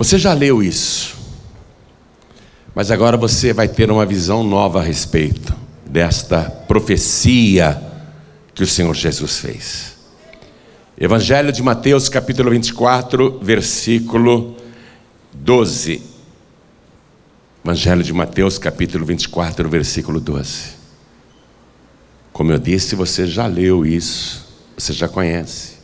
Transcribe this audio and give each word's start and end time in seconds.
Você 0.00 0.18
já 0.18 0.32
leu 0.32 0.62
isso, 0.62 1.14
mas 2.74 2.90
agora 2.90 3.18
você 3.18 3.52
vai 3.52 3.68
ter 3.68 3.90
uma 3.90 4.06
visão 4.06 4.42
nova 4.42 4.80
a 4.80 4.82
respeito 4.82 5.54
desta 5.84 6.44
profecia 6.44 7.78
que 8.54 8.62
o 8.62 8.66
Senhor 8.66 8.94
Jesus 8.94 9.40
fez. 9.40 9.98
Evangelho 10.98 11.52
de 11.52 11.62
Mateus, 11.62 12.08
capítulo 12.08 12.50
24, 12.50 13.40
versículo 13.42 14.56
12. 15.34 16.02
Evangelho 17.62 18.02
de 18.02 18.14
Mateus, 18.14 18.56
capítulo 18.56 19.04
24, 19.04 19.68
versículo 19.68 20.18
12. 20.18 20.76
Como 22.32 22.50
eu 22.50 22.58
disse, 22.58 22.94
você 22.94 23.26
já 23.26 23.46
leu 23.46 23.84
isso, 23.84 24.48
você 24.78 24.94
já 24.94 25.06
conhece. 25.06 25.79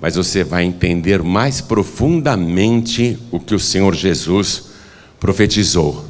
Mas 0.00 0.16
você 0.16 0.42
vai 0.42 0.64
entender 0.64 1.22
mais 1.22 1.60
profundamente 1.60 3.18
o 3.30 3.38
que 3.38 3.54
o 3.54 3.58
Senhor 3.58 3.94
Jesus 3.94 4.70
profetizou. 5.18 6.04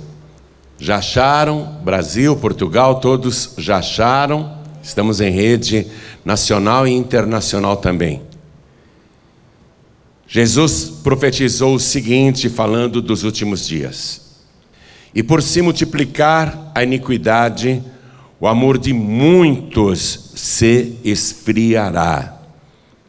Já 0.79 0.97
acharam? 0.97 1.81
Brasil, 1.85 2.37
Portugal, 2.37 3.01
todos 3.01 3.55
já 3.59 3.79
acharam? 3.79 4.59
Estamos 4.83 5.21
em 5.21 5.31
rede 5.31 5.87
nacional 6.25 6.87
e 6.87 6.93
internacional 6.93 7.77
também. 7.77 8.23
Jesus 10.27 10.85
profetizou 11.03 11.75
o 11.75 11.81
seguinte, 11.81 12.49
falando 12.49 13.03
dos 13.03 13.25
últimos 13.25 13.67
dias: 13.67 14.21
E 15.13 15.23
por 15.23 15.43
se 15.43 15.61
multiplicar 15.61 16.71
a 16.75 16.85
iniquidade, 16.85 17.83
o 18.39 18.47
amor 18.47 18.79
de 18.79 18.93
muitos 18.93 20.31
se 20.35 20.97
esfriará, 21.05 22.40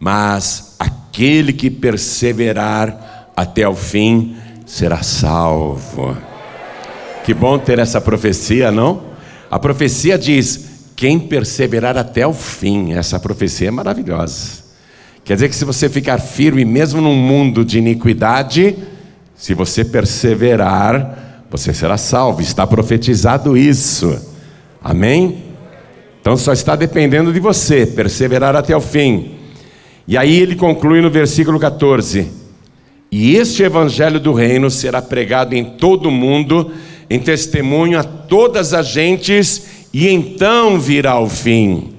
mas 0.01 0.75
aquele 0.79 1.53
que 1.53 1.69
perseverar 1.69 3.29
até 3.37 3.69
o 3.69 3.75
fim 3.75 4.35
será 4.65 5.03
salvo. 5.03 6.17
Que 7.23 7.35
bom 7.35 7.59
ter 7.59 7.77
essa 7.77 8.01
profecia, 8.01 8.71
não? 8.71 9.03
A 9.49 9.59
profecia 9.59 10.17
diz: 10.17 10.89
quem 10.95 11.19
perseverar 11.19 11.99
até 11.99 12.25
o 12.25 12.33
fim, 12.33 12.93
essa 12.93 13.19
profecia 13.19 13.67
é 13.67 13.71
maravilhosa. 13.71 14.63
Quer 15.23 15.35
dizer 15.35 15.49
que 15.49 15.55
se 15.55 15.63
você 15.63 15.87
ficar 15.87 16.17
firme, 16.17 16.65
mesmo 16.65 16.99
num 16.99 17.15
mundo 17.15 17.63
de 17.63 17.77
iniquidade, 17.77 18.75
se 19.35 19.53
você 19.53 19.85
perseverar, 19.85 21.45
você 21.47 21.75
será 21.75 21.95
salvo. 21.95 22.41
Está 22.41 22.65
profetizado 22.65 23.55
isso. 23.55 24.19
Amém? 24.83 25.43
Então 26.19 26.35
só 26.35 26.53
está 26.53 26.75
dependendo 26.75 27.31
de 27.31 27.39
você 27.39 27.85
perseverar 27.85 28.55
até 28.55 28.75
o 28.75 28.81
fim. 28.81 29.40
E 30.07 30.17
aí 30.17 30.39
ele 30.39 30.55
conclui 30.55 31.01
no 31.01 31.09
versículo 31.09 31.59
14: 31.59 32.27
E 33.11 33.35
este 33.35 33.63
evangelho 33.63 34.19
do 34.19 34.33
reino 34.33 34.69
será 34.69 35.01
pregado 35.01 35.55
em 35.55 35.63
todo 35.63 36.07
o 36.07 36.11
mundo, 36.11 36.71
em 37.09 37.19
testemunho 37.19 37.99
a 37.99 38.03
todas 38.03 38.73
as 38.73 38.87
gentes, 38.87 39.87
e 39.93 40.07
então 40.07 40.79
virá 40.79 41.19
o 41.19 41.29
fim. 41.29 41.93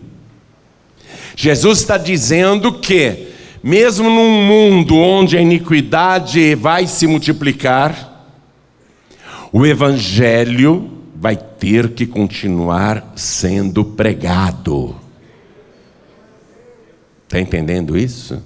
Jesus 1.37 1.81
está 1.81 1.97
dizendo 1.97 2.73
que, 2.73 3.29
mesmo 3.63 4.09
num 4.09 4.45
mundo 4.45 4.97
onde 4.97 5.37
a 5.37 5.41
iniquidade 5.41 6.55
vai 6.55 6.87
se 6.87 7.07
multiplicar, 7.07 8.27
o 9.53 9.67
Evangelho 9.67 10.91
vai 11.15 11.37
ter 11.37 11.91
que 11.91 12.07
continuar 12.07 13.13
sendo 13.15 13.85
pregado. 13.85 15.02
Está 17.33 17.41
entendendo 17.41 17.97
isso? 17.97 18.43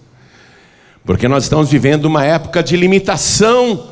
Porque 1.04 1.26
nós 1.26 1.42
estamos 1.42 1.68
vivendo 1.68 2.04
uma 2.04 2.24
época 2.24 2.62
de 2.62 2.76
limitação 2.76 3.88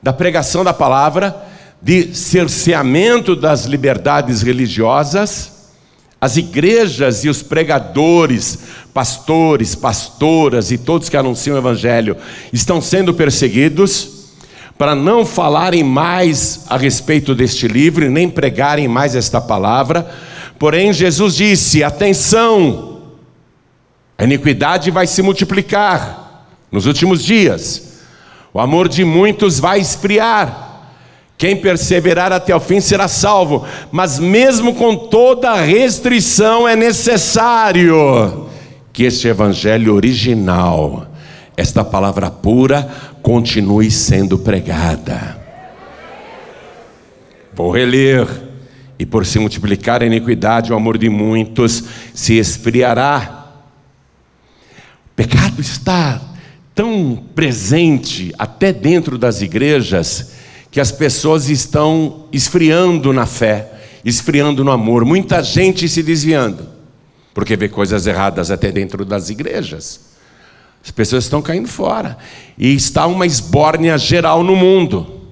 da 0.00 0.12
pregação 0.12 0.62
da 0.62 0.72
palavra, 0.72 1.34
de 1.82 2.14
cerceamento 2.14 3.34
das 3.34 3.64
liberdades 3.64 4.42
religiosas. 4.42 5.72
As 6.20 6.36
igrejas 6.36 7.24
e 7.24 7.28
os 7.28 7.42
pregadores, 7.42 8.60
pastores, 8.94 9.74
pastoras 9.74 10.70
e 10.70 10.78
todos 10.78 11.08
que 11.08 11.16
anunciam 11.16 11.56
o 11.56 11.58
Evangelho 11.58 12.16
estão 12.52 12.80
sendo 12.80 13.12
perseguidos 13.12 14.28
para 14.78 14.94
não 14.94 15.26
falarem 15.26 15.82
mais 15.82 16.66
a 16.70 16.76
respeito 16.76 17.34
deste 17.34 17.66
livro, 17.66 18.08
nem 18.08 18.30
pregarem 18.30 18.86
mais 18.86 19.16
esta 19.16 19.40
palavra. 19.40 20.08
Porém, 20.56 20.92
Jesus 20.92 21.34
disse: 21.34 21.82
atenção, 21.82 22.95
a 24.18 24.24
iniquidade 24.24 24.90
vai 24.90 25.06
se 25.06 25.22
multiplicar 25.22 26.46
nos 26.70 26.86
últimos 26.86 27.22
dias, 27.22 28.02
o 28.52 28.60
amor 28.60 28.88
de 28.88 29.04
muitos 29.04 29.60
vai 29.60 29.80
esfriar. 29.80 30.64
Quem 31.38 31.54
perseverar 31.54 32.32
até 32.32 32.56
o 32.56 32.60
fim 32.60 32.80
será 32.80 33.08
salvo, 33.08 33.66
mas 33.92 34.18
mesmo 34.18 34.74
com 34.74 34.96
toda 34.96 35.54
restrição, 35.54 36.66
é 36.66 36.74
necessário 36.74 38.48
que 38.90 39.04
este 39.04 39.28
evangelho 39.28 39.94
original, 39.94 41.06
esta 41.54 41.84
palavra 41.84 42.30
pura, 42.30 42.88
continue 43.20 43.90
sendo 43.90 44.38
pregada. 44.38 45.38
Vou 47.54 47.70
reler. 47.70 48.26
E 48.98 49.04
por 49.04 49.26
se 49.26 49.38
multiplicar 49.38 50.02
a 50.02 50.06
iniquidade, 50.06 50.72
o 50.72 50.76
amor 50.76 50.96
de 50.96 51.10
muitos 51.10 51.84
se 52.14 52.38
esfriará. 52.38 53.35
Pecado 55.16 55.62
está 55.62 56.20
tão 56.74 57.24
presente 57.34 58.34
até 58.38 58.70
dentro 58.70 59.16
das 59.16 59.40
igrejas 59.40 60.32
que 60.70 60.78
as 60.78 60.92
pessoas 60.92 61.48
estão 61.48 62.26
esfriando 62.30 63.14
na 63.14 63.24
fé, 63.24 63.72
esfriando 64.04 64.62
no 64.62 64.70
amor, 64.70 65.06
muita 65.06 65.42
gente 65.42 65.88
se 65.88 66.02
desviando, 66.02 66.68
porque 67.32 67.56
vê 67.56 67.66
coisas 67.66 68.06
erradas 68.06 68.50
até 68.50 68.70
dentro 68.70 69.06
das 69.06 69.30
igrejas. 69.30 70.00
As 70.84 70.90
pessoas 70.90 71.24
estão 71.24 71.40
caindo 71.40 71.66
fora. 71.66 72.18
E 72.58 72.74
está 72.74 73.06
uma 73.06 73.26
esbórnia 73.26 73.96
geral 73.96 74.44
no 74.44 74.54
mundo, 74.54 75.22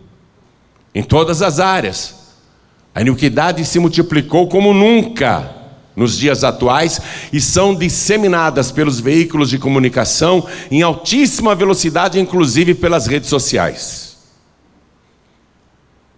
em 0.95 1.03
todas 1.03 1.43
as 1.43 1.61
áreas. 1.61 2.33
A 2.95 3.03
iniquidade 3.03 3.65
se 3.67 3.79
multiplicou 3.79 4.49
como 4.49 4.73
nunca 4.73 5.64
nos 5.97 6.19
dias 6.19 6.43
atuais 6.43 7.01
e 7.33 7.41
são 7.41 7.75
disseminadas 7.75 8.73
pelos 8.73 9.01
veículos 9.01 9.51
de 9.51 9.59
comunicação 9.59 10.47
em 10.71 10.83
altíssima 10.83 11.55
velocidade, 11.55 12.19
inclusive 12.19 12.75
pelas 12.75 13.07
redes 13.07 13.29
sociais. 13.29 14.17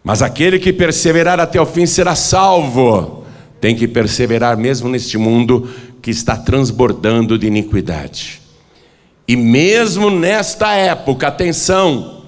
Mas 0.03 0.22
aquele 0.22 0.59
que 0.59 0.72
perseverar 0.72 1.41
até 1.41 1.60
o 1.60 1.66
fim 1.66 1.84
será 1.84 2.15
salvo. 2.15 3.25
Tem 3.60 3.75
que 3.75 3.88
perseverar 3.88 4.56
mesmo 4.56 4.88
neste 4.88 5.19
mundo 5.19 5.69
que 6.00 6.10
está 6.10 6.36
transbordando 6.36 7.36
de 7.36 7.48
iniquidade. 7.48 8.41
E 9.26 9.34
mesmo 9.34 10.09
nesta 10.09 10.72
época, 10.75 11.26
atenção, 11.26 12.22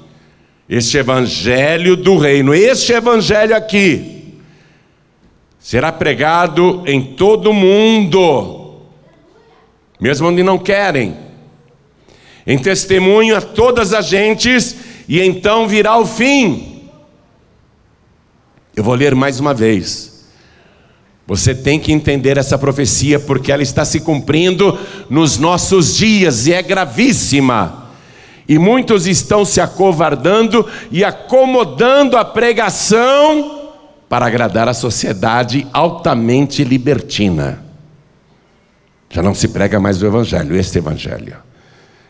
este 0.68 0.98
evangelho 0.98 1.96
do 1.96 2.18
reino, 2.18 2.52
este 2.52 2.92
evangelho 2.92 3.54
aqui, 3.54 4.17
será 5.58 5.92
pregado 5.92 6.82
em 6.86 7.02
todo 7.02 7.50
o 7.50 7.54
mundo, 7.54 8.80
mesmo 10.00 10.28
onde 10.28 10.42
não 10.42 10.58
querem, 10.58 11.16
em 12.46 12.58
testemunho 12.58 13.36
a 13.36 13.40
todas 13.40 13.92
as 13.92 14.06
gentes, 14.06 14.76
e 15.08 15.20
então 15.20 15.66
virá 15.66 15.98
o 15.98 16.06
fim. 16.06 16.88
Eu 18.74 18.84
vou 18.84 18.94
ler 18.94 19.14
mais 19.14 19.40
uma 19.40 19.52
vez. 19.52 20.26
Você 21.26 21.54
tem 21.54 21.78
que 21.78 21.92
entender 21.92 22.38
essa 22.38 22.56
profecia 22.56 23.20
porque 23.20 23.52
ela 23.52 23.62
está 23.62 23.84
se 23.84 24.00
cumprindo 24.00 24.78
nos 25.10 25.36
nossos 25.36 25.96
dias 25.96 26.46
e 26.46 26.54
é 26.54 26.62
gravíssima. 26.62 27.90
E 28.48 28.58
muitos 28.58 29.06
estão 29.06 29.44
se 29.44 29.60
acovardando 29.60 30.66
e 30.90 31.04
acomodando 31.04 32.16
a 32.16 32.24
pregação 32.24 33.57
para 34.08 34.26
agradar 34.26 34.68
a 34.68 34.74
sociedade 34.74 35.66
altamente 35.72 36.64
libertina. 36.64 37.62
Já 39.10 39.22
não 39.22 39.34
se 39.34 39.48
prega 39.48 39.78
mais 39.78 40.02
o 40.02 40.06
evangelho, 40.06 40.56
este 40.56 40.78
evangelho. 40.78 41.36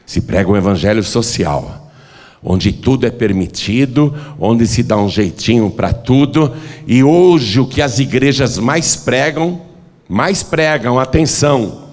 Se 0.07 0.21
prega 0.21 0.51
o 0.51 0.57
evangelho 0.57 1.03
social 1.03 1.89
onde 2.43 2.73
tudo 2.73 3.07
é 3.07 3.11
permitido, 3.11 4.15
onde 4.39 4.67
se 4.67 4.83
dá 4.83 4.97
um 4.97 5.09
jeitinho 5.09 5.71
para 5.71 5.93
tudo, 5.93 6.55
e 6.87 7.03
hoje 7.03 7.61
o 7.61 7.67
que 7.67 7.83
as 7.83 7.99
igrejas 7.99 8.59
mais 8.59 8.97
pregam, 8.97 9.63
mais 10.09 10.43
pregam, 10.43 10.99
atenção, 10.99 11.89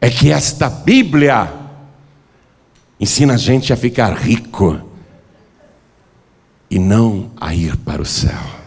é 0.00 0.08
que 0.08 0.30
esta 0.30 0.68
Bíblia 0.70 1.52
ensina 2.98 3.34
a 3.34 3.36
gente 3.36 3.72
a 3.72 3.76
ficar 3.76 4.12
rico 4.14 4.80
e 6.70 6.78
não 6.78 7.30
a 7.40 7.54
ir 7.54 7.76
para 7.76 8.02
o 8.02 8.06
céu. 8.06 8.57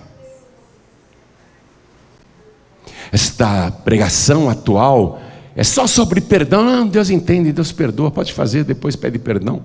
Esta 3.11 3.71
pregação 3.83 4.49
atual 4.49 5.21
é 5.55 5.63
só 5.63 5.85
sobre 5.85 6.21
perdão. 6.21 6.63
Não, 6.63 6.87
Deus 6.87 7.09
entende, 7.09 7.51
Deus 7.51 7.71
perdoa, 7.71 8.09
pode 8.09 8.31
fazer, 8.31 8.63
depois 8.63 8.95
pede 8.95 9.19
perdão. 9.19 9.61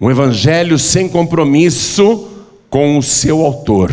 Um 0.00 0.10
evangelho 0.10 0.78
sem 0.78 1.08
compromisso 1.08 2.28
com 2.68 2.98
o 2.98 3.02
seu 3.02 3.44
autor. 3.44 3.92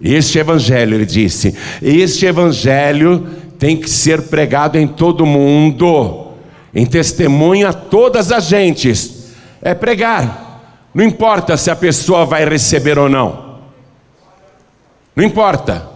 Este 0.00 0.38
evangelho, 0.38 0.94
ele 0.96 1.06
disse, 1.06 1.54
este 1.80 2.26
evangelho 2.26 3.26
tem 3.58 3.76
que 3.76 3.88
ser 3.88 4.22
pregado 4.22 4.76
em 4.76 4.86
todo 4.86 5.24
mundo, 5.24 6.32
em 6.74 6.84
testemunho 6.84 7.68
a 7.68 7.72
todas 7.72 8.30
as 8.32 8.44
gentes. 8.44 9.32
É 9.62 9.72
pregar. 9.72 10.90
Não 10.92 11.04
importa 11.04 11.56
se 11.56 11.70
a 11.70 11.76
pessoa 11.76 12.26
vai 12.26 12.44
receber 12.44 12.98
ou 12.98 13.08
não. 13.08 13.45
Não 15.16 15.24
importa. 15.24 15.88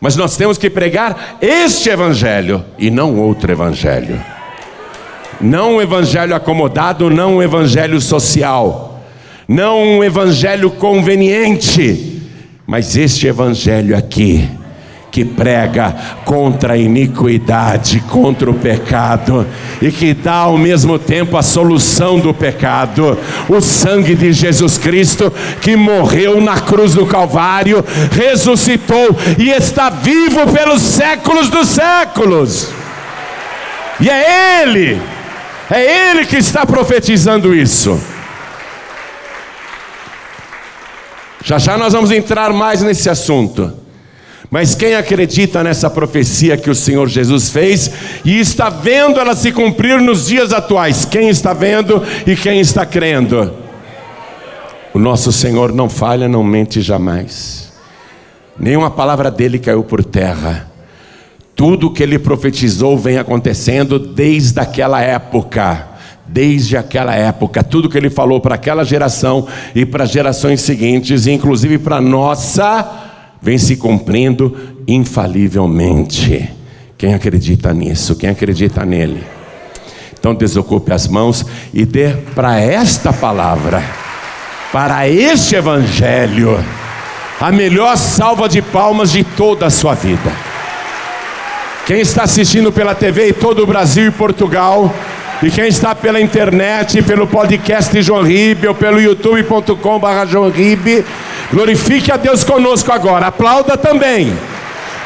Mas 0.00 0.16
nós 0.16 0.36
temos 0.36 0.58
que 0.58 0.68
pregar 0.68 1.38
este 1.40 1.88
evangelho 1.88 2.64
e 2.76 2.90
não 2.90 3.16
outro 3.20 3.52
evangelho. 3.52 4.20
Não 5.40 5.76
um 5.76 5.80
evangelho 5.80 6.34
acomodado, 6.34 7.08
não 7.08 7.36
um 7.36 7.42
evangelho 7.42 8.00
social, 8.00 9.00
não 9.46 9.80
um 9.80 10.04
evangelho 10.04 10.70
conveniente, 10.72 12.20
mas 12.66 12.96
este 12.96 13.28
evangelho 13.28 13.96
aqui 13.96 14.48
que 15.12 15.26
prega 15.26 15.94
contra 16.24 16.72
a 16.72 16.76
iniquidade, 16.78 18.00
contra 18.08 18.50
o 18.50 18.54
pecado 18.54 19.46
e 19.80 19.92
que 19.92 20.14
dá 20.14 20.36
ao 20.36 20.56
mesmo 20.56 20.98
tempo 20.98 21.36
a 21.36 21.42
solução 21.42 22.18
do 22.18 22.32
pecado, 22.32 23.18
o 23.46 23.60
sangue 23.60 24.14
de 24.14 24.32
Jesus 24.32 24.78
Cristo 24.78 25.30
que 25.60 25.76
morreu 25.76 26.40
na 26.40 26.58
cruz 26.62 26.94
do 26.94 27.04
Calvário, 27.06 27.84
ressuscitou 28.10 29.14
e 29.38 29.50
está 29.50 29.90
vivo 29.90 30.50
pelos 30.50 30.80
séculos 30.80 31.50
dos 31.50 31.68
séculos. 31.68 32.70
E 34.00 34.08
é 34.08 34.62
Ele, 34.62 34.98
é 35.70 36.10
Ele 36.10 36.24
que 36.24 36.38
está 36.38 36.64
profetizando 36.64 37.54
isso. 37.54 38.00
Já 41.44 41.58
já 41.58 41.76
nós 41.76 41.92
vamos 41.92 42.10
entrar 42.10 42.50
mais 42.54 42.80
nesse 42.80 43.10
assunto. 43.10 43.81
Mas 44.52 44.74
quem 44.74 44.94
acredita 44.94 45.64
nessa 45.64 45.88
profecia 45.88 46.58
que 46.58 46.68
o 46.68 46.74
Senhor 46.74 47.08
Jesus 47.08 47.48
fez 47.48 47.90
e 48.22 48.38
está 48.38 48.68
vendo 48.68 49.18
ela 49.18 49.34
se 49.34 49.50
cumprir 49.50 49.98
nos 49.98 50.26
dias 50.26 50.52
atuais? 50.52 51.06
Quem 51.06 51.30
está 51.30 51.54
vendo 51.54 52.02
e 52.26 52.36
quem 52.36 52.60
está 52.60 52.84
crendo? 52.84 53.50
O 54.92 54.98
nosso 54.98 55.32
Senhor 55.32 55.72
não 55.72 55.88
falha, 55.88 56.28
não 56.28 56.44
mente 56.44 56.82
jamais. 56.82 57.72
Nenhuma 58.60 58.90
palavra 58.90 59.30
dele 59.30 59.58
caiu 59.58 59.82
por 59.82 60.04
terra. 60.04 60.70
Tudo 61.56 61.90
que 61.90 62.02
ele 62.02 62.18
profetizou 62.18 62.98
vem 62.98 63.16
acontecendo 63.16 63.98
desde 63.98 64.60
aquela 64.60 65.00
época. 65.00 65.88
Desde 66.26 66.76
aquela 66.76 67.14
época, 67.14 67.64
tudo 67.64 67.88
que 67.88 67.96
ele 67.96 68.10
falou 68.10 68.38
para 68.38 68.56
aquela 68.56 68.84
geração 68.84 69.46
e 69.74 69.86
para 69.86 70.04
gerações 70.04 70.60
seguintes, 70.60 71.26
inclusive 71.26 71.78
para 71.78 72.02
nossa 72.02 73.11
vem 73.42 73.58
se 73.58 73.76
cumprindo 73.76 74.56
infalivelmente. 74.86 76.48
Quem 76.96 77.14
acredita 77.14 77.74
nisso? 77.74 78.14
Quem 78.14 78.30
acredita 78.30 78.84
nele? 78.84 79.24
Então 80.18 80.34
desocupe 80.34 80.92
as 80.92 81.08
mãos 81.08 81.44
e 81.74 81.84
dê 81.84 82.10
para 82.34 82.60
esta 82.60 83.12
palavra, 83.12 83.82
para 84.72 85.08
este 85.08 85.56
evangelho, 85.56 86.64
a 87.40 87.50
melhor 87.50 87.96
salva 87.96 88.48
de 88.48 88.62
palmas 88.62 89.10
de 89.10 89.24
toda 89.24 89.66
a 89.66 89.70
sua 89.70 89.94
vida. 89.94 90.30
Quem 91.84 91.98
está 91.98 92.22
assistindo 92.22 92.70
pela 92.70 92.94
TV 92.94 93.30
em 93.30 93.32
todo 93.32 93.64
o 93.64 93.66
Brasil 93.66 94.06
e 94.06 94.10
Portugal, 94.12 94.94
e 95.42 95.50
quem 95.50 95.66
está 95.66 95.92
pela 95.92 96.20
internet, 96.20 97.02
pelo 97.02 97.26
podcast 97.26 98.00
João 98.00 98.22
Ribe, 98.22 98.68
ou 98.68 98.74
pelo 98.76 99.00
youtube.com.br 99.00 100.26
João 100.28 100.48
Ribe, 100.48 101.04
glorifique 101.52 102.10
a 102.10 102.16
Deus 102.16 102.42
conosco 102.42 102.90
agora, 102.90 103.26
aplauda 103.26 103.76
também. 103.76 104.36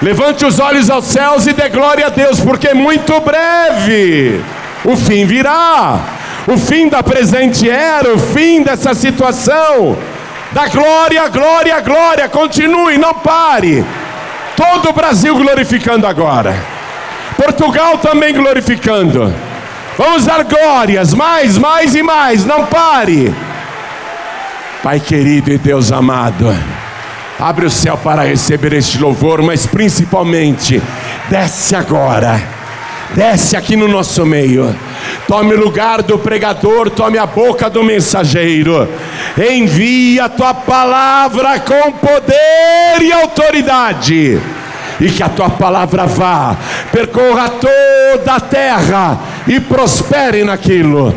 Levante 0.00 0.44
os 0.44 0.60
olhos 0.60 0.90
aos 0.90 1.06
céus 1.06 1.46
e 1.46 1.52
dê 1.52 1.69
glória 1.69 2.06
a 2.06 2.10
Deus, 2.10 2.40
porque 2.40 2.72
muito 2.75 3.19
breve 3.20 4.40
o 4.84 4.96
fim 4.96 5.26
virá. 5.26 5.98
O 6.46 6.56
fim 6.56 6.88
da 6.88 7.02
presente 7.02 7.69
era, 7.69 8.14
o 8.14 8.19
fim 8.19 8.62
dessa 8.62 8.94
situação. 8.94 9.96
Da 10.52 10.69
glória, 10.69 11.28
glória, 11.28 11.81
glória. 11.81 12.28
Continue, 12.28 12.96
não 12.98 13.14
pare. 13.14 13.84
Todo 14.54 14.90
o 14.90 14.93
Brasil 14.93 15.34
glorificando 15.34 16.06
agora. 16.06 16.54
Portugal 17.37 17.98
também 17.98 18.32
glorificando. 18.32 19.34
Vamos 19.98 20.25
dar 20.25 20.44
glórias, 20.44 21.12
mais, 21.14 21.58
mais 21.58 21.94
e 21.94 22.02
mais, 22.02 22.44
não 22.44 22.66
pare. 22.66 23.34
Pai 24.87 25.00
querido 25.00 25.50
e 25.50 25.59
Deus 25.59 25.91
amado, 25.91 26.47
abre 27.41 27.67
o 27.67 27.71
céu 27.71 27.97
para 27.97 28.23
receber 28.23 28.73
este 28.73 28.99
louvor, 28.99 29.43
mas 29.43 29.67
principalmente, 29.67 30.81
desce 31.29 31.75
agora, 31.75 32.41
desce 33.12 33.56
aqui 33.56 33.75
no 33.75 33.88
nosso 33.88 34.25
meio. 34.25 34.73
Tome 35.27 35.55
o 35.55 35.61
lugar 35.61 36.05
do 36.05 36.17
pregador, 36.21 36.88
tome 36.88 37.19
a 37.19 37.27
boca 37.27 37.69
do 37.69 37.83
mensageiro. 37.83 38.88
Envia 39.37 40.27
a 40.27 40.29
tua 40.29 40.55
palavra 40.55 41.59
com 41.59 41.91
poder 41.91 43.03
e 43.03 43.12
autoridade 43.12 44.41
e 45.00 45.11
que 45.11 45.21
a 45.21 45.29
tua 45.29 45.50
palavra 45.50 46.06
vá, 46.06 46.56
percorra 46.93 47.49
toda 47.49 48.37
a 48.37 48.41
terra 48.41 49.19
e 49.49 49.59
prospere 49.59 50.44
naquilo 50.44 51.12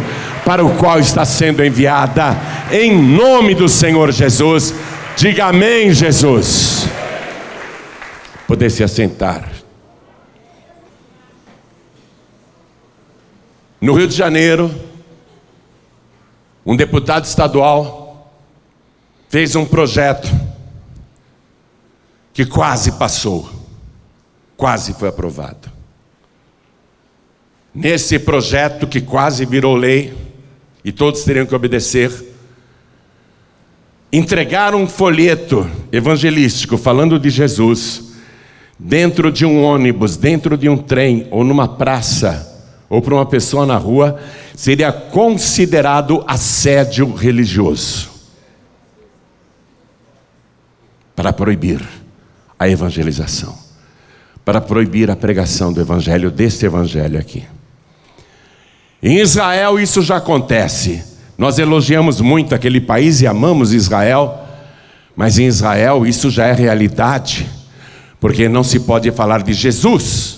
para 0.50 0.66
o 0.66 0.76
qual 0.78 1.00
está 1.00 1.24
sendo 1.26 1.64
enviada, 1.64 2.36
em 2.72 3.00
nome 3.00 3.54
do 3.54 3.70
Senhor 3.70 4.12
Jesus. 4.12 4.74
Diga 5.16 5.46
amém, 5.46 5.94
Jesus. 5.94 6.88
Poder 8.48 8.72
se 8.72 8.84
assentar. 8.84 9.48
No 13.80 13.94
Rio 13.94 14.08
de 14.08 14.16
Janeiro, 14.16 14.74
um 16.66 16.76
deputado 16.76 17.26
estadual 17.26 18.34
fez 19.30 19.56
um 19.56 19.68
projeto 19.68 20.28
que 22.34 22.44
quase 22.44 22.94
passou 22.94 23.48
quase 24.58 24.94
foi 24.96 25.10
aprovado. 25.10 25.72
Nesse 27.72 28.18
projeto 28.18 28.88
que 28.88 29.00
quase 29.00 29.46
virou 29.46 29.76
lei, 29.76 30.29
e 30.90 30.92
todos 30.92 31.24
teriam 31.24 31.46
que 31.46 31.54
obedecer, 31.54 32.12
entregaram 34.12 34.82
um 34.82 34.88
folheto 34.88 35.70
evangelístico 35.92 36.80
falando 36.80 37.20
de 37.20 37.30
Jesus 37.30 38.16
dentro 38.80 39.32
de 39.32 39.46
um 39.46 39.62
ônibus, 39.62 40.18
dentro 40.18 40.58
de 40.58 40.68
um 40.68 40.76
trem 40.76 41.28
ou 41.30 41.44
numa 41.44 41.68
praça 41.68 42.68
ou 42.90 43.04
para 43.04 43.14
uma 43.14 43.26
pessoa 43.28 43.68
na 43.68 43.78
rua, 43.78 44.20
seria 44.56 44.92
considerado 44.92 46.24
assédio 46.26 47.14
religioso. 47.14 48.10
Para 51.16 51.32
proibir 51.32 51.88
a 52.58 52.68
evangelização 52.68 53.56
para 54.44 54.60
proibir 54.60 55.12
a 55.12 55.16
pregação 55.16 55.72
do 55.72 55.80
evangelho, 55.80 56.32
deste 56.32 56.66
evangelho 56.66 57.20
aqui. 57.20 57.46
Em 59.02 59.18
Israel 59.20 59.80
isso 59.80 60.02
já 60.02 60.18
acontece. 60.18 61.04
Nós 61.38 61.58
elogiamos 61.58 62.20
muito 62.20 62.54
aquele 62.54 62.82
país 62.82 63.22
e 63.22 63.28
amamos 63.28 63.74
Israel, 63.74 64.46
mas 65.16 65.40
em 65.40 65.46
Israel 65.46 66.06
isso 66.06 66.30
já 66.30 66.48
é 66.48 66.54
realidade, 66.54 67.50
porque 68.20 68.50
não 68.50 68.64
se 68.64 68.82
pode 68.82 69.10
falar 69.12 69.42
de 69.42 69.54
Jesus. 69.54 70.38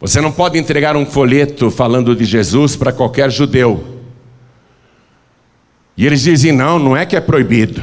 Você 0.00 0.20
não 0.20 0.32
pode 0.32 0.58
entregar 0.58 0.96
um 0.96 1.06
folheto 1.06 1.70
falando 1.70 2.16
de 2.16 2.24
Jesus 2.24 2.74
para 2.74 2.92
qualquer 2.92 3.30
judeu. 3.30 4.02
E 5.96 6.04
eles 6.04 6.22
dizem: 6.22 6.52
não, 6.52 6.78
não 6.78 6.96
é 6.96 7.06
que 7.06 7.16
é 7.16 7.20
proibido. 7.20 7.80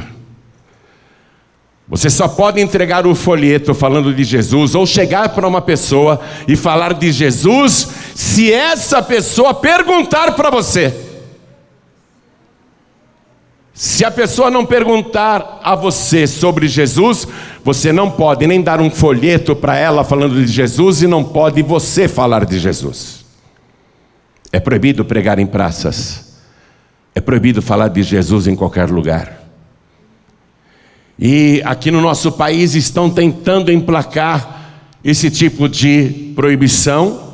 Você 1.88 2.08
só 2.08 2.28
pode 2.28 2.60
entregar 2.60 3.06
o 3.06 3.14
folheto 3.14 3.74
falando 3.74 4.14
de 4.14 4.24
Jesus 4.24 4.74
ou 4.74 4.86
chegar 4.86 5.30
para 5.30 5.48
uma 5.48 5.60
pessoa 5.60 6.20
e 6.46 6.54
falar 6.54 6.94
de 6.94 7.10
Jesus 7.10 7.88
se 8.14 8.52
essa 8.52 9.02
pessoa 9.02 9.54
perguntar 9.54 10.32
para 10.32 10.50
você. 10.50 10.94
Se 13.74 14.04
a 14.04 14.10
pessoa 14.10 14.50
não 14.50 14.66
perguntar 14.66 15.60
a 15.62 15.74
você 15.74 16.26
sobre 16.26 16.68
Jesus, 16.68 17.26
você 17.64 17.90
não 17.90 18.10
pode 18.10 18.46
nem 18.46 18.60
dar 18.60 18.80
um 18.80 18.90
folheto 18.90 19.56
para 19.56 19.76
ela 19.76 20.04
falando 20.04 20.44
de 20.44 20.46
Jesus 20.46 21.02
e 21.02 21.06
não 21.06 21.24
pode 21.24 21.62
você 21.62 22.06
falar 22.06 22.44
de 22.44 22.58
Jesus. 22.58 23.24
É 24.52 24.60
proibido 24.60 25.04
pregar 25.04 25.38
em 25.38 25.46
praças. 25.46 26.36
É 27.14 27.20
proibido 27.20 27.62
falar 27.62 27.88
de 27.88 28.02
Jesus 28.02 28.46
em 28.46 28.54
qualquer 28.54 28.90
lugar. 28.90 29.40
E 31.18 31.62
aqui 31.64 31.90
no 31.90 32.00
nosso 32.00 32.32
país 32.32 32.74
estão 32.74 33.08
tentando 33.08 33.72
emplacar 33.72 34.60
esse 35.04 35.30
tipo 35.30 35.68
de 35.68 36.32
proibição, 36.34 37.31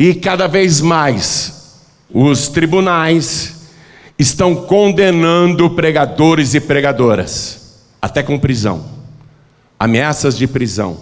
e 0.00 0.14
cada 0.14 0.46
vez 0.46 0.80
mais 0.80 1.80
os 2.14 2.46
tribunais 2.46 3.68
estão 4.16 4.54
condenando 4.54 5.70
pregadores 5.70 6.54
e 6.54 6.60
pregadoras, 6.60 7.80
até 8.00 8.22
com 8.22 8.38
prisão, 8.38 8.84
ameaças 9.76 10.38
de 10.38 10.46
prisão, 10.46 10.98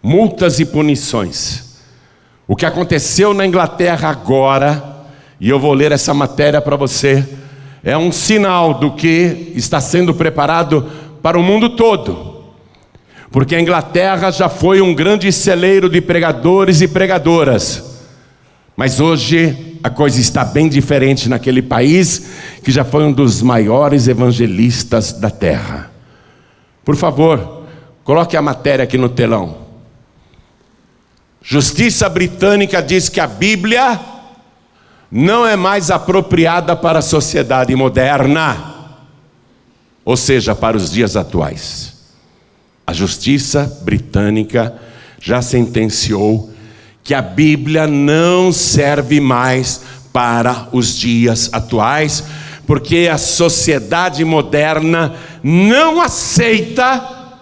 multas 0.00 0.60
e 0.60 0.64
punições. 0.64 1.80
O 2.46 2.54
que 2.54 2.64
aconteceu 2.64 3.34
na 3.34 3.44
Inglaterra 3.44 4.10
agora, 4.10 5.06
e 5.40 5.48
eu 5.48 5.58
vou 5.58 5.74
ler 5.74 5.90
essa 5.90 6.14
matéria 6.14 6.60
para 6.62 6.76
você, 6.76 7.28
é 7.82 7.98
um 7.98 8.12
sinal 8.12 8.74
do 8.74 8.92
que 8.92 9.52
está 9.56 9.80
sendo 9.80 10.14
preparado 10.14 10.88
para 11.20 11.36
o 11.36 11.42
mundo 11.42 11.70
todo. 11.70 12.44
Porque 13.32 13.56
a 13.56 13.60
Inglaterra 13.60 14.30
já 14.30 14.48
foi 14.48 14.80
um 14.80 14.94
grande 14.94 15.32
celeiro 15.32 15.88
de 15.88 16.00
pregadores 16.00 16.80
e 16.80 16.86
pregadoras. 16.86 17.93
Mas 18.76 18.98
hoje 18.98 19.78
a 19.82 19.90
coisa 19.90 20.20
está 20.20 20.44
bem 20.44 20.68
diferente 20.68 21.28
naquele 21.28 21.62
país 21.62 22.30
que 22.62 22.72
já 22.72 22.84
foi 22.84 23.04
um 23.04 23.12
dos 23.12 23.40
maiores 23.40 24.08
evangelistas 24.08 25.12
da 25.12 25.30
terra. 25.30 25.90
Por 26.84 26.96
favor, 26.96 27.64
coloque 28.02 28.36
a 28.36 28.42
matéria 28.42 28.82
aqui 28.82 28.98
no 28.98 29.08
telão. 29.08 29.58
Justiça 31.42 32.08
britânica 32.08 32.82
diz 32.82 33.08
que 33.08 33.20
a 33.20 33.26
Bíblia 33.26 34.00
não 35.10 35.46
é 35.46 35.54
mais 35.54 35.90
apropriada 35.90 36.74
para 36.74 36.98
a 36.98 37.02
sociedade 37.02 37.76
moderna, 37.76 38.74
ou 40.04 40.16
seja, 40.16 40.54
para 40.54 40.76
os 40.76 40.90
dias 40.90 41.16
atuais. 41.16 41.94
A 42.86 42.92
justiça 42.92 43.80
britânica 43.84 44.74
já 45.20 45.40
sentenciou 45.40 46.53
que 47.04 47.12
a 47.12 47.20
Bíblia 47.20 47.86
não 47.86 48.50
serve 48.50 49.20
mais 49.20 49.82
para 50.10 50.68
os 50.72 50.96
dias 50.96 51.50
atuais, 51.52 52.24
porque 52.66 53.10
a 53.12 53.18
sociedade 53.18 54.24
moderna 54.24 55.14
não 55.42 56.00
aceita 56.00 57.34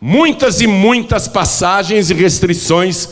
muitas 0.00 0.62
e 0.62 0.66
muitas 0.66 1.28
passagens 1.28 2.10
e 2.10 2.14
restrições 2.14 3.10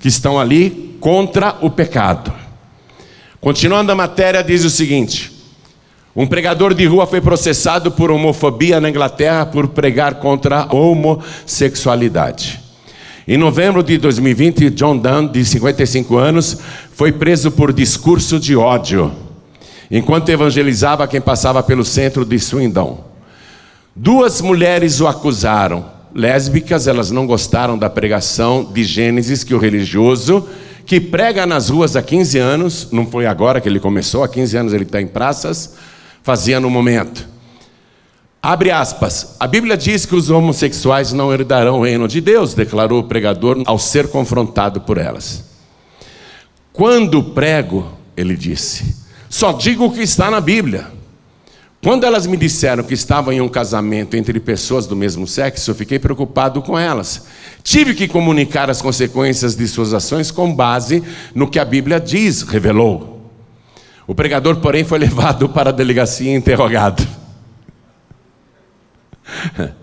que 0.00 0.08
estão 0.08 0.40
ali 0.40 0.96
contra 0.98 1.56
o 1.60 1.70
pecado. 1.70 2.32
Continuando 3.40 3.92
a 3.92 3.94
matéria, 3.94 4.42
diz 4.42 4.64
o 4.64 4.70
seguinte: 4.70 5.30
um 6.14 6.26
pregador 6.26 6.74
de 6.74 6.84
rua 6.86 7.06
foi 7.06 7.20
processado 7.20 7.92
por 7.92 8.10
homofobia 8.10 8.80
na 8.80 8.90
Inglaterra 8.90 9.46
por 9.46 9.68
pregar 9.68 10.16
contra 10.16 10.62
a 10.62 10.74
homossexualidade. 10.74 12.69
Em 13.28 13.36
novembro 13.36 13.82
de 13.82 13.98
2020, 13.98 14.70
John 14.70 14.96
Dunn, 14.96 15.26
de 15.26 15.44
55 15.44 16.16
anos, 16.16 16.56
foi 16.92 17.12
preso 17.12 17.50
por 17.50 17.72
discurso 17.72 18.40
de 18.40 18.56
ódio, 18.56 19.12
enquanto 19.90 20.30
evangelizava 20.30 21.06
quem 21.06 21.20
passava 21.20 21.62
pelo 21.62 21.84
centro 21.84 22.24
de 22.24 22.38
Swindon. 22.38 23.04
Duas 23.94 24.40
mulheres 24.40 25.00
o 25.00 25.06
acusaram, 25.06 25.84
lésbicas, 26.14 26.86
elas 26.86 27.10
não 27.10 27.26
gostaram 27.26 27.76
da 27.76 27.90
pregação 27.90 28.64
de 28.64 28.82
Gênesis 28.84 29.44
que 29.44 29.54
o 29.54 29.58
religioso, 29.58 30.48
que 30.86 30.98
prega 30.98 31.44
nas 31.44 31.68
ruas 31.68 31.96
há 31.96 32.02
15 32.02 32.38
anos, 32.38 32.88
não 32.90 33.06
foi 33.06 33.26
agora 33.26 33.60
que 33.60 33.68
ele 33.68 33.78
começou, 33.78 34.24
há 34.24 34.28
15 34.28 34.56
anos 34.56 34.72
ele 34.72 34.84
está 34.84 35.00
em 35.00 35.06
praças, 35.06 35.74
fazia 36.22 36.58
no 36.58 36.70
momento. 36.70 37.29
Abre 38.42 38.70
aspas. 38.70 39.36
A 39.38 39.46
Bíblia 39.46 39.76
diz 39.76 40.06
que 40.06 40.14
os 40.14 40.30
homossexuais 40.30 41.12
não 41.12 41.32
herdarão 41.32 41.80
o 41.80 41.84
reino 41.84 42.08
de 42.08 42.20
Deus, 42.20 42.54
declarou 42.54 43.00
o 43.00 43.04
pregador 43.04 43.62
ao 43.66 43.78
ser 43.78 44.08
confrontado 44.08 44.80
por 44.80 44.96
elas. 44.96 45.44
Quando 46.72 47.22
prego, 47.22 47.92
ele 48.16 48.34
disse, 48.34 48.96
só 49.28 49.52
digo 49.52 49.84
o 49.84 49.92
que 49.92 50.00
está 50.00 50.30
na 50.30 50.40
Bíblia. 50.40 50.86
Quando 51.82 52.04
elas 52.04 52.26
me 52.26 52.36
disseram 52.36 52.82
que 52.82 52.94
estavam 52.94 53.32
em 53.32 53.40
um 53.40 53.48
casamento 53.48 54.16
entre 54.16 54.38
pessoas 54.40 54.86
do 54.86 54.96
mesmo 54.96 55.26
sexo, 55.26 55.70
eu 55.70 55.74
fiquei 55.74 55.98
preocupado 55.98 56.62
com 56.62 56.78
elas. 56.78 57.26
Tive 57.62 57.94
que 57.94 58.08
comunicar 58.08 58.70
as 58.70 58.80
consequências 58.80 59.54
de 59.54 59.66
suas 59.66 59.92
ações 59.92 60.30
com 60.30 60.54
base 60.54 61.02
no 61.34 61.48
que 61.48 61.58
a 61.58 61.64
Bíblia 61.64 62.00
diz, 62.00 62.42
revelou. 62.42 63.30
O 64.06 64.14
pregador, 64.14 64.56
porém, 64.56 64.84
foi 64.84 64.98
levado 65.00 65.48
para 65.48 65.70
a 65.70 65.72
delegacia 65.72 66.30
e 66.30 66.34
interrogado. 66.34 67.19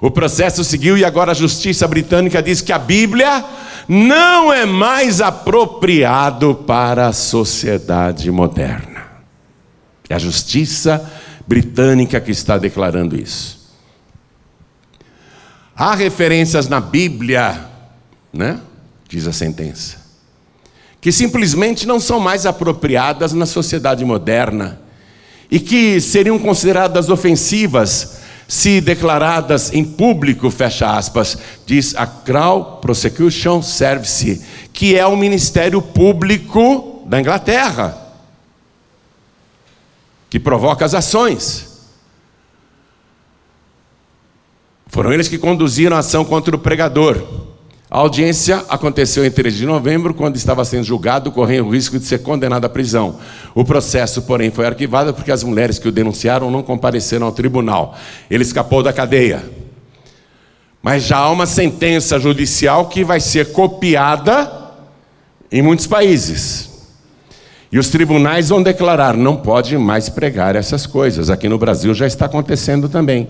O 0.00 0.10
processo 0.10 0.62
seguiu 0.62 0.96
e 0.96 1.04
agora 1.04 1.32
a 1.32 1.34
justiça 1.34 1.88
britânica 1.88 2.42
diz 2.42 2.60
que 2.60 2.72
a 2.72 2.78
Bíblia 2.78 3.44
não 3.88 4.52
é 4.52 4.66
mais 4.66 5.20
apropriado 5.20 6.54
para 6.54 7.08
a 7.08 7.12
sociedade 7.12 8.30
moderna. 8.30 9.06
É 10.08 10.14
a 10.14 10.18
justiça 10.18 11.10
britânica 11.46 12.20
que 12.20 12.30
está 12.30 12.58
declarando 12.58 13.18
isso. 13.18 13.74
Há 15.74 15.94
referências 15.94 16.68
na 16.68 16.80
Bíblia, 16.80 17.66
né? 18.32 18.60
Diz 19.08 19.26
a 19.26 19.32
sentença, 19.32 19.96
que 21.00 21.12
simplesmente 21.12 21.86
não 21.86 22.00
são 22.00 22.18
mais 22.18 22.44
apropriadas 22.44 23.32
na 23.32 23.46
sociedade 23.46 24.04
moderna 24.04 24.80
e 25.50 25.60
que 25.60 26.00
seriam 26.00 26.38
consideradas 26.38 27.08
ofensivas 27.08 28.25
se 28.48 28.80
declaradas 28.80 29.72
em 29.72 29.84
público, 29.84 30.50
fecha 30.50 30.96
aspas, 30.96 31.36
diz 31.66 31.94
a 31.96 32.06
Crown 32.06 32.78
Prosecution 32.80 33.62
Service, 33.62 34.42
que 34.72 34.96
é 34.96 35.06
o 35.06 35.16
ministério 35.16 35.82
público 35.82 37.02
da 37.06 37.20
Inglaterra 37.20 38.06
que 40.28 40.40
provoca 40.40 40.84
as 40.84 40.94
ações. 40.94 41.76
Foram 44.88 45.12
eles 45.12 45.28
que 45.28 45.38
conduziram 45.38 45.96
a 45.96 46.00
ação 46.00 46.24
contra 46.24 46.54
o 46.54 46.58
pregador. 46.58 47.45
A 47.88 47.98
audiência 47.98 48.64
aconteceu 48.68 49.24
em 49.24 49.30
13 49.30 49.58
de 49.58 49.66
novembro, 49.66 50.12
quando 50.12 50.34
estava 50.34 50.64
sendo 50.64 50.82
julgado, 50.82 51.30
correndo 51.30 51.68
o 51.68 51.70
risco 51.70 51.98
de 51.98 52.04
ser 52.04 52.18
condenado 52.18 52.64
à 52.64 52.68
prisão. 52.68 53.20
O 53.54 53.64
processo, 53.64 54.22
porém, 54.22 54.50
foi 54.50 54.66
arquivado 54.66 55.14
porque 55.14 55.30
as 55.30 55.44
mulheres 55.44 55.78
que 55.78 55.86
o 55.86 55.92
denunciaram 55.92 56.50
não 56.50 56.64
compareceram 56.64 57.26
ao 57.26 57.32
tribunal. 57.32 57.96
Ele 58.28 58.42
escapou 58.42 58.82
da 58.82 58.92
cadeia. 58.92 59.44
Mas 60.82 61.04
já 61.04 61.18
há 61.18 61.30
uma 61.30 61.46
sentença 61.46 62.18
judicial 62.18 62.86
que 62.86 63.04
vai 63.04 63.20
ser 63.20 63.52
copiada 63.52 64.50
em 65.50 65.62
muitos 65.62 65.86
países. 65.86 66.70
E 67.70 67.78
os 67.78 67.88
tribunais 67.88 68.48
vão 68.48 68.64
declarar: 68.64 69.16
não 69.16 69.36
pode 69.36 69.78
mais 69.78 70.08
pregar 70.08 70.56
essas 70.56 70.86
coisas. 70.86 71.30
Aqui 71.30 71.48
no 71.48 71.58
Brasil 71.58 71.94
já 71.94 72.06
está 72.06 72.26
acontecendo 72.26 72.88
também. 72.88 73.28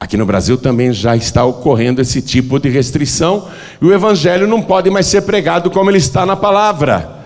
Aqui 0.00 0.16
no 0.16 0.24
Brasil 0.24 0.56
também 0.56 0.94
já 0.94 1.14
está 1.14 1.44
ocorrendo 1.44 2.00
esse 2.00 2.22
tipo 2.22 2.58
de 2.58 2.70
restrição, 2.70 3.46
e 3.82 3.84
o 3.84 3.92
Evangelho 3.92 4.46
não 4.46 4.62
pode 4.62 4.88
mais 4.88 5.04
ser 5.04 5.20
pregado 5.20 5.70
como 5.70 5.90
ele 5.90 5.98
está 5.98 6.24
na 6.24 6.34
palavra. 6.34 7.20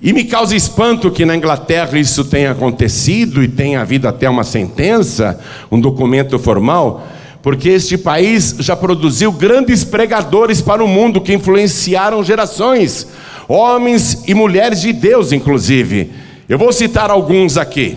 E 0.00 0.12
me 0.12 0.22
causa 0.22 0.54
espanto 0.54 1.10
que 1.10 1.24
na 1.24 1.34
Inglaterra 1.34 1.98
isso 1.98 2.24
tenha 2.24 2.52
acontecido 2.52 3.42
e 3.42 3.48
tenha 3.48 3.80
havido 3.80 4.06
até 4.06 4.30
uma 4.30 4.44
sentença, 4.44 5.40
um 5.72 5.80
documento 5.80 6.38
formal, 6.38 7.04
porque 7.42 7.70
este 7.70 7.98
país 7.98 8.54
já 8.60 8.76
produziu 8.76 9.32
grandes 9.32 9.82
pregadores 9.82 10.60
para 10.62 10.84
o 10.84 10.88
mundo 10.88 11.20
que 11.20 11.34
influenciaram 11.34 12.22
gerações 12.22 13.08
homens 13.48 14.22
e 14.26 14.34
mulheres 14.34 14.80
de 14.80 14.92
Deus, 14.92 15.32
inclusive. 15.32 16.12
Eu 16.48 16.58
vou 16.58 16.72
citar 16.72 17.10
alguns 17.10 17.56
aqui, 17.56 17.96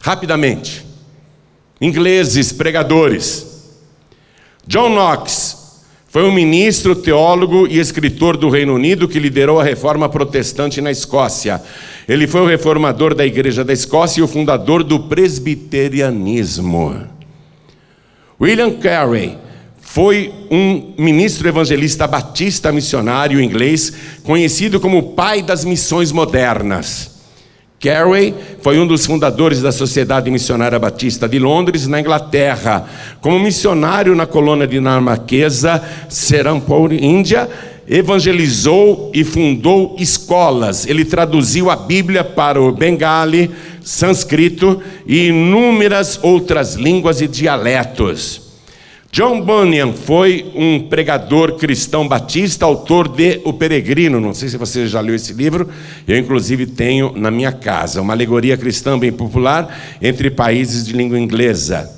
rapidamente. 0.00 0.91
Ingleses, 1.82 2.52
pregadores. 2.52 3.44
John 4.64 4.90
Knox 4.90 5.82
foi 6.06 6.22
um 6.22 6.30
ministro, 6.30 6.94
teólogo 6.94 7.66
e 7.66 7.80
escritor 7.80 8.36
do 8.36 8.48
Reino 8.48 8.72
Unido 8.72 9.08
que 9.08 9.18
liderou 9.18 9.58
a 9.58 9.64
reforma 9.64 10.08
protestante 10.08 10.80
na 10.80 10.92
Escócia. 10.92 11.60
Ele 12.08 12.28
foi 12.28 12.42
o 12.42 12.46
reformador 12.46 13.16
da 13.16 13.26
Igreja 13.26 13.64
da 13.64 13.72
Escócia 13.72 14.20
e 14.20 14.22
o 14.22 14.28
fundador 14.28 14.84
do 14.84 15.00
presbiterianismo. 15.00 17.04
William 18.40 18.78
Carey 18.78 19.36
foi 19.80 20.32
um 20.50 20.94
ministro 20.96 21.48
evangelista 21.48 22.06
batista 22.06 22.70
missionário 22.70 23.40
inglês, 23.40 23.92
conhecido 24.22 24.78
como 24.78 24.98
o 24.98 25.14
pai 25.14 25.42
das 25.42 25.64
missões 25.64 26.12
modernas. 26.12 27.11
Carey 27.82 28.32
foi 28.60 28.78
um 28.78 28.86
dos 28.86 29.04
fundadores 29.04 29.60
da 29.60 29.72
Sociedade 29.72 30.30
Missionária 30.30 30.78
Batista 30.78 31.28
de 31.28 31.40
Londres, 31.40 31.88
na 31.88 31.98
Inglaterra. 31.98 32.88
Como 33.20 33.40
missionário 33.40 34.14
na 34.14 34.24
colônia 34.24 34.68
dinamarquesa 34.68 35.82
Serampore, 36.08 37.04
Índia, 37.04 37.48
evangelizou 37.88 39.10
e 39.12 39.24
fundou 39.24 39.96
escolas. 39.98 40.86
Ele 40.86 41.04
traduziu 41.04 41.70
a 41.70 41.74
Bíblia 41.74 42.22
para 42.22 42.62
o 42.62 42.70
bengali, 42.70 43.50
sânscrito 43.82 44.80
e 45.04 45.26
inúmeras 45.26 46.20
outras 46.22 46.74
línguas 46.74 47.20
e 47.20 47.26
dialetos. 47.26 48.51
John 49.14 49.42
Bunyan 49.42 49.92
foi 49.92 50.50
um 50.54 50.88
pregador 50.88 51.56
cristão 51.58 52.08
batista, 52.08 52.64
autor 52.64 53.08
de 53.08 53.42
O 53.44 53.52
Peregrino. 53.52 54.18
Não 54.18 54.32
sei 54.32 54.48
se 54.48 54.56
você 54.56 54.86
já 54.86 55.02
leu 55.02 55.14
esse 55.14 55.34
livro, 55.34 55.68
eu 56.08 56.16
inclusive 56.16 56.64
tenho 56.64 57.12
na 57.14 57.30
minha 57.30 57.52
casa. 57.52 58.00
Uma 58.00 58.14
alegoria 58.14 58.56
cristã 58.56 58.98
bem 58.98 59.12
popular 59.12 59.98
entre 60.00 60.30
países 60.30 60.86
de 60.86 60.94
língua 60.94 61.20
inglesa. 61.20 61.90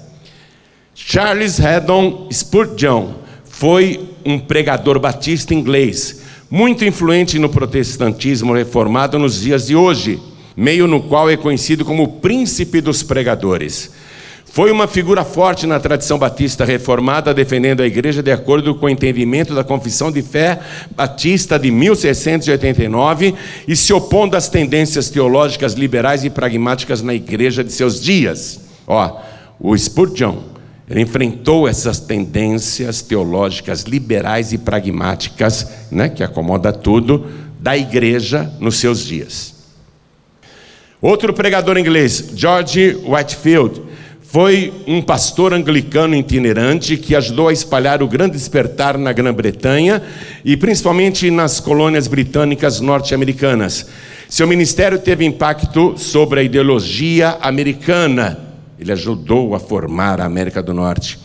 Charles 0.93 1.61
Haddon 1.61 2.29
Spurgeon 2.33 3.13
foi 3.45 4.09
um 4.25 4.37
pregador 4.37 4.99
batista 4.99 5.55
inglês, 5.55 6.21
muito 6.51 6.85
influente 6.85 7.39
no 7.39 7.49
protestantismo 7.49 8.53
reformado 8.53 9.21
nos 9.21 9.41
dias 9.41 9.69
de 9.69 9.77
hoje, 9.77 10.19
meio 10.57 10.89
no 10.89 11.01
qual 11.01 11.31
é 11.31 11.37
conhecido 11.37 11.85
como 11.85 12.03
o 12.03 12.09
príncipe 12.09 12.81
dos 12.81 13.05
pregadores. 13.05 13.93
Foi 14.55 14.71
uma 14.71 14.87
figura 14.87 15.25
forte 15.25 15.67
na 15.67 15.81
tradição 15.81 16.17
batista 16.17 16.65
reformada, 16.65 17.35
defendendo 17.35 17.81
a 17.81 17.87
igreja 17.89 18.23
de 18.23 18.31
acordo 18.31 18.73
com 18.77 18.87
o 18.87 18.89
entendimento 18.89 19.53
da 19.53 19.65
Confissão 19.65 20.13
de 20.13 20.23
Fé 20.23 20.61
Batista 20.95 21.59
de 21.59 21.73
1689 21.73 23.35
e 23.67 23.75
se 23.75 23.93
opondo 23.93 24.37
às 24.37 24.49
tendências 24.49 25.11
teológicas 25.11 25.73
liberais 25.73 26.23
e 26.23 26.31
pragmáticas 26.31 27.03
na 27.03 27.13
igreja 27.13 27.65
de 27.65 27.73
seus 27.73 28.01
dias. 28.01 28.61
Ó, 28.87 29.21
o 29.59 29.77
Spurgeon 29.77 30.37
ele 30.89 31.01
enfrentou 31.01 31.67
essas 31.67 31.99
tendências 31.99 33.03
teológicas 33.03 33.83
liberais 33.83 34.53
e 34.53 34.59
pragmáticas, 34.59 35.67
né, 35.91 36.09
que 36.09 36.23
acomoda 36.23 36.73
tudo, 36.73 37.27
da 37.59 37.77
igreja 37.77 38.49
nos 38.61 38.77
seus 38.77 39.05
dias. 39.05 39.53
Outro 41.03 41.35
pregador 41.35 41.77
inglês, 41.77 42.31
George 42.37 42.97
Whitefield, 43.05 43.83
foi 44.35 44.73
um 44.85 45.01
pastor 45.01 45.55
anglicano 45.55 46.17
itinerante 46.17 46.97
que 46.97 47.15
ajudou 47.15 47.47
a 47.47 47.53
espalhar 47.53 48.03
o 48.03 48.09
grande 48.09 48.33
despertar 48.33 48.99
na 48.99 49.13
Grã-Bretanha 49.13 50.03
e 50.45 50.57
principalmente 50.57 51.31
nas 51.31 51.61
colônias 51.61 52.09
britânicas 52.09 52.81
norte-americanas. 52.81 53.87
Seu 54.29 54.49
ministério 54.49 54.99
teve 54.99 55.25
impacto 55.25 55.97
sobre 55.97 56.41
a 56.41 56.43
ideologia 56.43 57.39
americana. 57.41 58.41
Ele 58.77 58.91
ajudou 58.91 59.55
a 59.55 59.61
formar 59.61 60.21
a 60.21 60.25
América 60.25 60.61
do 60.61 60.75
Norte. 60.75 61.17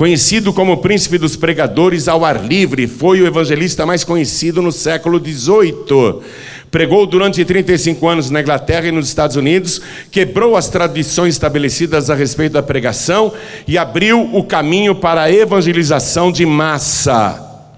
Conhecido 0.00 0.50
como 0.54 0.78
príncipe 0.78 1.18
dos 1.18 1.36
pregadores 1.36 2.08
ao 2.08 2.24
ar 2.24 2.42
livre, 2.42 2.86
foi 2.86 3.20
o 3.20 3.26
evangelista 3.26 3.84
mais 3.84 4.02
conhecido 4.02 4.62
no 4.62 4.72
século 4.72 5.18
XVIII. 5.22 6.22
Pregou 6.70 7.06
durante 7.06 7.44
35 7.44 8.08
anos 8.08 8.30
na 8.30 8.40
Inglaterra 8.40 8.88
e 8.88 8.92
nos 8.92 9.08
Estados 9.08 9.36
Unidos, 9.36 9.78
quebrou 10.10 10.56
as 10.56 10.70
tradições 10.70 11.34
estabelecidas 11.34 12.08
a 12.08 12.14
respeito 12.14 12.52
da 12.52 12.62
pregação 12.62 13.30
e 13.68 13.76
abriu 13.76 14.22
o 14.34 14.42
caminho 14.42 14.94
para 14.94 15.24
a 15.24 15.30
evangelização 15.30 16.32
de 16.32 16.46
massa. 16.46 17.68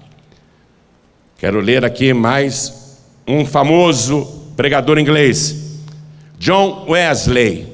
Quero 1.37 1.59
ler 1.59 1.83
aqui 1.83 2.13
mais 2.13 3.01
um 3.27 3.45
famoso 3.45 4.25
pregador 4.55 4.97
inglês, 4.97 5.57
John 6.39 6.85
Wesley. 6.87 7.72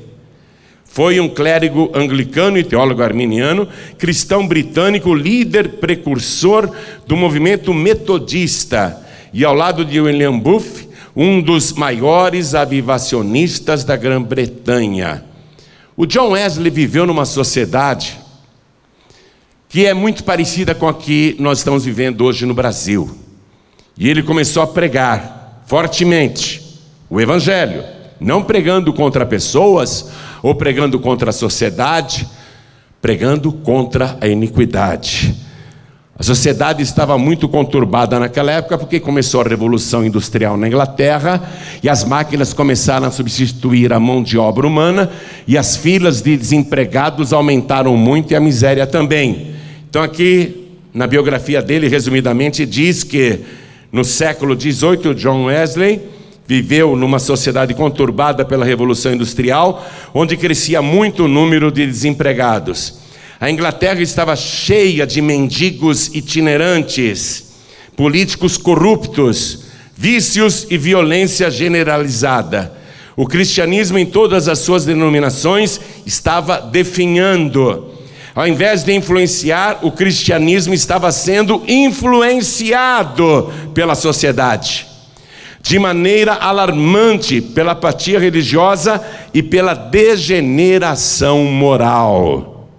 Foi 0.91 1.19
um 1.19 1.29
clérigo 1.29 1.91
anglicano 1.93 2.57
e 2.57 2.63
teólogo 2.63 3.03
arminiano, 3.03 3.67
cristão 3.97 4.47
britânico, 4.47 5.13
líder 5.13 5.73
precursor 5.73 6.69
do 7.05 7.15
movimento 7.15 7.73
metodista. 7.73 8.99
E 9.31 9.45
ao 9.45 9.53
lado 9.53 9.85
de 9.85 10.01
William 10.01 10.37
Booth, 10.37 10.89
um 11.15 11.41
dos 11.41 11.73
maiores 11.73 12.55
avivacionistas 12.55 13.83
da 13.83 13.95
Grã-Bretanha. 13.95 15.23
O 15.95 16.07
John 16.07 16.31
Wesley 16.31 16.71
viveu 16.71 17.05
numa 17.05 17.25
sociedade 17.25 18.17
que 19.69 19.85
é 19.85 19.93
muito 19.93 20.23
parecida 20.23 20.73
com 20.73 20.87
a 20.87 20.93
que 20.93 21.35
nós 21.39 21.59
estamos 21.59 21.85
vivendo 21.85 22.25
hoje 22.25 22.47
no 22.47 22.55
Brasil. 22.55 23.15
E 23.95 24.09
ele 24.09 24.23
começou 24.23 24.63
a 24.63 24.67
pregar 24.67 25.61
fortemente 25.67 26.79
o 27.07 27.21
Evangelho, 27.21 27.83
não 28.19 28.43
pregando 28.43 28.91
contra 28.93 29.25
pessoas 29.25 30.11
ou 30.43 30.53
pregando 30.55 30.99
contra 30.99 31.29
a 31.29 31.33
sociedade, 31.33 32.27
pregando 33.01 33.51
contra 33.51 34.17
a 34.19 34.27
iniquidade. 34.27 35.35
A 36.19 36.23
sociedade 36.23 36.83
estava 36.83 37.17
muito 37.17 37.47
conturbada 37.47 38.19
naquela 38.19 38.51
época 38.51 38.77
porque 38.77 38.99
começou 38.99 39.39
a 39.39 39.45
revolução 39.45 40.05
industrial 40.05 40.57
na 40.57 40.67
Inglaterra 40.67 41.41
e 41.81 41.87
as 41.87 42.03
máquinas 42.03 42.51
começaram 42.51 43.07
a 43.07 43.11
substituir 43.11 43.93
a 43.93 44.01
mão 44.01 44.21
de 44.21 44.37
obra 44.37 44.67
humana 44.67 45.09
e 45.47 45.57
as 45.57 45.77
filas 45.77 46.21
de 46.21 46.35
desempregados 46.35 47.31
aumentaram 47.31 47.95
muito 47.95 48.31
e 48.31 48.35
a 48.35 48.39
miséria 48.41 48.85
também. 48.85 49.55
Então 49.89 50.03
aqui 50.03 50.67
na 50.93 51.07
biografia 51.07 51.61
dele, 51.61 51.87
resumidamente, 51.87 52.65
diz 52.65 53.01
que 53.01 53.39
no 53.89 54.03
século 54.03 54.59
XVIII 54.59 55.13
John 55.15 55.45
Wesley 55.45 56.01
viveu 56.49 56.95
numa 56.95 57.19
sociedade 57.19 57.75
conturbada 57.75 58.43
pela 58.43 58.65
revolução 58.65 59.13
industrial, 59.13 59.87
onde 60.15 60.35
crescia 60.35 60.81
muito 60.81 61.25
o 61.25 61.27
número 61.27 61.71
de 61.71 61.85
desempregados. 61.85 62.95
A 63.39 63.51
Inglaterra 63.51 64.01
estava 64.01 64.35
cheia 64.35 65.05
de 65.05 65.21
mendigos 65.21 66.07
itinerantes, 66.07 67.51
políticos 67.95 68.57
corruptos, 68.57 69.65
vícios 69.95 70.65
e 70.71 70.75
violência 70.75 71.51
generalizada. 71.51 72.73
O 73.15 73.27
cristianismo, 73.27 73.99
em 73.99 74.07
todas 74.07 74.47
as 74.47 74.57
suas 74.57 74.85
denominações, 74.85 75.79
estava 76.03 76.59
definhando. 76.59 77.91
Ao 78.33 78.47
invés 78.47 78.83
de 78.83 78.91
influenciar, 78.95 79.81
o 79.83 79.91
cristianismo 79.91 80.73
estava 80.73 81.11
sendo 81.11 81.61
influenciado 81.67 83.53
pela 83.71 83.93
sociedade, 83.93 84.88
de 85.61 85.77
maneira 85.77 86.33
alarmante 86.33 87.41
pela 87.41 87.73
apatia 87.73 88.19
religiosa 88.19 89.01
e 89.33 89.43
pela 89.43 89.73
degeneração 89.73 91.43
moral. 91.45 92.69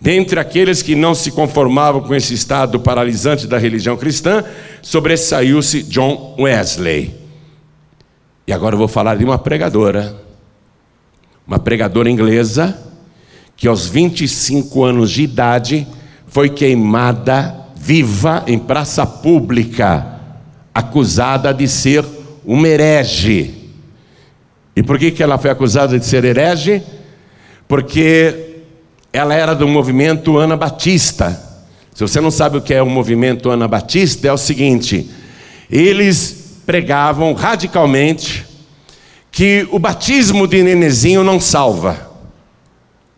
Dentre 0.00 0.38
aqueles 0.38 0.80
que 0.80 0.94
não 0.94 1.14
se 1.14 1.32
conformavam 1.32 2.00
com 2.02 2.14
esse 2.14 2.32
estado 2.32 2.78
paralisante 2.78 3.46
da 3.46 3.58
religião 3.58 3.96
cristã, 3.96 4.44
sobressaiu-se 4.80 5.82
John 5.82 6.36
Wesley. 6.38 7.14
E 8.46 8.52
agora 8.52 8.74
eu 8.74 8.78
vou 8.78 8.88
falar 8.88 9.16
de 9.16 9.24
uma 9.24 9.38
pregadora, 9.38 10.14
uma 11.46 11.58
pregadora 11.58 12.08
inglesa, 12.08 12.78
que 13.56 13.66
aos 13.66 13.86
25 13.88 14.84
anos 14.84 15.10
de 15.10 15.22
idade 15.22 15.86
foi 16.28 16.48
queimada 16.48 17.66
viva 17.74 18.44
em 18.46 18.58
praça 18.58 19.04
pública, 19.04 20.17
acusada 20.78 21.52
de 21.52 21.66
ser 21.66 22.04
uma 22.44 22.68
herege. 22.68 23.52
E 24.76 24.82
por 24.82 24.96
que, 24.96 25.10
que 25.10 25.24
ela 25.24 25.36
foi 25.36 25.50
acusada 25.50 25.98
de 25.98 26.06
ser 26.06 26.24
herege? 26.24 26.80
Porque 27.66 28.62
ela 29.12 29.34
era 29.34 29.56
do 29.56 29.66
movimento 29.66 30.38
anabatista. 30.38 31.36
Se 31.92 32.02
você 32.02 32.20
não 32.20 32.30
sabe 32.30 32.58
o 32.58 32.62
que 32.62 32.72
é 32.72 32.80
o 32.80 32.88
movimento 32.88 33.50
anabatista, 33.50 34.28
é 34.28 34.32
o 34.32 34.38
seguinte: 34.38 35.10
eles 35.68 36.60
pregavam 36.64 37.32
radicalmente 37.32 38.46
que 39.32 39.66
o 39.72 39.80
batismo 39.80 40.46
de 40.46 40.62
nenezinho 40.62 41.24
não 41.24 41.40
salva. 41.40 42.08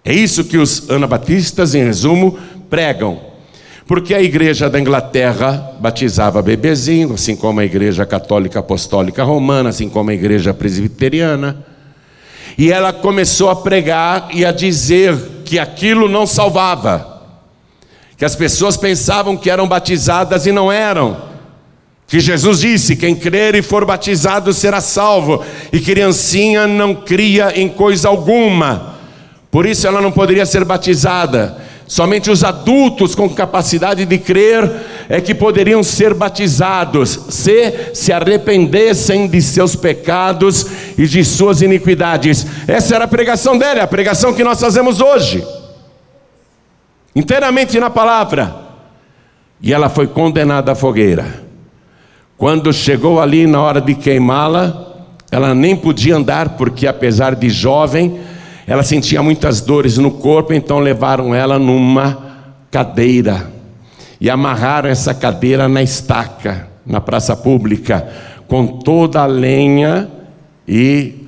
É 0.03 0.15
isso 0.15 0.45
que 0.45 0.57
os 0.57 0.89
anabatistas, 0.89 1.75
em 1.75 1.85
resumo, 1.85 2.39
pregam. 2.71 3.21
Porque 3.91 4.15
a 4.15 4.23
igreja 4.23 4.71
da 4.71 4.79
Inglaterra 4.79 5.73
batizava 5.81 6.41
bebezinho, 6.41 7.15
assim 7.15 7.35
como 7.35 7.59
a 7.59 7.65
igreja 7.65 8.07
católica 8.07 8.61
apostólica 8.61 9.25
romana, 9.25 9.71
assim 9.71 9.89
como 9.89 10.11
a 10.11 10.15
igreja 10.15 10.55
presbiteriana. 10.55 11.67
E 12.57 12.71
ela 12.71 12.93
começou 12.93 13.51
a 13.51 13.57
pregar 13.57 14.29
e 14.33 14.45
a 14.45 14.53
dizer 14.53 15.17
que 15.45 15.59
aquilo 15.59 16.09
não 16.09 16.25
salvava, 16.25 17.25
que 18.17 18.25
as 18.25 18.37
pessoas 18.37 18.77
pensavam 18.77 19.37
que 19.37 19.51
eram 19.51 19.67
batizadas 19.67 20.47
e 20.47 20.53
não 20.53 20.71
eram. 20.71 21.23
Que 22.07 22.21
Jesus 22.21 22.61
disse: 22.61 22.95
quem 22.95 23.17
crer 23.17 23.57
e 23.57 23.61
for 23.61 23.85
batizado 23.85 24.53
será 24.53 24.81
salvo, 24.81 25.45
e 25.73 25.81
criancinha 25.81 26.65
não 26.65 26.95
cria 26.95 27.61
em 27.61 27.69
coisa 27.69 28.07
alguma, 28.07 28.95
por 29.51 29.67
isso 29.67 29.85
ela 29.85 30.01
não 30.01 30.13
poderia 30.13 30.47
ser 30.47 30.65
batizada. 30.65 31.70
Somente 31.91 32.31
os 32.31 32.45
adultos 32.45 33.17
com 33.17 33.29
capacidade 33.29 34.05
de 34.05 34.17
crer 34.17 34.71
é 35.09 35.21
que 35.21 35.35
poderiam 35.35 35.83
ser 35.83 36.15
batizados, 36.15 37.19
se 37.31 37.91
se 37.93 38.13
arrependessem 38.13 39.27
de 39.27 39.43
seus 39.43 39.75
pecados 39.75 40.65
e 40.97 41.05
de 41.05 41.25
suas 41.25 41.63
iniquidades. 41.63 42.47
Essa 42.69 42.95
era 42.95 43.07
a 43.07 43.09
pregação 43.09 43.59
dela, 43.59 43.83
a 43.83 43.89
pregação 43.89 44.33
que 44.33 44.45
nós 44.45 44.61
fazemos 44.61 45.01
hoje, 45.01 45.45
inteiramente 47.13 47.81
na 47.81 47.91
palavra. 47.91 48.55
E 49.61 49.73
ela 49.75 49.89
foi 49.89 50.07
condenada 50.07 50.71
à 50.71 50.75
fogueira. 50.77 51.43
Quando 52.39 52.73
chegou 52.73 53.21
ali 53.21 53.49
na 53.49 53.61
hora 53.61 53.81
de 53.81 53.97
queimá-la, 53.97 54.95
ela 55.29 55.57
nem 55.57 55.75
podia 55.75 56.15
andar, 56.15 56.51
porque 56.51 56.87
apesar 56.87 57.35
de 57.35 57.51
jovem, 57.51 58.21
ela 58.71 58.85
sentia 58.85 59.21
muitas 59.21 59.61
dores 59.61 59.99
no 59.99 60.13
corpo, 60.13 60.53
então 60.53 60.79
levaram 60.79 61.35
ela 61.35 61.59
numa 61.59 62.47
cadeira 62.71 63.51
e 64.21 64.31
amarraram 64.31 64.89
essa 64.89 65.13
cadeira 65.13 65.69
na 65.69 65.83
estaca, 65.83 66.69
na 66.87 67.01
praça 67.01 67.35
pública, 67.35 68.09
com 68.47 68.69
toda 68.79 69.23
a 69.23 69.27
lenha 69.27 70.09
e 70.69 71.27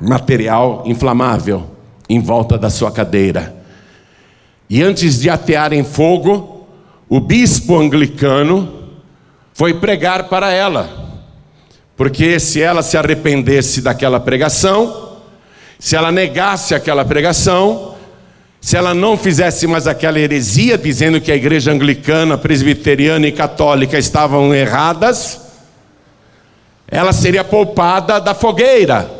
material 0.00 0.82
inflamável 0.86 1.66
em 2.08 2.18
volta 2.20 2.56
da 2.56 2.70
sua 2.70 2.90
cadeira. 2.90 3.54
E 4.70 4.82
antes 4.82 5.20
de 5.20 5.28
atearem 5.28 5.84
fogo, 5.84 6.66
o 7.06 7.20
bispo 7.20 7.78
anglicano 7.78 8.94
foi 9.52 9.74
pregar 9.74 10.30
para 10.30 10.50
ela. 10.50 10.88
Porque 11.98 12.40
se 12.40 12.62
ela 12.62 12.82
se 12.82 12.96
arrependesse 12.96 13.82
daquela 13.82 14.18
pregação, 14.18 15.11
se 15.78 15.96
ela 15.96 16.12
negasse 16.12 16.74
aquela 16.74 17.04
pregação, 17.04 17.96
se 18.60 18.76
ela 18.76 18.94
não 18.94 19.18
fizesse 19.18 19.66
mais 19.66 19.88
aquela 19.88 20.20
heresia 20.20 20.78
dizendo 20.78 21.20
que 21.20 21.32
a 21.32 21.36
igreja 21.36 21.72
anglicana, 21.72 22.38
presbiteriana 22.38 23.26
e 23.26 23.32
católica 23.32 23.98
estavam 23.98 24.54
erradas, 24.54 25.40
ela 26.86 27.12
seria 27.12 27.42
poupada 27.42 28.20
da 28.20 28.34
fogueira. 28.34 29.10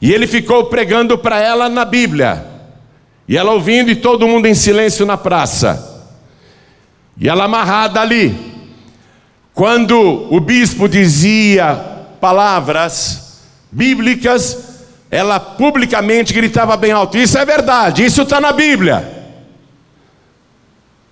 E 0.00 0.12
ele 0.12 0.26
ficou 0.26 0.64
pregando 0.64 1.16
para 1.16 1.40
ela 1.40 1.68
na 1.68 1.84
Bíblia. 1.84 2.44
E 3.28 3.36
ela 3.36 3.52
ouvindo 3.52 3.88
e 3.90 3.96
todo 3.96 4.26
mundo 4.26 4.46
em 4.46 4.54
silêncio 4.54 5.06
na 5.06 5.16
praça. 5.16 6.10
E 7.16 7.28
ela 7.28 7.44
amarrada 7.44 8.00
ali. 8.00 8.34
Quando 9.54 10.26
o 10.28 10.40
bispo 10.40 10.88
dizia 10.88 11.76
palavras 12.20 13.42
bíblicas, 13.70 14.71
ela 15.12 15.38
publicamente 15.38 16.32
gritava 16.32 16.74
bem 16.74 16.90
alto: 16.90 17.18
Isso 17.18 17.36
é 17.36 17.44
verdade, 17.44 18.02
isso 18.02 18.22
está 18.22 18.40
na 18.40 18.50
Bíblia. 18.50 19.06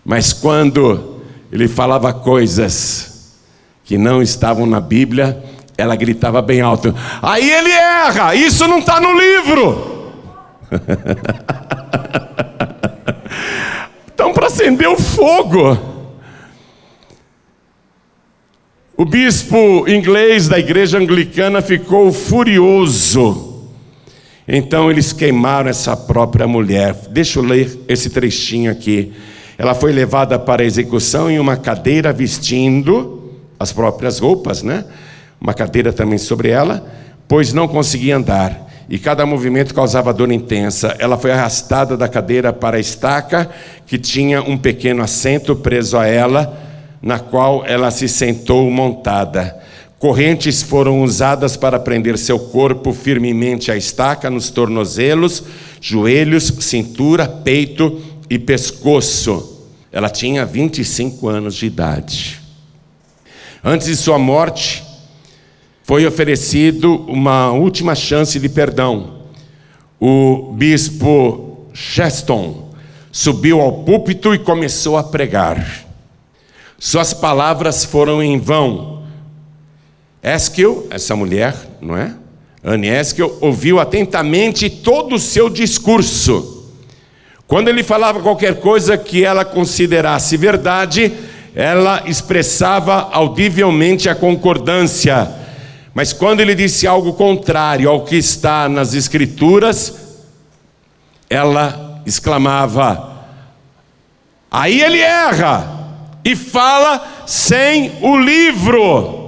Mas 0.03 0.33
quando 0.33 1.21
ele 1.53 1.69
falava 1.69 2.11
coisas 2.15 3.37
que 3.85 3.99
não 3.99 4.23
estavam 4.23 4.65
na 4.65 4.81
Bíblia, 4.81 5.45
ela 5.77 5.95
gritava 5.95 6.41
bem 6.41 6.63
alto: 6.63 6.95
Aí 7.21 7.51
ele 7.51 7.71
erra, 7.71 8.35
isso 8.35 8.67
não 8.67 8.79
está 8.79 8.99
no 8.99 9.13
livro. 9.13 10.15
então, 14.15 14.33
para 14.33 14.47
acender 14.47 14.89
o 14.89 14.97
fogo, 14.97 15.91
O 18.97 19.05
bispo 19.07 19.89
inglês 19.89 20.47
da 20.47 20.59
igreja 20.59 20.99
anglicana 20.99 21.63
ficou 21.63 22.13
furioso. 22.13 23.50
Então 24.53 24.91
eles 24.91 25.13
queimaram 25.13 25.71
essa 25.71 25.97
própria 25.97 26.45
mulher. 26.45 26.93
Deixa 27.09 27.39
eu 27.39 27.45
ler 27.45 27.85
esse 27.87 28.11
trechinho 28.11 28.73
aqui. 28.73 29.13
Ela 29.57 29.75
foi 29.77 29.93
levada 29.93 30.41
para 30.41 30.63
a 30.63 30.67
execução 30.67 31.31
em 31.31 31.39
uma 31.39 31.57
cadeira 31.57 32.13
vestindo 32.13 33.31
as 33.59 33.73
próprias 33.73 34.19
roupas, 34.19 34.65
né? 34.65 34.85
Uma 35.41 35.55
cadeira 35.55 35.93
também 35.93 36.19
sobre 36.19 36.49
ela, 36.49 36.85
pois 37.29 37.53
não 37.53 37.69
conseguia 37.69 38.17
andar 38.17 38.69
e 38.89 38.99
cada 38.99 39.25
movimento 39.25 39.73
causava 39.73 40.13
dor 40.13 40.33
intensa. 40.33 40.97
Ela 40.99 41.17
foi 41.17 41.31
arrastada 41.31 41.97
da 41.97 42.09
cadeira 42.09 42.53
para 42.53 42.77
a 42.77 42.81
estaca, 42.81 43.49
que 43.87 43.97
tinha 43.97 44.43
um 44.43 44.59
pequeno 44.59 45.01
assento 45.01 45.55
preso 45.55 45.97
a 45.97 46.09
ela 46.09 46.59
na 47.01 47.21
qual 47.21 47.65
ela 47.65 47.93
se 47.93 48.09
sentou 48.09 48.69
montada. 48.69 49.60
Correntes 50.01 50.63
foram 50.63 51.03
usadas 51.03 51.59
para 51.59 51.79
prender 51.79 52.17
seu 52.17 52.39
corpo 52.39 52.91
firmemente 52.91 53.71
à 53.71 53.77
estaca 53.77 54.31
nos 54.31 54.49
tornozelos, 54.49 55.45
joelhos, 55.79 56.45
cintura, 56.61 57.29
peito 57.29 58.01
e 58.31 58.39
pescoço. 58.39 59.69
Ela 59.93 60.09
tinha 60.09 60.47
25 60.47 61.29
anos 61.29 61.55
de 61.55 61.67
idade. 61.67 62.41
Antes 63.63 63.89
de 63.89 63.97
sua 63.97 64.19
morte, 64.19 64.83
foi 65.83 66.07
oferecido 66.07 67.05
uma 67.07 67.53
última 67.53 67.95
chance 67.95 68.41
de 68.41 68.49
perdão. 68.49 69.25
O 70.01 70.55
bispo 70.55 71.67
Cheston 71.75 72.71
subiu 73.13 73.61
ao 73.61 73.85
púlpito 73.85 74.35
e 74.35 74.39
começou 74.39 74.97
a 74.97 75.05
pregar. 75.05 75.85
Suas 76.79 77.13
palavras 77.13 77.85
foram 77.85 78.23
em 78.23 78.39
vão. 78.41 79.00
Eskel, 80.23 80.87
essa 80.91 81.17
mulher, 81.17 81.55
não 81.81 81.97
é? 81.97 82.15
Anne 82.63 82.89
Eskel, 82.89 83.39
ouviu 83.41 83.81
atentamente 83.81 84.69
todo 84.69 85.15
o 85.15 85.19
seu 85.19 85.49
discurso. 85.49 86.73
Quando 87.47 87.69
ele 87.69 87.83
falava 87.83 88.21
qualquer 88.21 88.61
coisa 88.61 88.97
que 88.99 89.25
ela 89.25 89.45
considerasse 89.45 90.37
verdade, 90.37 91.13
ela 91.55 92.05
expressava 92.07 93.09
audivelmente 93.13 94.09
a 94.09 94.15
concordância. 94.15 95.29
Mas 95.93 96.13
quando 96.13 96.41
ele 96.41 96.55
disse 96.55 96.87
algo 96.87 97.15
contrário 97.15 97.89
ao 97.89 98.05
que 98.05 98.17
está 98.17 98.69
nas 98.69 98.95
Escrituras, 98.95 100.19
ela 101.29 102.03
exclamava: 102.07 103.25
Aí 104.51 104.81
ele 104.81 105.01
erra 105.01 105.81
e 106.25 106.37
fala 106.37 107.25
sem 107.27 107.93
o 108.01 108.17
livro. 108.17 109.20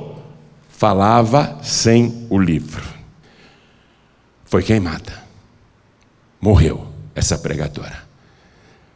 Falava 0.83 1.61
sem 1.63 2.27
o 2.29 2.37
livro. 2.37 2.83
Foi 4.45 4.65
queimada. 4.65 5.13
Morreu 6.41 6.89
essa 7.15 7.39
pregadora. 7.39 7.99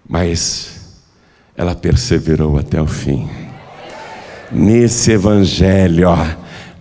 Mas 0.04 0.96
ela 1.56 1.76
perseverou 1.76 2.58
até 2.58 2.82
o 2.82 2.88
fim. 2.88 3.30
Nesse 4.50 5.12
evangelho, 5.12 6.08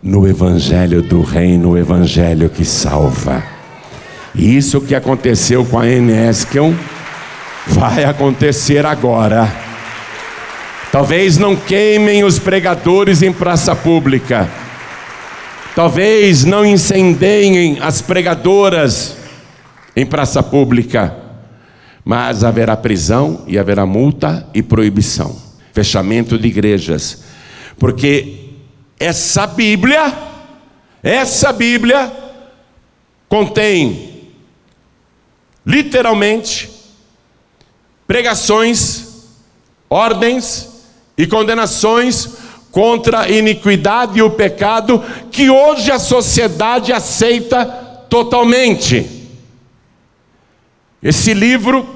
no 0.02 0.28
evangelho 0.28 1.04
do 1.04 1.22
reino, 1.22 1.74
o 1.74 1.78
evangelho 1.78 2.50
que 2.50 2.66
salva. 2.66 3.44
E 4.34 4.58
isso 4.58 4.82
que 4.82 4.96
aconteceu 4.96 5.64
com 5.66 5.78
a 5.78 5.88
Eneskel 5.88 6.74
vai 7.68 8.06
acontecer 8.06 8.88
agora 8.88 9.66
Talvez 10.96 11.38
não 11.38 11.58
queimem 11.58 12.24
os 12.24 12.40
pregadores 12.40 13.22
em 13.22 13.34
praça 13.34 13.76
pública. 13.76 14.50
Talvez 15.76 16.46
não 16.46 16.66
incendeiem 16.66 17.80
as 17.82 18.02
pregadoras 18.02 19.18
em 19.94 20.06
praça 20.06 20.42
pública. 20.42 21.14
Mas 22.06 22.46
haverá 22.46 22.78
prisão 22.78 23.44
e 23.46 23.60
haverá 23.60 23.86
multa 23.86 24.48
e 24.54 24.64
proibição. 24.64 25.36
Fechamento 25.74 26.38
de 26.38 26.48
igrejas. 26.48 27.26
Porque 27.78 28.52
essa 28.98 29.46
Bíblia, 29.46 30.14
essa 31.04 31.52
Bíblia 31.52 32.10
contém 33.28 34.32
literalmente 35.66 36.70
pregações, 38.08 39.26
ordens 39.90 40.70
e 41.18 41.28
condenações 41.28 42.45
contra 42.76 43.22
a 43.22 43.30
iniquidade 43.30 44.20
e 44.20 44.22
o 44.22 44.32
pecado 44.32 45.02
que 45.32 45.50
hoje 45.50 45.90
a 45.90 45.98
sociedade 45.98 46.92
aceita 46.92 47.66
totalmente. 48.10 49.10
Esse 51.02 51.34
livro, 51.34 51.88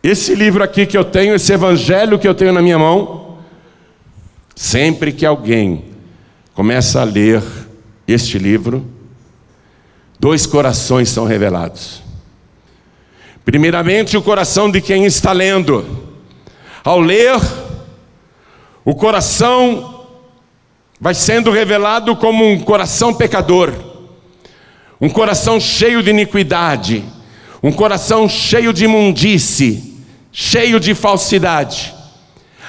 esse 0.00 0.32
livro 0.36 0.62
aqui 0.62 0.86
que 0.86 0.96
eu 0.96 1.02
tenho, 1.02 1.34
esse 1.34 1.52
evangelho 1.52 2.20
que 2.20 2.28
eu 2.28 2.36
tenho 2.36 2.52
na 2.52 2.62
minha 2.62 2.78
mão, 2.78 3.38
sempre 4.54 5.10
que 5.10 5.26
alguém 5.26 5.86
começa 6.54 7.00
a 7.00 7.04
ler 7.04 7.42
este 8.06 8.38
livro, 8.38 8.86
dois 10.20 10.46
corações 10.46 11.08
são 11.08 11.24
revelados. 11.24 12.00
Primeiramente, 13.44 14.16
o 14.16 14.22
coração 14.22 14.70
de 14.70 14.80
quem 14.80 15.04
está 15.04 15.32
lendo. 15.32 15.84
Ao 16.84 17.00
ler, 17.00 17.40
o 18.90 18.94
coração 18.96 20.04
vai 21.00 21.14
sendo 21.14 21.52
revelado 21.52 22.16
como 22.16 22.44
um 22.44 22.58
coração 22.58 23.14
pecador, 23.14 23.72
um 25.00 25.08
coração 25.08 25.60
cheio 25.60 26.02
de 26.02 26.10
iniquidade, 26.10 27.04
um 27.62 27.70
coração 27.70 28.28
cheio 28.28 28.72
de 28.72 28.86
imundície, 28.86 29.96
cheio 30.32 30.80
de 30.80 30.92
falsidade. 30.92 31.94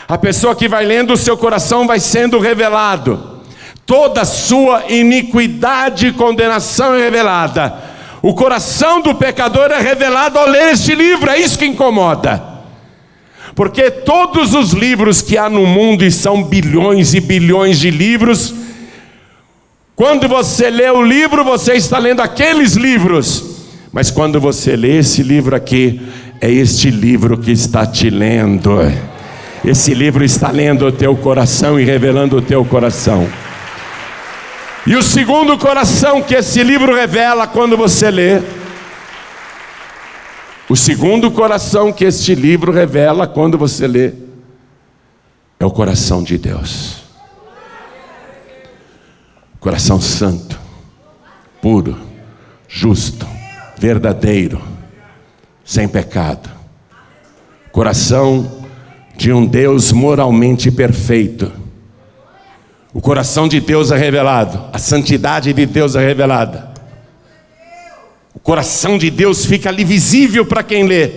A 0.07 0.15
pessoa 0.15 0.55
que 0.55 0.69
vai 0.69 0.85
lendo, 0.85 1.13
o 1.13 1.17
seu 1.17 1.35
coração 1.35 1.87
vai 1.87 1.99
sendo 1.99 2.37
revelado, 2.37 3.41
toda 3.83 4.21
a 4.21 4.25
sua 4.25 4.91
iniquidade 4.91 6.05
e 6.05 6.13
condenação 6.13 6.93
é 6.93 6.99
revelada. 6.99 7.73
O 8.21 8.35
coração 8.35 9.01
do 9.01 9.15
pecador 9.15 9.71
é 9.71 9.79
revelado 9.79 10.37
ao 10.37 10.47
ler 10.47 10.73
este 10.73 10.93
livro, 10.93 11.31
é 11.31 11.39
isso 11.39 11.57
que 11.57 11.65
incomoda. 11.65 12.50
Porque 13.55 13.91
todos 13.91 14.53
os 14.53 14.71
livros 14.71 15.21
que 15.21 15.37
há 15.37 15.49
no 15.49 15.65
mundo, 15.65 16.03
e 16.05 16.11
são 16.11 16.43
bilhões 16.43 17.13
e 17.13 17.19
bilhões 17.19 17.79
de 17.79 17.91
livros, 17.91 18.53
quando 19.95 20.27
você 20.27 20.69
lê 20.69 20.89
o 20.89 21.03
livro, 21.03 21.43
você 21.43 21.73
está 21.73 21.97
lendo 21.97 22.21
aqueles 22.21 22.75
livros. 22.75 23.45
Mas 23.91 24.09
quando 24.09 24.39
você 24.39 24.75
lê 24.75 24.99
esse 24.99 25.21
livro 25.21 25.55
aqui, 25.55 26.01
É 26.43 26.49
este 26.49 26.89
livro 26.89 27.37
que 27.37 27.51
está 27.51 27.85
te 27.85 28.09
lendo. 28.09 28.71
Esse 29.63 29.93
livro 29.93 30.23
está 30.23 30.49
lendo 30.49 30.87
o 30.87 30.91
teu 30.91 31.15
coração 31.15 31.79
e 31.79 31.85
revelando 31.85 32.37
o 32.37 32.41
teu 32.41 32.65
coração. 32.65 33.29
E 34.87 34.95
o 34.95 35.03
segundo 35.03 35.55
coração 35.59 36.19
que 36.23 36.33
esse 36.33 36.63
livro 36.63 36.95
revela 36.95 37.45
quando 37.45 37.77
você 37.77 38.09
lê, 38.09 38.41
o 40.71 40.75
segundo 40.77 41.29
coração 41.29 41.91
que 41.91 42.05
este 42.05 42.33
livro 42.33 42.71
revela 42.71 43.27
quando 43.27 43.57
você 43.57 43.85
lê, 43.85 44.13
é 45.59 45.65
o 45.65 45.69
coração 45.69 46.23
de 46.23 46.37
Deus. 46.37 47.03
Coração 49.59 49.99
santo, 49.99 50.57
puro, 51.61 51.99
justo, 52.69 53.27
verdadeiro, 53.77 54.61
sem 55.65 55.89
pecado. 55.89 56.49
Coração 57.73 58.63
de 59.17 59.33
um 59.33 59.45
Deus 59.45 59.91
moralmente 59.91 60.71
perfeito. 60.71 61.51
O 62.93 63.01
coração 63.01 63.45
de 63.45 63.59
Deus 63.59 63.91
é 63.91 63.97
revelado, 63.97 64.69
a 64.71 64.77
santidade 64.77 65.51
de 65.51 65.65
Deus 65.65 65.97
é 65.97 65.99
revelada. 65.99 66.70
O 68.33 68.39
coração 68.39 68.97
de 68.97 69.09
Deus 69.09 69.45
fica 69.45 69.69
ali 69.69 69.83
visível 69.83 70.45
para 70.45 70.63
quem 70.63 70.85
lê. 70.85 71.11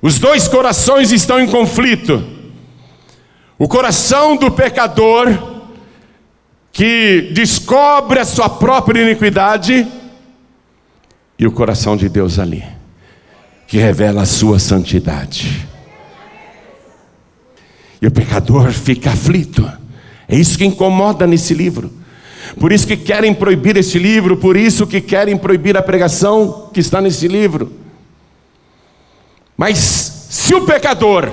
Os 0.00 0.18
dois 0.18 0.46
corações 0.48 1.12
estão 1.12 1.40
em 1.40 1.48
conflito. 1.48 2.24
O 3.58 3.66
coração 3.66 4.36
do 4.36 4.50
pecador, 4.50 5.66
que 6.72 7.30
descobre 7.32 8.20
a 8.20 8.24
sua 8.24 8.48
própria 8.48 9.02
iniquidade, 9.02 9.86
e 11.38 11.46
o 11.46 11.52
coração 11.52 11.96
de 11.96 12.08
Deus 12.08 12.38
ali, 12.38 12.64
que 13.66 13.78
revela 13.78 14.22
a 14.22 14.26
sua 14.26 14.58
santidade. 14.58 15.68
E 18.00 18.06
o 18.06 18.10
pecador 18.10 18.70
fica 18.72 19.10
aflito. 19.10 19.70
É 20.28 20.36
isso 20.36 20.56
que 20.56 20.64
incomoda 20.64 21.26
nesse 21.26 21.54
livro. 21.54 21.92
Por 22.58 22.72
isso 22.72 22.86
que 22.86 22.96
querem 22.96 23.34
proibir 23.34 23.76
esse 23.76 23.98
livro, 23.98 24.36
por 24.36 24.56
isso 24.56 24.86
que 24.86 25.00
querem 25.00 25.36
proibir 25.36 25.76
a 25.76 25.82
pregação 25.82 26.70
que 26.72 26.80
está 26.80 27.00
nesse 27.00 27.28
livro. 27.28 27.72
Mas 29.56 29.78
se 30.30 30.54
o 30.54 30.64
pecador, 30.64 31.28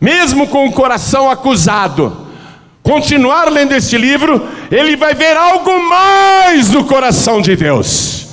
mesmo 0.00 0.46
com 0.46 0.66
o 0.66 0.72
coração 0.72 1.28
acusado, 1.28 2.28
continuar 2.82 3.50
lendo 3.50 3.72
este 3.72 3.98
livro, 3.98 4.46
ele 4.70 4.96
vai 4.96 5.14
ver 5.14 5.36
algo 5.36 5.88
mais 5.88 6.70
no 6.70 6.84
coração 6.84 7.40
de 7.42 7.56
Deus. 7.56 8.28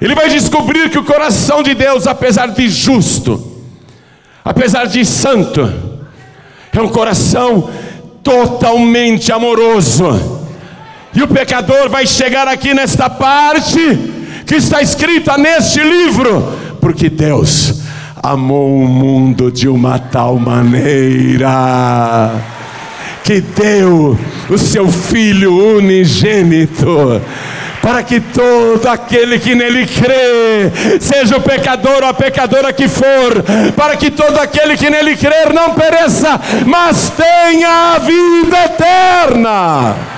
Ele 0.00 0.14
vai 0.14 0.28
descobrir 0.28 0.90
que 0.90 0.98
o 0.98 1.04
coração 1.04 1.62
de 1.62 1.74
Deus, 1.74 2.06
apesar 2.06 2.48
de 2.48 2.68
justo, 2.68 3.62
apesar 4.44 4.86
de 4.86 5.04
santo, 5.04 5.72
é 6.72 6.80
um 6.80 6.88
coração 6.88 7.70
totalmente 8.22 9.32
amoroso. 9.32 10.41
E 11.14 11.22
o 11.22 11.28
pecador 11.28 11.88
vai 11.88 12.06
chegar 12.06 12.48
aqui 12.48 12.72
nesta 12.72 13.10
parte 13.10 13.78
que 14.46 14.56
está 14.56 14.80
escrita 14.80 15.36
neste 15.36 15.80
livro, 15.80 16.58
porque 16.80 17.10
Deus 17.10 17.82
amou 18.22 18.82
o 18.82 18.88
mundo 18.88 19.50
de 19.50 19.68
uma 19.68 19.98
tal 19.98 20.38
maneira 20.38 21.50
que 23.24 23.40
deu 23.40 24.18
o 24.48 24.58
seu 24.58 24.90
filho 24.90 25.76
unigênito 25.76 27.20
para 27.82 28.02
que 28.04 28.20
todo 28.20 28.86
aquele 28.86 29.40
que 29.40 29.56
nele 29.56 29.86
crê, 29.86 30.70
seja 31.00 31.36
o 31.36 31.42
pecador 31.42 32.02
ou 32.02 32.08
a 32.08 32.14
pecadora 32.14 32.72
que 32.72 32.86
for, 32.88 33.42
para 33.76 33.96
que 33.96 34.08
todo 34.08 34.38
aquele 34.38 34.76
que 34.76 34.88
nele 34.88 35.16
crer 35.16 35.52
não 35.52 35.74
pereça, 35.74 36.40
mas 36.64 37.10
tenha 37.10 37.94
a 37.94 37.98
vida 37.98 38.64
eterna. 38.66 40.11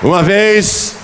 Uma 0.00 0.22
vez, 0.22 0.96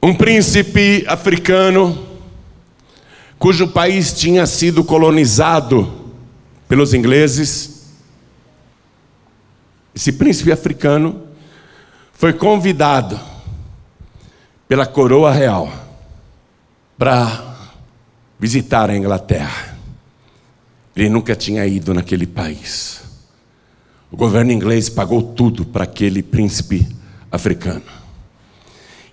um 0.00 0.14
príncipe 0.14 1.04
africano, 1.08 2.06
cujo 3.36 3.66
país 3.66 4.12
tinha 4.12 4.46
sido 4.46 4.84
colonizado 4.84 6.12
pelos 6.68 6.94
ingleses, 6.94 7.90
esse 9.92 10.12
príncipe 10.12 10.52
africano 10.52 11.26
foi 12.12 12.32
convidado 12.32 13.18
pela 14.68 14.86
coroa 14.86 15.32
real 15.32 15.72
para 16.96 17.56
visitar 18.38 18.90
a 18.90 18.96
Inglaterra. 18.96 19.76
Ele 20.94 21.08
nunca 21.08 21.34
tinha 21.34 21.66
ido 21.66 21.92
naquele 21.92 22.28
país. 22.28 23.02
O 24.14 24.16
governo 24.16 24.52
inglês 24.52 24.88
pagou 24.88 25.20
tudo 25.20 25.64
para 25.64 25.82
aquele 25.82 26.22
príncipe 26.22 26.86
africano. 27.32 27.82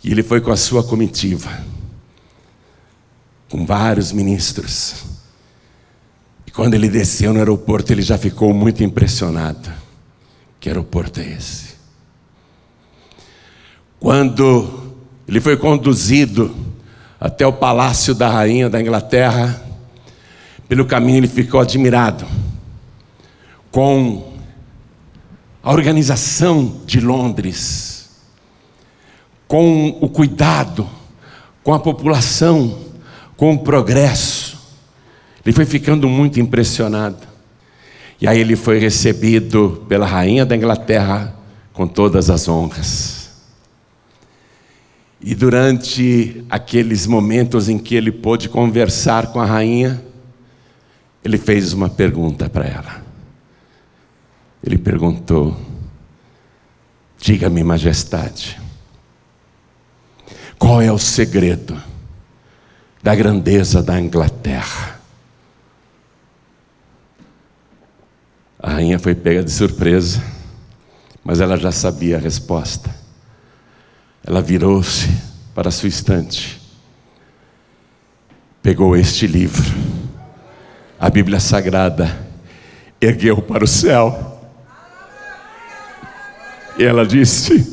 E 0.04 0.12
ele 0.12 0.22
foi 0.22 0.40
com 0.40 0.52
a 0.52 0.56
sua 0.56 0.84
comitiva, 0.84 1.50
com 3.50 3.66
vários 3.66 4.12
ministros. 4.12 5.06
E 6.46 6.52
quando 6.52 6.76
ele 6.76 6.88
desceu 6.88 7.34
no 7.34 7.40
aeroporto, 7.40 7.92
ele 7.92 8.04
já 8.04 8.16
ficou 8.16 8.54
muito 8.54 8.84
impressionado. 8.84 9.74
Que 10.60 10.70
aeroporto 10.70 11.20
é 11.20 11.30
esse? 11.30 11.72
Quando 14.00 14.94
ele 15.28 15.42
foi 15.42 15.58
conduzido 15.58 16.56
até 17.20 17.44
o 17.48 17.54
palácio 17.54 18.14
da 18.14 18.30
rainha 18.30 18.70
da 18.70 18.80
Inglaterra, 18.80 19.66
pelo 20.70 20.86
caminho 20.86 21.18
ele 21.18 21.28
ficou 21.28 21.60
admirado 21.60 22.24
com 23.72 24.31
a 25.63 25.71
organização 25.71 26.82
de 26.86 27.00
Londres, 27.00 28.10
com 29.47 29.97
o 30.02 30.10
cuidado 30.10 30.88
com 31.63 31.74
a 31.74 31.80
população, 31.80 32.80
com 33.38 33.54
o 33.54 33.60
progresso. 33.60 34.60
Ele 35.45 35.54
foi 35.54 35.65
ficando 35.65 36.08
muito 36.08 36.39
impressionado. 36.39 37.28
E 38.19 38.28
aí 38.28 38.39
ele 38.39 38.56
foi 38.56 38.78
recebido 38.78 39.84
pela 39.89 40.06
rainha 40.06 40.45
da 40.45 40.56
Inglaterra 40.56 41.36
com 41.74 41.88
todas 41.88 42.30
as 42.30 42.47
honras. 42.47 43.32
E 45.19 45.36
durante 45.36 46.43
aqueles 46.50 47.06
momentos 47.06 47.69
em 47.69 47.78
que 47.78 47.95
ele 47.95 48.12
pôde 48.12 48.50
conversar 48.50 49.28
com 49.28 49.39
a 49.39 49.45
rainha, 49.45 50.04
ele 51.24 51.38
fez 51.38 51.74
uma 51.74 51.89
pergunta 51.89 52.50
para 52.50 52.65
ela. 52.65 53.11
Ele 54.63 54.78
perguntou: 54.78 55.56
Diga-me, 57.17 57.63
majestade, 57.63 58.60
qual 60.58 60.82
é 60.82 60.91
o 60.91 60.97
segredo 60.97 61.82
da 63.02 63.15
grandeza 63.15 63.82
da 63.82 64.00
Inglaterra? 64.00 65.00
A 68.60 68.74
rainha 68.74 69.00
foi 69.00 69.15
pega 69.15 69.43
de 69.43 69.52
surpresa, 69.52 70.24
mas 71.24 71.41
ela 71.41 71.58
já 71.58 71.71
sabia 71.71 72.17
a 72.17 72.19
resposta. 72.19 72.93
Ela 74.24 74.39
virou-se 74.39 75.10
para 75.56 75.71
sua 75.71 75.89
estante, 75.89 76.62
pegou 78.62 78.95
este 78.95 79.26
livro, 79.26 79.74
a 81.00 81.10
Bíblia 81.10 81.39
Sagrada, 81.39 82.24
ergueu 83.02 83.41
para 83.41 83.63
o 83.63 83.67
céu, 83.67 84.31
ela 86.84 87.06
disse: 87.06 87.65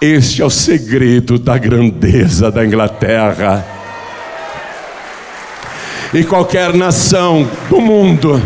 Este 0.00 0.42
é 0.42 0.44
o 0.44 0.50
segredo 0.50 1.38
da 1.38 1.56
grandeza 1.58 2.50
da 2.50 2.64
Inglaterra. 2.64 3.64
E 6.12 6.24
qualquer 6.24 6.74
nação 6.74 7.48
do 7.68 7.80
mundo 7.80 8.42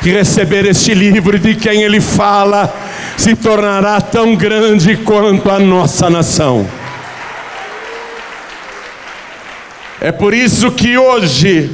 que 0.00 0.10
receber 0.10 0.64
este 0.66 0.94
livro 0.94 1.38
de 1.38 1.54
quem 1.54 1.82
ele 1.82 2.00
fala 2.00 2.72
se 3.16 3.34
tornará 3.36 4.00
tão 4.00 4.34
grande 4.36 4.96
quanto 4.96 5.50
a 5.50 5.58
nossa 5.58 6.10
nação. 6.10 6.68
É 10.00 10.10
por 10.10 10.34
isso 10.34 10.70
que 10.72 10.98
hoje 10.98 11.70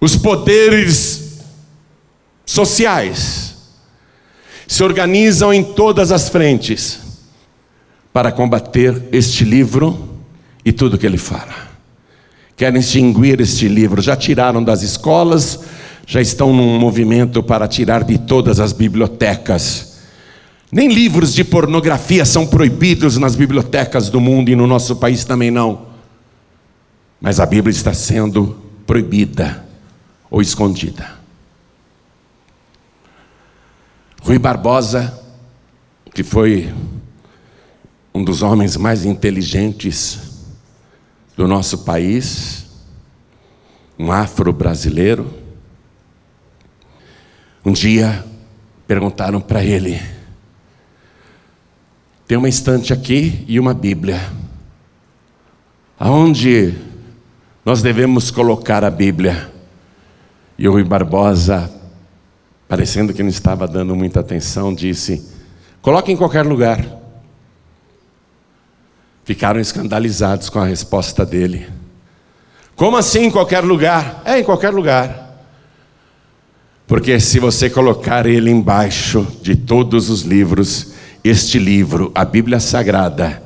os 0.00 0.16
poderes 0.16 1.40
sociais 2.44 3.45
se 4.66 4.82
organizam 4.82 5.52
em 5.52 5.62
todas 5.62 6.10
as 6.10 6.28
frentes 6.28 7.00
para 8.12 8.32
combater 8.32 9.08
este 9.12 9.44
livro 9.44 10.18
e 10.64 10.72
tudo 10.72 10.98
que 10.98 11.06
ele 11.06 11.18
fala. 11.18 11.66
Querem 12.56 12.80
extinguir 12.80 13.40
este 13.40 13.68
livro, 13.68 14.00
já 14.00 14.16
tiraram 14.16 14.64
das 14.64 14.82
escolas, 14.82 15.60
já 16.06 16.20
estão 16.20 16.52
num 16.52 16.78
movimento 16.78 17.42
para 17.42 17.68
tirar 17.68 18.02
de 18.02 18.18
todas 18.18 18.60
as 18.60 18.72
bibliotecas 18.72 19.96
Nem 20.70 20.88
livros 20.88 21.32
de 21.32 21.44
pornografia 21.44 22.24
são 22.24 22.46
proibidos 22.46 23.16
nas 23.16 23.36
bibliotecas 23.36 24.10
do 24.10 24.20
mundo 24.20 24.50
e 24.50 24.56
no 24.56 24.66
nosso 24.66 24.96
país 24.96 25.24
também 25.24 25.50
não. 25.50 25.86
Mas 27.20 27.38
a 27.38 27.46
Bíblia 27.46 27.70
está 27.70 27.94
sendo 27.94 28.56
proibida 28.86 29.64
ou 30.30 30.42
escondida. 30.42 31.15
Rui 34.26 34.40
Barbosa, 34.40 35.22
que 36.12 36.24
foi 36.24 36.74
um 38.12 38.24
dos 38.24 38.42
homens 38.42 38.76
mais 38.76 39.04
inteligentes 39.04 40.18
do 41.36 41.46
nosso 41.46 41.84
país, 41.84 42.66
um 43.96 44.10
afro-brasileiro, 44.10 45.32
um 47.64 47.70
dia 47.70 48.26
perguntaram 48.84 49.40
para 49.40 49.62
ele: 49.62 50.02
tem 52.26 52.36
uma 52.36 52.48
estante 52.48 52.92
aqui 52.92 53.44
e 53.46 53.60
uma 53.60 53.72
Bíblia. 53.72 54.20
Aonde 55.96 56.74
nós 57.64 57.80
devemos 57.80 58.32
colocar 58.32 58.82
a 58.82 58.90
Bíblia? 58.90 59.52
E 60.58 60.66
o 60.66 60.72
Rui 60.72 60.82
Barbosa, 60.82 61.70
parecendo 62.68 63.12
que 63.12 63.22
não 63.22 63.30
estava 63.30 63.66
dando 63.66 63.94
muita 63.94 64.20
atenção, 64.20 64.74
disse: 64.74 65.24
coloque 65.80 66.12
em 66.12 66.16
qualquer 66.16 66.44
lugar. 66.44 66.84
Ficaram 69.24 69.58
escandalizados 69.58 70.48
com 70.48 70.60
a 70.60 70.64
resposta 70.64 71.26
dele. 71.26 71.66
Como 72.76 72.96
assim 72.96 73.24
em 73.24 73.30
qualquer 73.30 73.64
lugar? 73.64 74.22
É, 74.24 74.38
em 74.38 74.44
qualquer 74.44 74.70
lugar. 74.70 75.26
Porque 76.86 77.18
se 77.18 77.40
você 77.40 77.68
colocar 77.68 78.26
ele 78.26 78.50
embaixo 78.50 79.26
de 79.42 79.56
todos 79.56 80.08
os 80.08 80.22
livros, 80.22 80.92
este 81.24 81.58
livro, 81.58 82.12
a 82.14 82.24
Bíblia 82.24 82.60
Sagrada, 82.60 83.42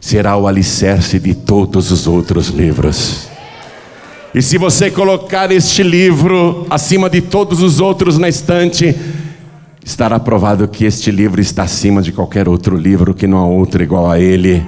será 0.00 0.36
o 0.36 0.48
alicerce 0.48 1.20
de 1.20 1.34
todos 1.34 1.92
os 1.92 2.08
outros 2.08 2.48
livros. 2.48 3.29
E 4.32 4.40
se 4.40 4.56
você 4.58 4.92
colocar 4.92 5.50
este 5.50 5.82
livro 5.82 6.64
acima 6.70 7.10
de 7.10 7.20
todos 7.20 7.60
os 7.60 7.80
outros 7.80 8.16
na 8.16 8.28
estante, 8.28 8.94
estará 9.84 10.20
provado 10.20 10.68
que 10.68 10.84
este 10.84 11.10
livro 11.10 11.40
está 11.40 11.64
acima 11.64 12.00
de 12.00 12.12
qualquer 12.12 12.48
outro 12.48 12.76
livro, 12.76 13.12
que 13.12 13.26
não 13.26 13.38
há 13.38 13.46
outro 13.46 13.82
igual 13.82 14.08
a 14.08 14.20
ele. 14.20 14.64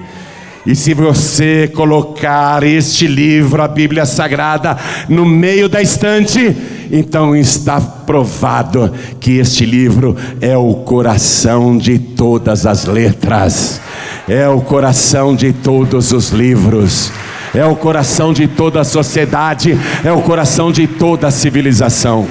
E 0.67 0.75
se 0.75 0.95
você 0.95 1.71
colocar 1.73 2.65
este 2.65 3.07
livro, 3.07 3.63
a 3.63 3.69
Bíblia 3.69 4.05
Sagrada, 4.05 4.77
no 5.09 5.25
meio 5.25 5.69
da 5.69 5.81
estante, 5.81 6.57
então 6.91 7.35
está 7.37 7.81
provado 7.81 8.93
que 9.21 9.39
este 9.39 9.65
livro 9.65 10.17
é 10.41 10.57
o 10.57 10.75
coração 10.75 11.79
de 11.79 12.01
todas 12.01 12.67
as 12.67 12.85
letras, 12.85 13.81
é 14.29 14.49
o 14.49 14.61
coração 14.61 15.37
de 15.37 15.53
todos 15.53 16.13
os 16.13 16.31
livros, 16.31 17.13
é 17.55 17.65
o 17.65 17.77
coração 17.77 18.33
de 18.33 18.49
toda 18.49 18.81
a 18.81 18.85
sociedade, 18.85 19.79
é 20.05 20.11
o 20.11 20.23
coração 20.23 20.73
de 20.73 20.87
toda 20.87 21.29
a 21.29 21.31
civilização. 21.31 22.27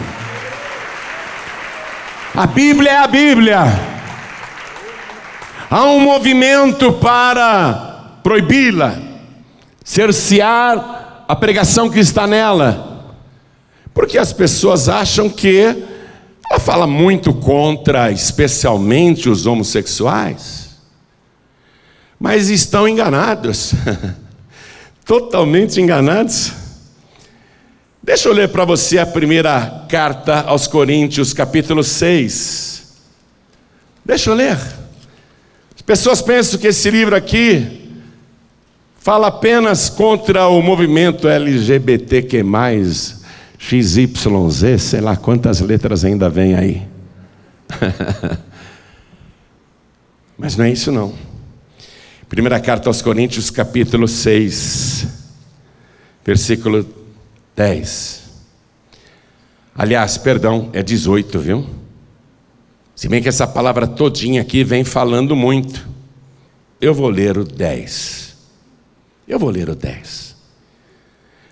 A 2.34 2.48
Bíblia 2.48 2.92
é 2.92 2.98
a 2.98 3.08
Bíblia. 3.08 3.60
Há 5.70 5.84
um 5.86 6.00
movimento 6.00 6.94
para 6.94 8.20
proibi-la, 8.24 8.98
cercear 9.84 11.24
a 11.28 11.36
pregação 11.36 11.90
que 11.90 12.00
está 12.00 12.26
nela, 12.28 13.06
porque 13.94 14.18
as 14.18 14.34
pessoas 14.34 14.90
acham 14.90 15.30
que 15.30 15.86
ela 16.50 16.60
fala 16.60 16.86
muito 16.86 17.34
contra, 17.34 18.12
especialmente 18.12 19.30
os 19.30 19.46
homossexuais, 19.46 20.72
mas 22.20 22.50
estão 22.50 22.88
enganados, 22.88 23.74
totalmente 25.06 25.80
enganados. 25.80 26.52
Deixa 28.04 28.30
eu 28.30 28.34
ler 28.34 28.50
para 28.50 28.66
você 28.66 28.98
a 28.98 29.06
primeira 29.06 29.86
carta 29.88 30.42
aos 30.42 30.68
Coríntios, 30.68 31.34
capítulo 31.34 31.84
6. 31.84 32.84
Deixa 34.04 34.30
eu 34.30 34.34
ler. 34.34 34.58
As 35.76 35.82
pessoas 35.86 36.22
pensam 36.22 36.60
que 36.60 36.68
esse 36.68 36.90
livro 36.90 37.16
aqui 37.16 37.90
fala 38.98 39.28
apenas 39.28 39.90
contra 39.90 40.48
o 40.48 40.62
movimento 40.62 41.28
LGBTQ, 41.28 42.44
XYZ, 43.58 44.82
sei 44.82 45.02
lá 45.02 45.16
quantas 45.16 45.60
letras 45.60 46.04
ainda 46.04 46.30
vem 46.30 46.56
aí. 46.56 46.82
Mas 50.38 50.58
não 50.58 50.66
é 50.66 50.72
isso 50.72 50.92
não. 50.92 51.14
Primeira 52.32 52.62
carta 52.62 52.88
aos 52.88 53.02
Coríntios, 53.02 53.50
capítulo 53.50 54.08
6, 54.08 55.06
versículo 56.24 56.88
10. 57.54 58.24
Aliás, 59.76 60.18
perdão, 60.18 60.70
é 60.72 60.82
18, 60.82 61.40
viu? 61.40 61.70
Se 62.96 63.10
bem 63.10 63.22
que 63.22 63.28
essa 63.28 63.46
palavra 63.46 63.86
todinha 63.86 64.42
aqui 64.42 64.64
vem 64.64 64.86
falando 64.86 65.36
muito. 65.36 65.86
Eu 66.80 66.94
vou 66.94 67.10
ler 67.10 67.38
o 67.38 67.44
10. 67.44 68.34
Eu 69.28 69.38
vou 69.38 69.50
ler 69.50 69.68
o 69.68 69.76
10. 69.76 70.34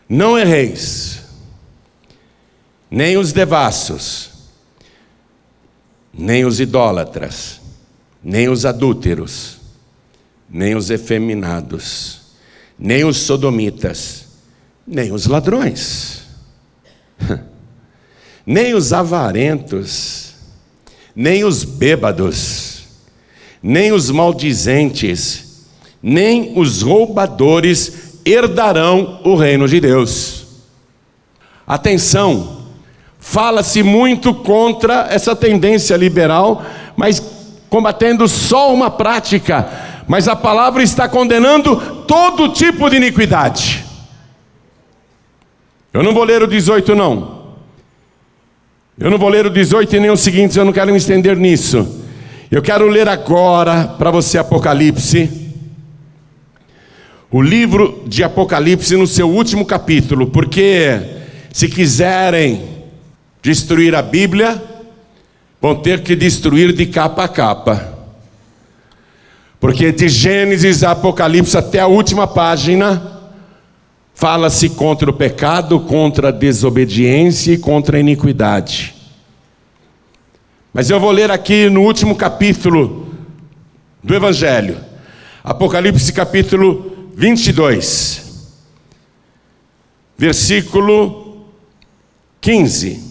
Não 0.07 0.39
erreis, 0.39 1.25
nem 2.89 3.17
os 3.17 3.33
devassos, 3.33 4.29
nem 6.13 6.45
os 6.45 6.61
idólatras, 6.61 7.59
nem 8.23 8.47
os 8.47 8.65
adúlteros, 8.65 9.58
nem 10.49 10.75
os 10.75 10.89
efeminados, 10.89 12.21
nem 12.77 13.05
os 13.05 13.17
sodomitas, 13.17 14.25
nem 14.85 15.11
os 15.11 15.27
ladrões, 15.27 16.23
nem 18.45 18.73
os 18.73 18.91
avarentos, 18.91 20.33
nem 21.15 21.43
os 21.43 21.63
bêbados, 21.63 22.83
nem 23.61 23.91
os 23.91 24.09
maldizentes, 24.09 25.65
nem 26.01 26.57
os 26.57 26.81
roubadores 26.81 28.09
herdarão 28.25 29.21
o 29.23 29.35
reino 29.35 29.67
de 29.67 29.79
Deus. 29.79 30.45
Atenção, 31.67 32.63
fala-se 33.19 33.83
muito 33.83 34.33
contra 34.33 35.07
essa 35.09 35.35
tendência 35.35 35.95
liberal, 35.95 36.63
mas 36.95 37.21
combatendo 37.69 38.27
só 38.27 38.73
uma 38.73 38.89
prática, 38.89 39.88
mas 40.09 40.27
a 40.27 40.35
palavra 40.35 40.83
está 40.83 41.07
condenando 41.07 42.03
todo 42.05 42.49
tipo 42.49 42.89
de 42.89 42.97
iniquidade. 42.97 43.85
Eu 45.93 46.03
não 46.03 46.13
vou 46.13 46.23
ler 46.23 46.43
o 46.43 46.47
18, 46.47 46.95
não. 46.95 47.39
Eu 48.97 49.09
não 49.09 49.17
vou 49.17 49.29
ler 49.29 49.45
o 49.45 49.49
18 49.49 49.95
e 49.95 49.99
nem 49.99 50.09
o 50.09 50.17
seguinte, 50.17 50.57
eu 50.57 50.65
não 50.65 50.73
quero 50.73 50.91
me 50.91 50.97
estender 50.97 51.37
nisso. 51.37 52.03
Eu 52.49 52.61
quero 52.61 52.87
ler 52.87 53.07
agora 53.07 53.87
para 53.99 54.09
você 54.09 54.37
Apocalipse 54.37 55.47
o 57.31 57.41
livro 57.43 58.03
de 58.07 58.23
Apocalipse 58.23 58.97
no 58.97 59.05
seu 59.05 59.29
último 59.29 59.63
capítulo, 59.63 60.27
porque 60.27 60.99
se 61.53 61.67
quiserem 61.67 62.67
destruir 63.39 63.93
a 63.93 64.01
Bíblia, 64.01 64.59
vão 65.61 65.75
ter 65.75 66.01
que 66.01 66.15
destruir 66.15 66.73
de 66.73 66.87
capa 66.87 67.25
a 67.25 67.27
capa. 67.27 67.98
Porque 69.59 69.91
de 69.91 70.07
Gênesis 70.07 70.83
a 70.83 70.91
Apocalipse 70.91 71.57
até 71.57 71.79
a 71.79 71.87
última 71.87 72.25
página, 72.25 73.19
fala-se 74.13 74.69
contra 74.69 75.09
o 75.09 75.13
pecado, 75.13 75.79
contra 75.81 76.29
a 76.29 76.31
desobediência 76.31 77.53
e 77.53 77.57
contra 77.57 77.97
a 77.97 77.99
iniquidade. 77.99 78.95
Mas 80.73 80.89
eu 80.89 80.99
vou 80.99 81.11
ler 81.11 81.29
aqui 81.29 81.69
no 81.69 81.81
último 81.81 82.15
capítulo 82.15 83.13
do 84.01 84.15
Evangelho, 84.15 84.77
Apocalipse 85.43 86.13
capítulo 86.13 87.09
22, 87.15 88.53
versículo 90.17 91.47
15: 92.39 93.03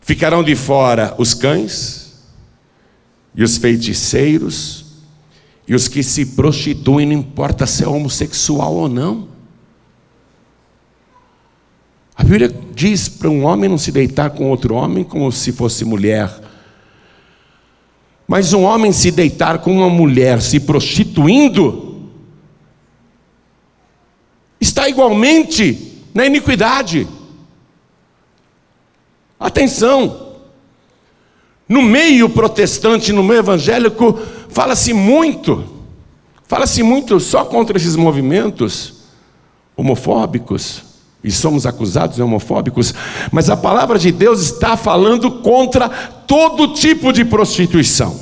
Ficarão 0.00 0.44
de 0.44 0.54
fora 0.54 1.14
os 1.18 1.34
cães, 1.34 2.02
e 3.34 3.42
os 3.42 3.56
feiticeiros, 3.56 4.81
e 5.66 5.74
os 5.74 5.88
que 5.88 6.02
se 6.02 6.26
prostituem, 6.26 7.06
não 7.06 7.14
importa 7.14 7.66
se 7.66 7.84
é 7.84 7.88
homossexual 7.88 8.74
ou 8.74 8.88
não. 8.88 9.28
A 12.14 12.24
Bíblia 12.24 12.54
diz 12.74 13.08
para 13.08 13.28
um 13.28 13.44
homem 13.44 13.70
não 13.70 13.78
se 13.78 13.90
deitar 13.90 14.30
com 14.30 14.50
outro 14.50 14.74
homem 14.74 15.04
como 15.04 15.30
se 15.30 15.52
fosse 15.52 15.84
mulher. 15.84 16.30
Mas 18.26 18.52
um 18.52 18.62
homem 18.62 18.92
se 18.92 19.10
deitar 19.10 19.58
com 19.58 19.72
uma 19.72 19.90
mulher 19.90 20.40
se 20.40 20.60
prostituindo, 20.60 22.10
está 24.60 24.88
igualmente 24.88 26.00
na 26.14 26.26
iniquidade. 26.26 27.06
Atenção! 29.38 30.31
No 31.68 31.82
meio 31.82 32.28
protestante, 32.28 33.12
no 33.12 33.22
meio 33.22 33.38
evangélico, 33.38 34.18
fala-se 34.48 34.92
muito, 34.92 35.64
fala-se 36.46 36.82
muito 36.82 37.18
só 37.18 37.44
contra 37.44 37.76
esses 37.76 37.96
movimentos 37.96 38.94
homofóbicos, 39.76 40.82
e 41.24 41.30
somos 41.30 41.66
acusados 41.66 42.16
de 42.16 42.22
homofóbicos, 42.22 42.92
mas 43.30 43.48
a 43.48 43.56
palavra 43.56 43.98
de 43.98 44.10
Deus 44.10 44.40
está 44.40 44.76
falando 44.76 45.30
contra 45.30 45.88
todo 45.88 46.74
tipo 46.74 47.12
de 47.12 47.24
prostituição. 47.24 48.18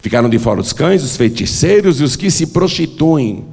Ficaram 0.00 0.28
de 0.28 0.38
fora 0.38 0.60
os 0.60 0.72
cães, 0.72 1.02
os 1.02 1.16
feiticeiros 1.16 2.00
e 2.00 2.04
os 2.04 2.16
que 2.16 2.30
se 2.30 2.46
prostituem, 2.48 3.44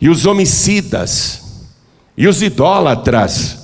e 0.00 0.08
os 0.08 0.26
homicidas, 0.26 1.42
e 2.16 2.26
os 2.26 2.42
idólatras. 2.42 3.61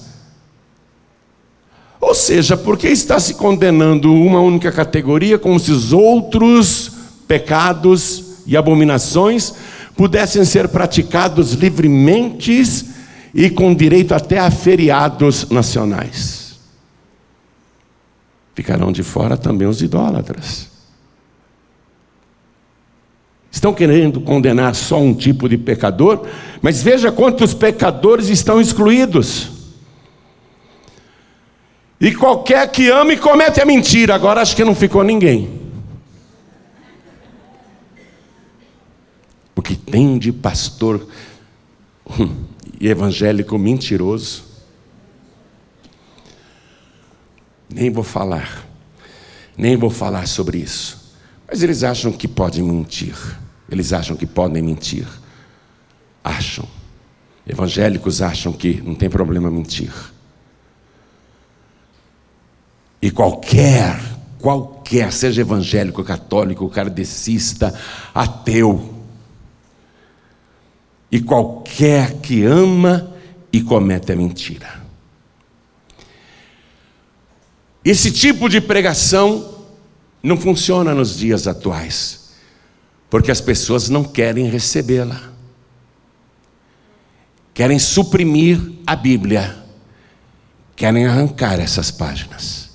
Ou 2.08 2.14
seja, 2.14 2.56
por 2.56 2.78
que 2.78 2.88
está 2.88 3.20
se 3.20 3.34
condenando 3.34 4.10
uma 4.14 4.40
única 4.40 4.72
categoria 4.72 5.38
como 5.38 5.60
se 5.60 5.70
os 5.70 5.92
outros 5.92 6.90
pecados 7.28 8.38
e 8.46 8.56
abominações 8.56 9.52
pudessem 9.94 10.42
ser 10.42 10.68
praticados 10.68 11.52
livremente 11.52 12.62
e 13.34 13.50
com 13.50 13.74
direito 13.74 14.14
até 14.14 14.38
a 14.38 14.50
feriados 14.50 15.50
nacionais. 15.50 16.58
Ficarão 18.54 18.90
de 18.90 19.02
fora 19.02 19.36
também 19.36 19.68
os 19.68 19.82
idólatras. 19.82 20.66
Estão 23.50 23.74
querendo 23.74 24.22
condenar 24.22 24.74
só 24.74 24.98
um 24.98 25.12
tipo 25.12 25.46
de 25.46 25.58
pecador, 25.58 26.26
mas 26.62 26.82
veja 26.82 27.12
quantos 27.12 27.52
pecadores 27.52 28.30
estão 28.30 28.58
excluídos. 28.58 29.57
E 32.00 32.14
qualquer 32.14 32.70
que 32.70 32.88
ame 32.88 33.16
comete 33.16 33.60
a 33.60 33.64
mentira, 33.64 34.14
agora 34.14 34.40
acho 34.40 34.54
que 34.54 34.64
não 34.64 34.74
ficou 34.74 35.02
ninguém. 35.02 35.58
Porque 39.54 39.74
tem 39.74 40.16
de 40.16 40.32
pastor 40.32 41.08
hum, 42.08 42.44
e 42.80 42.86
evangélico 42.86 43.58
mentiroso. 43.58 44.44
Nem 47.68 47.90
vou 47.90 48.04
falar, 48.04 48.64
nem 49.56 49.76
vou 49.76 49.90
falar 49.90 50.28
sobre 50.28 50.58
isso. 50.58 51.14
Mas 51.48 51.62
eles 51.62 51.82
acham 51.82 52.12
que 52.12 52.28
podem 52.28 52.62
mentir. 52.62 53.16
Eles 53.68 53.92
acham 53.92 54.16
que 54.16 54.26
podem 54.26 54.62
mentir. 54.62 55.06
Acham. 56.22 56.66
Evangélicos 57.46 58.22
acham 58.22 58.52
que 58.52 58.80
não 58.80 58.94
tem 58.94 59.10
problema 59.10 59.50
mentir. 59.50 59.92
E 63.00 63.10
qualquer, 63.10 64.00
qualquer, 64.38 65.12
seja 65.12 65.40
evangélico, 65.40 66.02
católico, 66.02 66.68
kardecista, 66.68 67.74
ateu, 68.14 68.98
e 71.10 71.20
qualquer 71.20 72.14
que 72.20 72.44
ama 72.44 73.14
e 73.52 73.62
comete 73.62 74.12
a 74.12 74.16
mentira. 74.16 74.82
Esse 77.84 78.10
tipo 78.12 78.48
de 78.48 78.60
pregação 78.60 79.64
não 80.22 80.36
funciona 80.36 80.94
nos 80.94 81.16
dias 81.16 81.46
atuais, 81.46 82.34
porque 83.08 83.30
as 83.30 83.40
pessoas 83.40 83.88
não 83.88 84.04
querem 84.04 84.50
recebê-la, 84.50 85.32
querem 87.54 87.78
suprimir 87.78 88.60
a 88.86 88.94
Bíblia, 88.94 89.56
querem 90.76 91.06
arrancar 91.06 91.58
essas 91.58 91.90
páginas, 91.90 92.67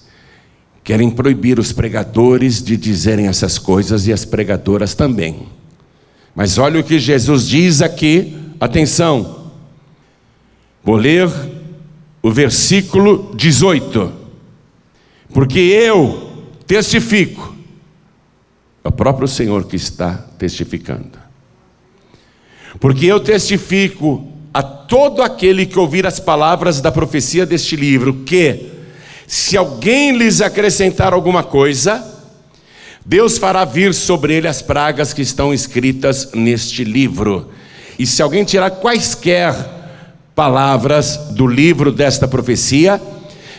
querem 0.83 1.09
proibir 1.09 1.59
os 1.59 1.71
pregadores 1.71 2.61
de 2.61 2.75
dizerem 2.75 3.27
essas 3.27 3.57
coisas 3.57 4.07
e 4.07 4.13
as 4.13 4.25
pregadoras 4.25 4.93
também. 4.93 5.47
Mas 6.35 6.57
olha 6.57 6.79
o 6.79 6.83
que 6.83 6.99
Jesus 6.99 7.47
diz 7.47 7.81
aqui, 7.81 8.37
atenção. 8.59 9.51
Vou 10.83 10.95
ler 10.95 11.29
o 12.21 12.31
versículo 12.31 13.33
18. 13.35 14.11
Porque 15.33 15.59
eu 15.59 16.31
testifico, 16.67 17.55
é 18.83 18.87
o 18.87 18.91
próprio 18.91 19.27
Senhor 19.27 19.65
que 19.65 19.75
está 19.75 20.15
testificando. 20.37 21.23
Porque 22.79 23.05
eu 23.05 23.19
testifico 23.19 24.27
a 24.53 24.61
todo 24.61 25.21
aquele 25.21 25.65
que 25.65 25.79
ouvir 25.79 26.05
as 26.05 26.19
palavras 26.19 26.81
da 26.81 26.91
profecia 26.91 27.45
deste 27.45 27.75
livro, 27.75 28.23
que, 28.25 28.72
se 29.33 29.57
alguém 29.57 30.15
lhes 30.15 30.41
acrescentar 30.41 31.11
alguma 31.11 31.41
coisa, 31.41 32.05
Deus 33.03 33.39
fará 33.39 33.65
vir 33.65 33.91
sobre 33.91 34.35
ele 34.35 34.47
as 34.47 34.61
pragas 34.61 35.11
que 35.11 35.23
estão 35.23 35.51
escritas 35.51 36.29
neste 36.35 36.83
livro. 36.83 37.49
E 37.97 38.05
se 38.05 38.21
alguém 38.21 38.43
tirar 38.43 38.69
quaisquer 38.69 39.55
palavras 40.35 41.17
do 41.31 41.47
livro 41.47 41.91
desta 41.91 42.27
profecia, 42.27 43.01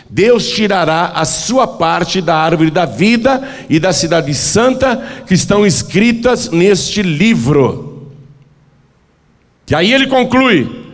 Deus 0.09 0.47
tirará 0.47 1.07
a 1.07 1.25
sua 1.25 1.67
parte 1.67 2.21
da 2.21 2.37
árvore 2.37 2.71
da 2.71 2.85
vida 2.85 3.45
e 3.69 3.77
da 3.77 3.91
cidade 3.91 4.33
santa 4.33 5.23
que 5.27 5.33
estão 5.33 5.65
escritas 5.65 6.51
neste 6.51 7.01
livro. 7.01 8.13
E 9.69 9.75
aí 9.75 9.93
ele 9.93 10.07
conclui: 10.07 10.84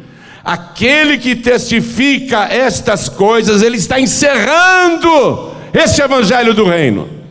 aquele 0.43 1.17
que 1.17 1.35
testifica 1.35 2.45
estas 2.45 3.07
coisas, 3.07 3.61
ele 3.61 3.77
está 3.77 3.99
encerrando 3.99 5.51
este 5.73 6.01
evangelho 6.01 6.53
do 6.53 6.65
reino. 6.65 7.21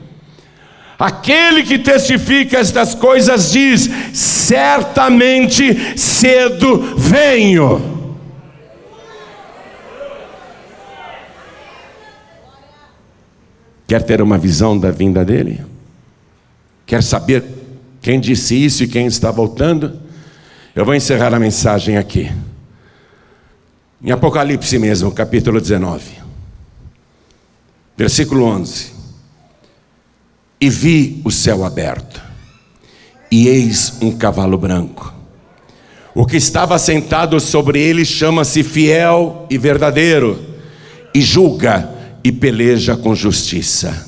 Aquele 0.98 1.62
que 1.62 1.78
testifica 1.78 2.58
estas 2.58 2.94
coisas 2.94 3.52
diz: 3.52 3.88
certamente 4.12 5.98
cedo 5.98 6.94
venho. 6.96 7.98
Quer 13.86 14.02
ter 14.02 14.22
uma 14.22 14.38
visão 14.38 14.78
da 14.78 14.90
vinda 14.90 15.24
dele? 15.24 15.64
Quer 16.86 17.02
saber 17.02 17.44
quem 18.00 18.20
disse 18.20 18.54
isso 18.54 18.84
e 18.84 18.88
quem 18.88 19.06
está 19.06 19.30
voltando? 19.30 19.98
Eu 20.76 20.84
vou 20.84 20.94
encerrar 20.94 21.34
a 21.34 21.40
mensagem 21.40 21.96
aqui. 21.96 22.30
Em 24.02 24.10
Apocalipse 24.10 24.78
mesmo, 24.78 25.12
capítulo 25.12 25.60
19, 25.60 26.02
versículo 27.98 28.44
11 28.44 29.00
e 30.60 30.68
vi 30.68 31.22
o 31.24 31.30
céu 31.30 31.64
aberto, 31.64 32.22
e 33.30 33.48
eis 33.48 33.94
um 34.02 34.12
cavalo 34.12 34.58
branco. 34.58 35.14
O 36.14 36.26
que 36.26 36.36
estava 36.36 36.78
sentado 36.78 37.40
sobre 37.40 37.80
ele 37.80 38.04
chama-se 38.04 38.62
fiel 38.62 39.46
e 39.48 39.56
verdadeiro, 39.56 40.38
e 41.14 41.22
julga 41.22 41.88
e 42.22 42.30
peleja 42.30 42.96
com 42.96 43.14
justiça. 43.14 44.06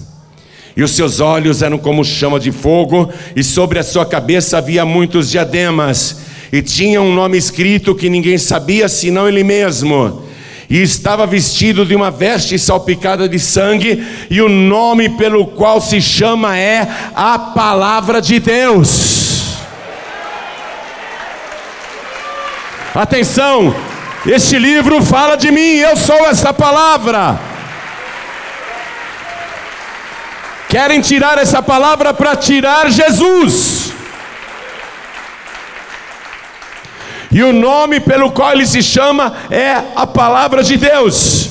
E 0.77 0.83
os 0.83 0.91
seus 0.91 1.21
olhos 1.21 1.63
eram 1.63 1.79
como 1.79 2.05
chama 2.05 2.39
de 2.39 2.53
fogo, 2.53 3.11
e 3.35 3.43
sobre 3.43 3.79
a 3.79 3.83
sua 3.83 4.05
cabeça 4.05 4.59
havia 4.59 4.85
muitos 4.85 5.31
diademas, 5.31 6.19
e 6.53 6.61
tinha 6.61 7.01
um 7.01 7.15
nome 7.15 7.39
escrito 7.39 7.95
que 7.95 8.11
ninguém 8.11 8.37
sabia 8.37 8.89
senão 8.89 9.27
ele 9.27 9.43
mesmo 9.43 10.31
e 10.73 10.81
estava 10.81 11.27
vestido 11.27 11.85
de 11.85 11.95
uma 11.95 12.11
veste 12.11 12.59
salpicada 12.59 13.29
de 13.29 13.39
sangue, 13.39 14.03
e 14.31 14.41
o 14.41 14.49
nome 14.49 15.11
pelo 15.19 15.49
qual 15.49 15.83
se 15.83 16.01
chama 16.01 16.57
é 16.57 16.89
a 17.15 17.39
Palavra 17.39 18.23
de 18.23 18.41
Deus. 18.41 19.59
Atenção, 22.95 23.75
este 24.25 24.59
livro 24.59 25.03
fala 25.03 25.37
de 25.37 25.51
mim, 25.51 25.77
eu 25.77 25.95
sou 25.95 26.27
essa 26.27 26.55
palavra. 26.55 27.39
Querem 30.71 31.03
tirar 31.03 31.37
essa 31.37 31.63
palavra 31.63 32.15
para 32.15 32.35
tirar 32.35 32.91
Jesus. 32.91 33.93
E 37.33 37.43
o 37.43 37.53
nome 37.53 37.99
pelo 37.99 38.31
qual 38.31 38.53
ele 38.53 38.67
se 38.67 38.83
chama 38.83 39.35
é 39.51 39.73
a 39.97 40.07
palavra 40.07 40.63
de 40.63 40.77
Deus. 40.77 41.51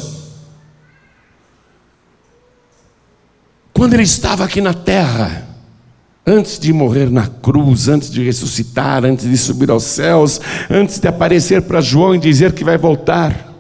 Quando 3.74 3.96
ele 3.96 4.04
estava 4.04 4.44
aqui 4.44 4.62
na 4.62 4.76
terra, 4.76 5.48
antes 6.26 6.60
de 6.60 6.72
morrer 6.72 7.10
na 7.10 7.26
cruz, 7.26 7.88
antes 7.88 8.12
de 8.12 8.24
ressuscitar, 8.24 9.04
antes 9.04 9.28
de 9.28 9.36
subir 9.36 9.72
aos 9.72 9.84
céus, 9.84 10.40
antes 10.70 11.00
de 11.00 11.08
aparecer 11.08 11.64
para 11.64 11.82
João 11.82 12.14
e 12.14 12.20
dizer 12.20 12.54
que 12.54 12.64
vai 12.64 12.78
voltar, 12.78 13.52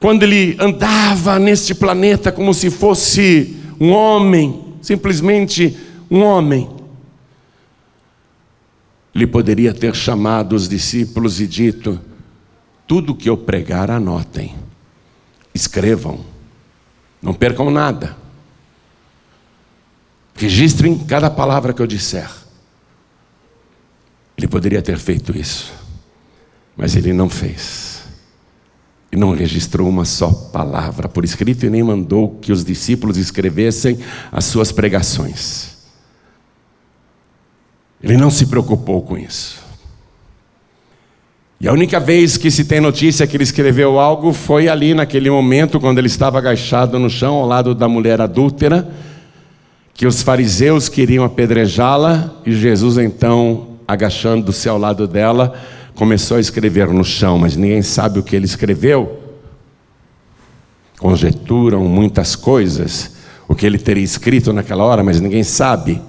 quando 0.00 0.24
ele 0.24 0.56
andava 0.58 1.38
neste 1.38 1.72
planeta 1.72 2.32
como 2.32 2.52
se 2.52 2.68
fosse 2.68 3.56
um 3.78 3.92
homem, 3.92 4.74
simplesmente 4.82 5.76
um 6.10 6.24
homem, 6.24 6.68
ele 9.14 9.26
poderia 9.26 9.74
ter 9.74 9.94
chamado 9.94 10.54
os 10.54 10.68
discípulos 10.68 11.40
e 11.40 11.46
dito: 11.46 12.00
Tudo 12.86 13.14
que 13.14 13.28
eu 13.28 13.36
pregar, 13.36 13.90
anotem, 13.90 14.54
escrevam, 15.54 16.24
Não 17.20 17.34
percam 17.34 17.70
nada. 17.70 18.16
Registrem 20.34 20.96
cada 20.98 21.28
palavra 21.28 21.74
que 21.74 21.82
eu 21.82 21.86
disser. 21.86 22.30
Ele 24.38 24.48
poderia 24.48 24.80
ter 24.80 24.96
feito 24.96 25.36
isso, 25.36 25.70
mas 26.74 26.96
ele 26.96 27.12
não 27.12 27.28
fez. 27.28 28.04
E 29.12 29.16
não 29.16 29.34
registrou 29.34 29.86
uma 29.86 30.06
só 30.06 30.32
palavra 30.32 31.10
por 31.10 31.24
escrito 31.24 31.66
e 31.66 31.70
nem 31.70 31.82
mandou 31.82 32.38
que 32.40 32.52
os 32.52 32.64
discípulos 32.64 33.18
escrevessem 33.18 33.98
as 34.32 34.46
suas 34.46 34.72
pregações. 34.72 35.79
Ele 38.02 38.16
não 38.16 38.30
se 38.30 38.46
preocupou 38.46 39.02
com 39.02 39.16
isso. 39.18 39.60
E 41.60 41.68
a 41.68 41.72
única 41.72 42.00
vez 42.00 42.38
que 42.38 42.50
se 42.50 42.64
tem 42.64 42.80
notícia 42.80 43.26
que 43.26 43.36
ele 43.36 43.44
escreveu 43.44 44.00
algo 44.00 44.32
foi 44.32 44.66
ali 44.66 44.94
naquele 44.94 45.30
momento, 45.30 45.78
quando 45.78 45.98
ele 45.98 46.06
estava 46.06 46.38
agachado 46.38 46.98
no 46.98 47.10
chão 47.10 47.34
ao 47.34 47.46
lado 47.46 47.74
da 47.74 47.86
mulher 47.86 48.18
adúltera, 48.18 48.88
que 49.92 50.06
os 50.06 50.22
fariseus 50.22 50.88
queriam 50.88 51.22
apedrejá-la, 51.22 52.30
e 52.46 52.52
Jesus 52.52 52.96
então, 52.96 53.76
agachando-se 53.86 54.66
ao 54.70 54.78
lado 54.78 55.06
dela, 55.06 55.52
começou 55.94 56.38
a 56.38 56.40
escrever 56.40 56.88
no 56.88 57.04
chão, 57.04 57.36
mas 57.36 57.54
ninguém 57.54 57.82
sabe 57.82 58.18
o 58.18 58.22
que 58.22 58.34
ele 58.34 58.46
escreveu. 58.46 59.20
Conjecturam 60.98 61.84
muitas 61.84 62.34
coisas, 62.34 63.16
o 63.46 63.54
que 63.54 63.66
ele 63.66 63.76
teria 63.76 64.02
escrito 64.02 64.50
naquela 64.50 64.84
hora, 64.84 65.04
mas 65.04 65.20
ninguém 65.20 65.42
sabe. 65.44 66.00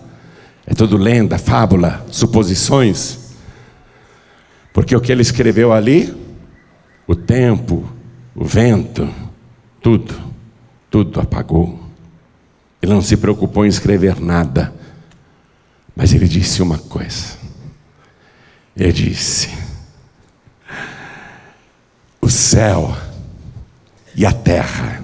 É 0.72 0.74
tudo 0.74 0.95
lenda, 0.95 1.38
fábula, 1.38 2.05
suposições. 2.09 3.34
Porque 4.72 4.95
o 4.95 5.01
que 5.01 5.11
ele 5.11 5.22
escreveu 5.22 5.74
ali, 5.74 6.15
o 7.05 7.13
tempo, 7.13 7.84
o 8.34 8.45
vento, 8.45 9.13
tudo, 9.82 10.15
tudo 10.89 11.19
apagou. 11.19 11.78
Ele 12.82 12.93
não 12.93 13.01
se 13.01 13.17
preocupou 13.17 13.65
em 13.65 13.67
escrever 13.67 14.22
nada, 14.22 14.74
mas 15.93 16.13
ele 16.13 16.26
disse 16.26 16.61
uma 16.61 16.78
coisa. 16.78 17.38
Ele 18.74 18.93
disse: 18.93 19.49
O 22.22 22.30
céu 22.30 22.95
e 24.15 24.26
a 24.26 24.32
terra 24.32 25.03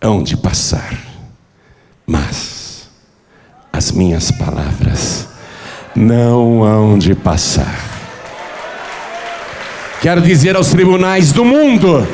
hão 0.00 0.20
de 0.20 0.36
passar, 0.36 1.00
mas 2.04 2.63
as 3.76 3.90
minhas 3.90 4.30
palavras. 4.30 5.26
Não 5.96 6.62
hão 6.62 6.96
de 6.96 7.12
passar. 7.12 7.82
Quero 10.00 10.20
dizer 10.20 10.54
aos 10.54 10.68
tribunais 10.68 11.32
do 11.32 11.44
mundo, 11.44 12.06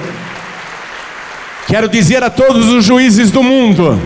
quero 1.67 1.89
dizer 1.89 2.23
a 2.23 2.31
todos 2.31 2.69
os 2.69 2.85
juízes 2.85 3.31
do 3.31 3.43
mundo, 3.43 4.01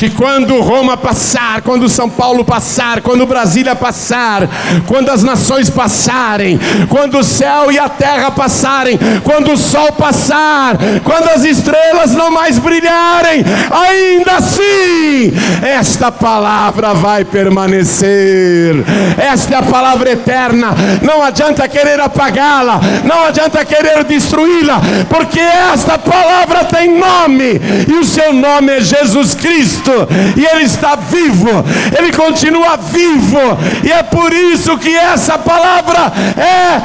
que 0.00 0.08
quando 0.08 0.58
Roma 0.62 0.96
passar, 0.96 1.60
quando 1.60 1.86
São 1.86 2.08
Paulo 2.08 2.42
passar, 2.42 3.02
quando 3.02 3.26
Brasília 3.26 3.76
passar, 3.76 4.48
quando 4.86 5.10
as 5.10 5.22
nações 5.22 5.68
passarem, 5.68 6.58
quando 6.88 7.18
o 7.18 7.22
céu 7.22 7.70
e 7.70 7.78
a 7.78 7.86
terra 7.86 8.30
passarem, 8.30 8.98
quando 9.22 9.52
o 9.52 9.58
sol 9.58 9.92
passar, 9.92 10.78
quando 11.04 11.28
as 11.28 11.44
estrelas 11.44 12.12
não 12.12 12.30
mais 12.30 12.58
brilharem, 12.58 13.44
ainda 13.70 14.36
assim, 14.36 15.34
esta 15.60 16.10
palavra 16.10 16.94
vai 16.94 17.22
permanecer. 17.22 18.76
Esta 19.18 19.56
é 19.56 19.58
a 19.58 19.62
palavra 19.62 20.12
eterna. 20.12 20.68
Não 21.02 21.22
adianta 21.22 21.68
querer 21.68 22.00
apagá-la, 22.00 22.80
não 23.04 23.26
adianta 23.26 23.62
querer 23.66 24.02
destruí-la, 24.04 24.80
porque 25.10 25.40
esta 25.40 25.98
palavra 25.98 26.64
tem 26.64 26.98
nome, 26.98 27.60
e 27.86 27.92
o 27.92 28.04
seu 28.06 28.32
nome 28.32 28.78
é 28.78 28.80
Jesus 28.80 29.34
Cristo 29.34 29.89
e 30.36 30.44
Ele 30.44 30.64
está 30.64 30.96
vivo, 30.96 31.48
Ele 31.96 32.12
continua 32.12 32.76
vivo, 32.76 33.38
e 33.84 33.92
é 33.92 34.02
por 34.02 34.32
isso 34.32 34.76
que 34.78 34.94
essa 34.96 35.38
palavra 35.38 36.12
é 36.36 36.82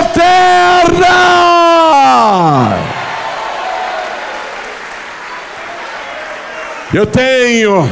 eterna. 0.00 1.08
Eu 6.92 7.06
tenho 7.06 7.88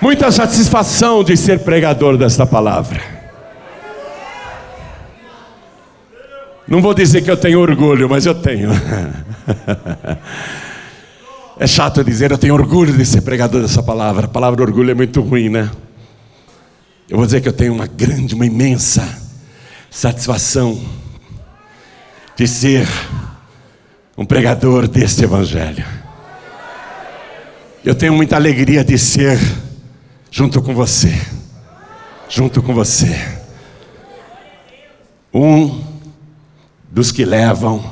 muita 0.00 0.30
satisfação 0.30 1.24
de 1.24 1.36
ser 1.36 1.58
pregador 1.60 2.16
desta 2.16 2.46
palavra. 2.46 3.18
Não 6.68 6.80
vou 6.82 6.94
dizer 6.94 7.22
que 7.22 7.30
eu 7.30 7.36
tenho 7.36 7.60
orgulho, 7.60 8.08
mas 8.08 8.26
eu 8.26 8.34
tenho. 8.34 8.70
É 11.60 11.66
chato 11.66 12.04
dizer, 12.04 12.30
eu 12.30 12.38
tenho 12.38 12.54
orgulho 12.54 12.96
de 12.96 13.04
ser 13.04 13.20
pregador 13.22 13.60
dessa 13.60 13.82
palavra. 13.82 14.26
A 14.26 14.28
palavra 14.28 14.62
orgulho 14.62 14.92
é 14.92 14.94
muito 14.94 15.20
ruim, 15.20 15.48
né? 15.48 15.68
Eu 17.08 17.16
vou 17.16 17.26
dizer 17.26 17.40
que 17.40 17.48
eu 17.48 17.52
tenho 17.52 17.74
uma 17.74 17.88
grande, 17.88 18.32
uma 18.36 18.46
imensa 18.46 19.02
satisfação 19.90 20.80
de 22.36 22.46
ser 22.46 22.86
um 24.16 24.24
pregador 24.24 24.86
deste 24.86 25.24
Evangelho. 25.24 25.84
Eu 27.84 27.96
tenho 27.96 28.12
muita 28.12 28.36
alegria 28.36 28.84
de 28.84 28.96
ser 28.96 29.36
junto 30.30 30.62
com 30.62 30.72
você, 30.72 31.12
junto 32.28 32.62
com 32.62 32.72
você, 32.72 33.18
um 35.34 35.82
dos 36.88 37.10
que 37.10 37.24
levam 37.24 37.84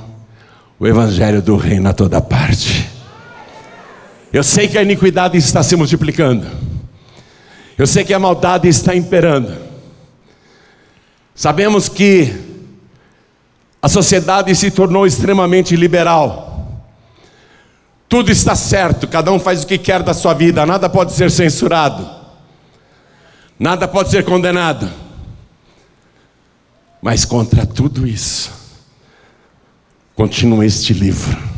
o 0.79 0.87
Evangelho 0.87 1.43
do 1.43 1.57
Reino 1.57 1.89
a 1.89 1.93
toda 1.93 2.21
parte. 2.21 2.96
Eu 4.37 4.43
sei 4.43 4.69
que 4.69 4.77
a 4.77 4.83
iniquidade 4.83 5.39
está 5.39 5.63
se 5.63 5.75
multiplicando. 5.77 6.47
Eu 7.79 7.87
sei 7.87 8.05
que 8.05 8.13
a 8.13 8.19
maldade 8.19 8.69
está 8.69 8.95
imperando. 8.95 9.57
Sabemos 11.35 11.89
que 11.89 12.37
a 13.81 13.89
sociedade 13.89 14.55
se 14.55 14.71
tornou 14.71 15.07
extremamente 15.07 15.75
liberal. 15.75 16.85
Tudo 18.11 18.31
está 18.31 18.55
certo, 18.55 19.09
cada 19.09 19.33
um 19.33 19.41
faz 19.41 19.63
o 19.63 19.67
que 19.67 19.79
quer 19.79 20.03
da 20.03 20.13
sua 20.13 20.35
vida, 20.35 20.67
nada 20.67 20.91
pode 20.91 21.15
ser 21.15 21.31
censurado, 21.31 22.07
nada 23.59 23.89
pode 23.89 24.11
ser 24.11 24.23
condenado. 24.23 24.87
Mas 27.01 27.25
contra 27.25 27.65
tudo 27.65 28.07
isso, 28.07 28.53
continua 30.15 30.67
este 30.67 30.93
livro 30.93 31.57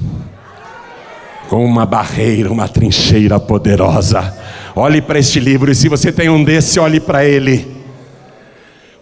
com 1.48 1.64
uma 1.64 1.86
barreira, 1.86 2.52
uma 2.52 2.68
trincheira 2.68 3.40
poderosa. 3.40 4.34
Olhe 4.76 5.00
para 5.00 5.18
este 5.18 5.40
livro 5.40 5.72
e 5.72 5.74
se 5.74 5.88
você 5.88 6.12
tem 6.12 6.28
um 6.28 6.44
desse, 6.44 6.78
olhe 6.78 7.00
para 7.00 7.24
ele. 7.24 7.66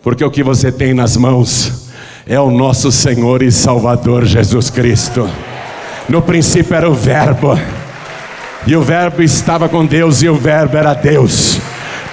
Porque 0.00 0.24
o 0.24 0.30
que 0.30 0.44
você 0.44 0.70
tem 0.70 0.94
nas 0.94 1.16
mãos 1.16 1.90
é 2.24 2.38
o 2.38 2.50
nosso 2.50 2.92
Senhor 2.92 3.42
e 3.42 3.50
Salvador 3.50 4.24
Jesus 4.24 4.70
Cristo. 4.70 5.28
No 6.08 6.22
princípio 6.22 6.74
era 6.76 6.88
o 6.88 6.94
Verbo, 6.94 7.58
e 8.64 8.76
o 8.76 8.82
Verbo 8.82 9.22
estava 9.22 9.68
com 9.68 9.84
Deus, 9.84 10.22
e 10.22 10.28
o 10.28 10.36
Verbo 10.36 10.76
era 10.76 10.94
Deus. 10.94 11.58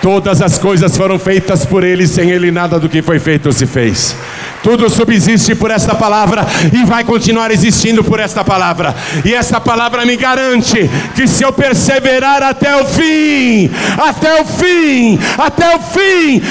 Todas 0.01 0.41
as 0.41 0.57
coisas 0.57 0.97
foram 0.97 1.19
feitas 1.19 1.65
por 1.65 1.83
Ele, 1.83 2.07
sem 2.07 2.31
Ele 2.31 2.51
nada 2.51 2.79
do 2.79 2.89
que 2.89 3.03
foi 3.03 3.19
feito 3.19 3.53
se 3.53 3.67
fez. 3.67 4.15
Tudo 4.63 4.89
subsiste 4.89 5.55
por 5.55 5.69
esta 5.69 5.93
palavra 5.93 6.47
e 6.71 6.85
vai 6.85 7.03
continuar 7.03 7.51
existindo 7.51 8.01
por 8.01 8.17
esta 8.17 8.45
palavra. 8.45 8.95
E 9.25 9.33
esta 9.33 9.59
palavra 9.59 10.05
me 10.05 10.15
garante 10.15 10.89
que 11.13 11.27
se 11.27 11.43
eu 11.43 11.51
perseverar 11.51 12.41
até 12.41 12.73
o 12.81 12.85
fim, 12.85 13.69
até 13.97 14.41
o 14.41 14.45
fim, 14.45 15.19
até 15.37 15.75
o 15.75 15.79
fim, 15.79 16.41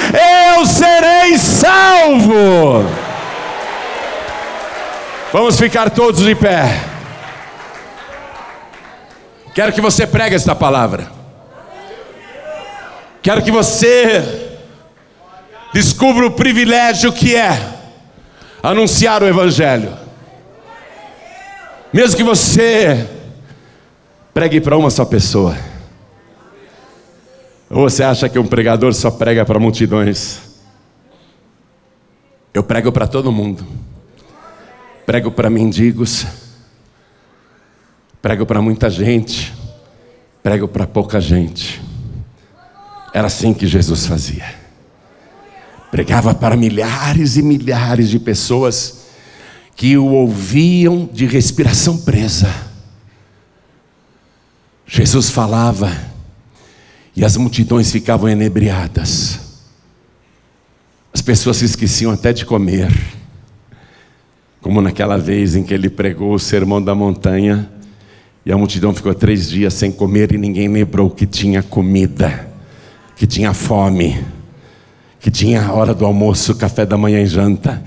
eu 0.55 0.63
serei 0.67 1.39
salvo. 1.39 2.85
Vamos 5.33 5.59
ficar 5.59 5.89
todos 5.89 6.23
de 6.23 6.35
pé. 6.35 6.81
Quero 9.55 9.73
que 9.73 9.81
você 9.81 10.05
pregue 10.05 10.35
esta 10.35 10.53
palavra. 10.53 11.11
Quero 13.23 13.41
que 13.41 13.51
você 13.51 14.51
descubra 15.73 16.27
o 16.27 16.31
privilégio 16.31 17.11
que 17.11 17.35
é 17.35 17.81
anunciar 18.63 19.21
o 19.21 19.27
Evangelho. 19.27 19.93
Mesmo 21.91 22.15
que 22.15 22.23
você 22.23 23.07
pregue 24.33 24.61
para 24.61 24.77
uma 24.77 24.89
só 24.89 25.03
pessoa. 25.03 25.55
Ou 27.69 27.89
você 27.89 28.03
acha 28.03 28.29
que 28.29 28.39
um 28.39 28.47
pregador 28.47 28.93
só 28.93 29.11
prega 29.11 29.45
para 29.45 29.59
multidões? 29.59 30.39
Eu 32.53 32.63
prego 32.63 32.91
para 32.91 33.05
todo 33.05 33.31
mundo. 33.31 33.65
Prego 35.05 35.29
para 35.29 35.49
mendigos. 35.49 36.25
Prego 38.21 38.45
para 38.45 38.61
muita 38.61 38.89
gente. 38.89 39.53
Prego 40.41 40.67
para 40.67 40.87
pouca 40.87 41.19
gente. 41.19 41.81
Era 43.13 43.27
assim 43.27 43.53
que 43.53 43.67
Jesus 43.67 44.05
fazia. 44.05 44.62
Pregava 45.93 46.33
para 46.33 46.57
milhares 46.57 47.37
e 47.37 47.43
milhares 47.43 48.09
de 48.09 48.17
pessoas 48.17 49.03
que 49.75 49.95
o 49.95 50.07
ouviam 50.07 51.07
de 51.13 51.27
respiração 51.27 51.99
presa. 51.99 52.51
Jesus 54.87 55.29
falava 55.29 55.95
e 57.15 57.23
as 57.23 57.37
multidões 57.37 57.91
ficavam 57.91 58.27
enebriadas. 58.27 59.39
As 61.13 61.21
pessoas 61.21 61.57
se 61.57 61.65
esqueciam 61.65 62.11
até 62.11 62.33
de 62.33 62.43
comer. 62.43 62.91
Como 64.61 64.81
naquela 64.81 65.19
vez 65.19 65.55
em 65.55 65.61
que 65.61 65.75
ele 65.75 65.91
pregou 65.91 66.33
o 66.33 66.39
sermão 66.39 66.81
da 66.81 66.95
montanha 66.95 67.69
e 68.43 68.51
a 68.51 68.57
multidão 68.57 68.95
ficou 68.95 69.13
três 69.13 69.47
dias 69.47 69.75
sem 69.75 69.91
comer 69.91 70.31
e 70.33 70.39
ninguém 70.39 70.67
lembrou 70.67 71.11
que 71.11 71.27
tinha 71.27 71.61
comida, 71.61 72.51
que 73.15 73.27
tinha 73.27 73.53
fome, 73.53 74.19
que 75.23 75.31
tinha 75.31 75.65
a 75.65 75.71
hora 75.71 75.93
do 75.93 76.05
almoço, 76.05 76.53
café 76.53 76.85
da 76.85 76.97
manhã 76.97 77.21
e 77.21 77.25
janta. 77.25 77.81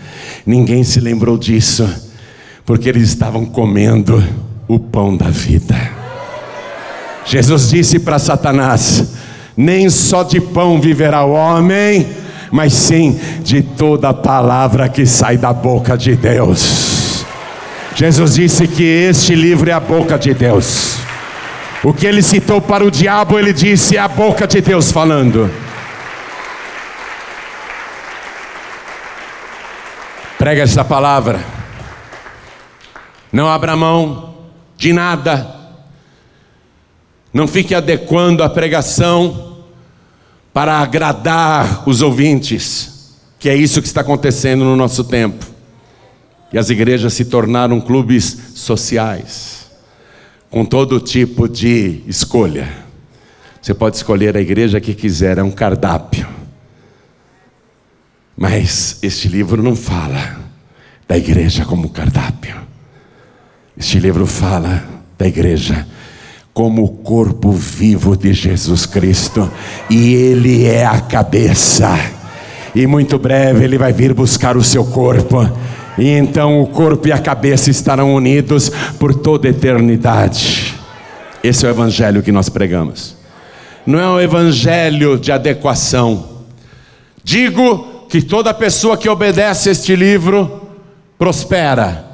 Ninguém 0.47 0.82
se 0.82 0.99
lembrou 1.01 1.37
disso, 1.37 1.87
porque 2.64 2.89
eles 2.89 3.11
estavam 3.11 3.45
comendo 3.45 4.24
o 4.66 4.78
pão 4.78 5.14
da 5.14 5.28
vida. 5.28 5.76
Jesus 7.26 7.68
disse 7.68 7.99
para 7.99 8.18
Satanás: 8.18 9.12
Nem 9.55 9.91
só 9.91 10.22
de 10.22 10.41
pão 10.41 10.80
viverá 10.80 11.26
o 11.26 11.32
homem, 11.32 12.07
mas 12.51 12.72
sim 12.72 13.20
de 13.45 13.61
toda 13.61 14.14
palavra 14.14 14.89
que 14.89 15.05
sai 15.05 15.37
da 15.37 15.53
boca 15.53 15.95
de 15.95 16.16
Deus. 16.16 17.26
Jesus 17.95 18.37
disse 18.37 18.66
que 18.66 18.82
este 18.82 19.34
livro 19.34 19.68
é 19.68 19.74
a 19.74 19.80
boca 19.80 20.18
de 20.18 20.32
Deus. 20.32 20.97
O 21.84 21.93
que 21.93 22.07
ele 22.07 22.22
citou 22.22 22.62
para 22.62 22.82
o 22.82 22.91
diabo, 22.91 23.39
ele 23.39 23.53
disse 23.53 23.99
é 23.99 24.01
a 24.01 24.09
boca 24.09 24.47
de 24.47 24.62
Deus 24.62 24.91
falando. 24.91 25.65
Prega 30.39 30.62
essa 30.62 30.84
palavra. 30.84 31.43
Não 33.32 33.49
abra 33.49 33.74
mão 33.74 34.34
de 34.76 34.93
nada. 34.93 35.55
Não 37.32 37.49
fique 37.49 37.74
adequando 37.74 38.43
a 38.43 38.49
pregação 38.49 39.64
para 40.53 40.78
agradar 40.78 41.89
os 41.89 42.03
ouvintes, 42.03 43.14
que 43.39 43.49
é 43.49 43.57
isso 43.57 43.80
que 43.80 43.89
está 43.89 44.03
acontecendo 44.03 44.64
no 44.64 44.76
nosso 44.76 45.05
tempo. 45.05 45.45
E 46.53 46.59
as 46.59 46.70
igrejas 46.70 47.14
se 47.14 47.24
tornaram 47.24 47.80
clubes 47.80 48.53
sociais, 48.55 49.70
com 50.51 50.64
todo 50.64 51.01
tipo 51.01 51.49
de 51.49 52.03
escolha. 52.07 52.87
Você 53.61 53.74
pode 53.74 53.97
escolher 53.97 54.37
a 54.37 54.41
igreja 54.41 54.80
que 54.80 54.95
quiser, 54.95 55.39
é 55.39 55.43
um 55.43 55.51
cardápio. 55.51 56.36
Mas 58.37 58.99
este 59.03 59.28
livro 59.28 59.62
não 59.62 59.74
fala 59.74 60.37
da 61.09 61.16
igreja 61.16 61.64
como 61.64 61.89
cardápio. 61.89 62.57
Este 63.78 63.99
livro 63.99 64.26
fala 64.26 64.84
da 65.16 65.26
igreja 65.26 65.87
como 66.53 66.84
o 66.84 66.89
corpo 66.89 67.53
vivo 67.53 68.16
de 68.16 68.32
Jesus 68.32 68.87
Cristo, 68.87 69.51
e 69.91 70.14
Ele 70.14 70.64
é 70.64 70.87
a 70.87 70.99
cabeça, 71.01 71.95
e 72.74 72.87
muito 72.87 73.18
breve 73.18 73.62
Ele 73.62 73.76
vai 73.76 73.93
vir 73.93 74.14
buscar 74.14 74.57
o 74.57 74.64
seu 74.64 74.82
corpo, 74.82 75.47
e 75.99 76.09
então 76.09 76.62
o 76.62 76.66
corpo 76.66 77.09
e 77.09 77.12
a 77.12 77.18
cabeça 77.18 77.70
estarão 77.70 78.14
unidos 78.14 78.70
por 78.99 79.14
toda 79.14 79.49
eternidade. 79.49 80.74
Esse 81.45 81.66
é 81.66 81.68
o 81.68 81.72
Evangelho 81.72 82.22
que 82.22 82.32
nós 82.32 82.49
pregamos, 82.49 83.14
não 83.87 83.99
é 83.99 84.09
um 84.09 84.20
Evangelho 84.20 85.18
de 85.18 85.30
adequação. 85.30 86.37
Digo 87.22 87.95
que 88.09 88.22
toda 88.22 88.54
pessoa 88.54 88.96
que 88.96 89.09
obedece 89.09 89.70
este 89.70 89.96
livro 89.96 90.68
prospera 91.18 92.04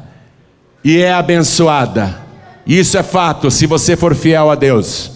e 0.85 0.99
é 0.99 1.13
abençoada 1.13 2.23
isso 2.67 2.97
é 2.97 3.03
fato 3.03 3.51
se 3.51 3.67
você 3.67 3.97
for 3.97 4.15
fiel 4.15 4.51
a 4.51 4.55
Deus. 4.55 5.11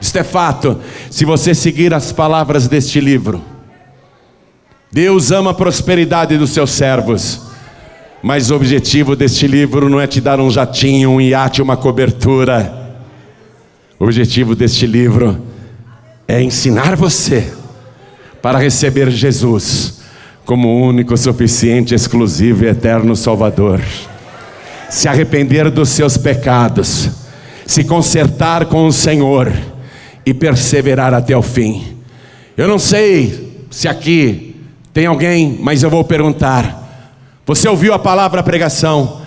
Isso 0.00 0.18
é 0.18 0.24
fato 0.24 0.78
se 1.10 1.24
você 1.24 1.54
seguir 1.54 1.92
as 1.94 2.12
palavras 2.12 2.68
deste 2.68 3.00
livro. 3.00 3.42
Deus 4.92 5.30
ama 5.30 5.52
a 5.52 5.54
prosperidade 5.54 6.36
dos 6.36 6.50
seus 6.50 6.70
servos. 6.70 7.42
Mas 8.22 8.50
o 8.50 8.56
objetivo 8.56 9.16
deste 9.16 9.46
livro 9.46 9.88
não 9.88 9.98
é 9.98 10.06
te 10.06 10.20
dar 10.20 10.40
um 10.40 10.50
jatinho, 10.50 11.10
um 11.10 11.20
iate, 11.20 11.62
uma 11.62 11.76
cobertura. 11.76 12.98
O 13.98 14.04
objetivo 14.04 14.54
deste 14.54 14.86
livro 14.86 15.42
é 16.28 16.42
ensinar 16.42 16.96
você 16.96 17.52
para 18.42 18.58
receber 18.58 19.10
Jesus 19.10 19.99
como 20.50 20.84
único, 20.84 21.16
suficiente, 21.16 21.94
exclusivo 21.94 22.64
e 22.64 22.66
eterno 22.66 23.14
Salvador 23.14 23.80
se 24.88 25.06
arrepender 25.06 25.70
dos 25.70 25.90
seus 25.90 26.16
pecados, 26.16 27.08
se 27.64 27.84
consertar 27.84 28.64
com 28.64 28.84
o 28.84 28.92
Senhor 28.92 29.52
e 30.26 30.34
perseverar 30.34 31.14
até 31.14 31.36
o 31.36 31.40
fim. 31.40 31.96
Eu 32.56 32.66
não 32.66 32.80
sei 32.80 33.64
se 33.70 33.86
aqui 33.86 34.56
tem 34.92 35.06
alguém, 35.06 35.56
mas 35.62 35.84
eu 35.84 35.88
vou 35.88 36.02
perguntar. 36.02 37.14
Você 37.46 37.68
ouviu 37.68 37.94
a 37.94 37.98
palavra 38.00 38.42
pregação? 38.42 39.22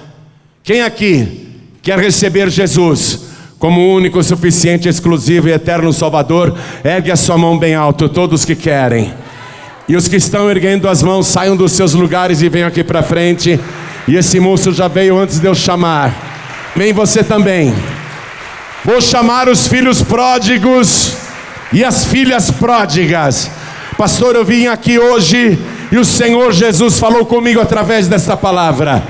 Quem 0.61 0.81
aqui 0.81 1.47
quer 1.81 1.99
receber 1.99 2.49
Jesus 2.49 3.27
como 3.57 3.95
único, 3.95 4.21
suficiente, 4.21 4.89
exclusivo 4.89 5.47
e 5.47 5.53
eterno 5.53 5.93
Salvador? 5.93 6.53
Ergue 6.83 7.11
a 7.11 7.15
sua 7.15 7.37
mão 7.37 7.57
bem 7.57 7.75
alto, 7.75 8.09
todos 8.09 8.43
que 8.43 8.57
querem. 8.57 9.22
E 9.87 9.95
os 9.95 10.07
que 10.07 10.15
estão 10.15 10.49
erguendo 10.49 10.87
as 10.87 11.03
mãos, 11.03 11.27
saiam 11.27 11.57
dos 11.57 11.73
seus 11.73 11.93
lugares 11.93 12.41
e 12.41 12.49
venham 12.49 12.67
aqui 12.67 12.83
para 12.83 13.03
frente. 13.03 13.59
E 14.07 14.15
esse 14.15 14.39
moço 14.39 14.71
já 14.71 14.87
veio 14.87 15.17
antes 15.17 15.39
de 15.39 15.47
eu 15.47 15.53
chamar. 15.53 16.13
Vem 16.75 16.93
você 16.93 17.23
também. 17.23 17.73
Vou 18.85 19.01
chamar 19.01 19.47
os 19.49 19.67
filhos 19.67 20.01
pródigos 20.01 21.15
e 21.71 21.83
as 21.83 22.05
filhas 22.05 22.49
pródigas. 22.51 23.49
Pastor, 23.97 24.35
eu 24.35 24.43
vim 24.43 24.67
aqui 24.67 24.97
hoje 24.97 25.59
e 25.91 25.97
o 25.97 26.05
Senhor 26.05 26.51
Jesus 26.51 26.99
falou 26.99 27.25
comigo 27.25 27.61
através 27.61 28.07
desta 28.07 28.35
palavra. 28.35 29.03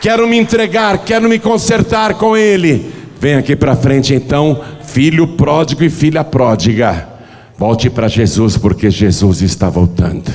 Quero 0.00 0.28
me 0.28 0.36
entregar, 0.36 0.98
quero 0.98 1.28
me 1.28 1.38
consertar 1.38 2.14
com 2.14 2.36
Ele. 2.36 2.92
Vem 3.20 3.34
aqui 3.34 3.56
para 3.56 3.74
frente 3.74 4.14
então, 4.14 4.62
filho 4.84 5.26
pródigo 5.26 5.82
e 5.82 5.90
filha 5.90 6.22
pródiga. 6.22 7.17
Volte 7.58 7.90
para 7.90 8.06
Jesus, 8.06 8.56
porque 8.56 8.88
Jesus 8.88 9.42
está 9.42 9.68
voltando. 9.68 10.32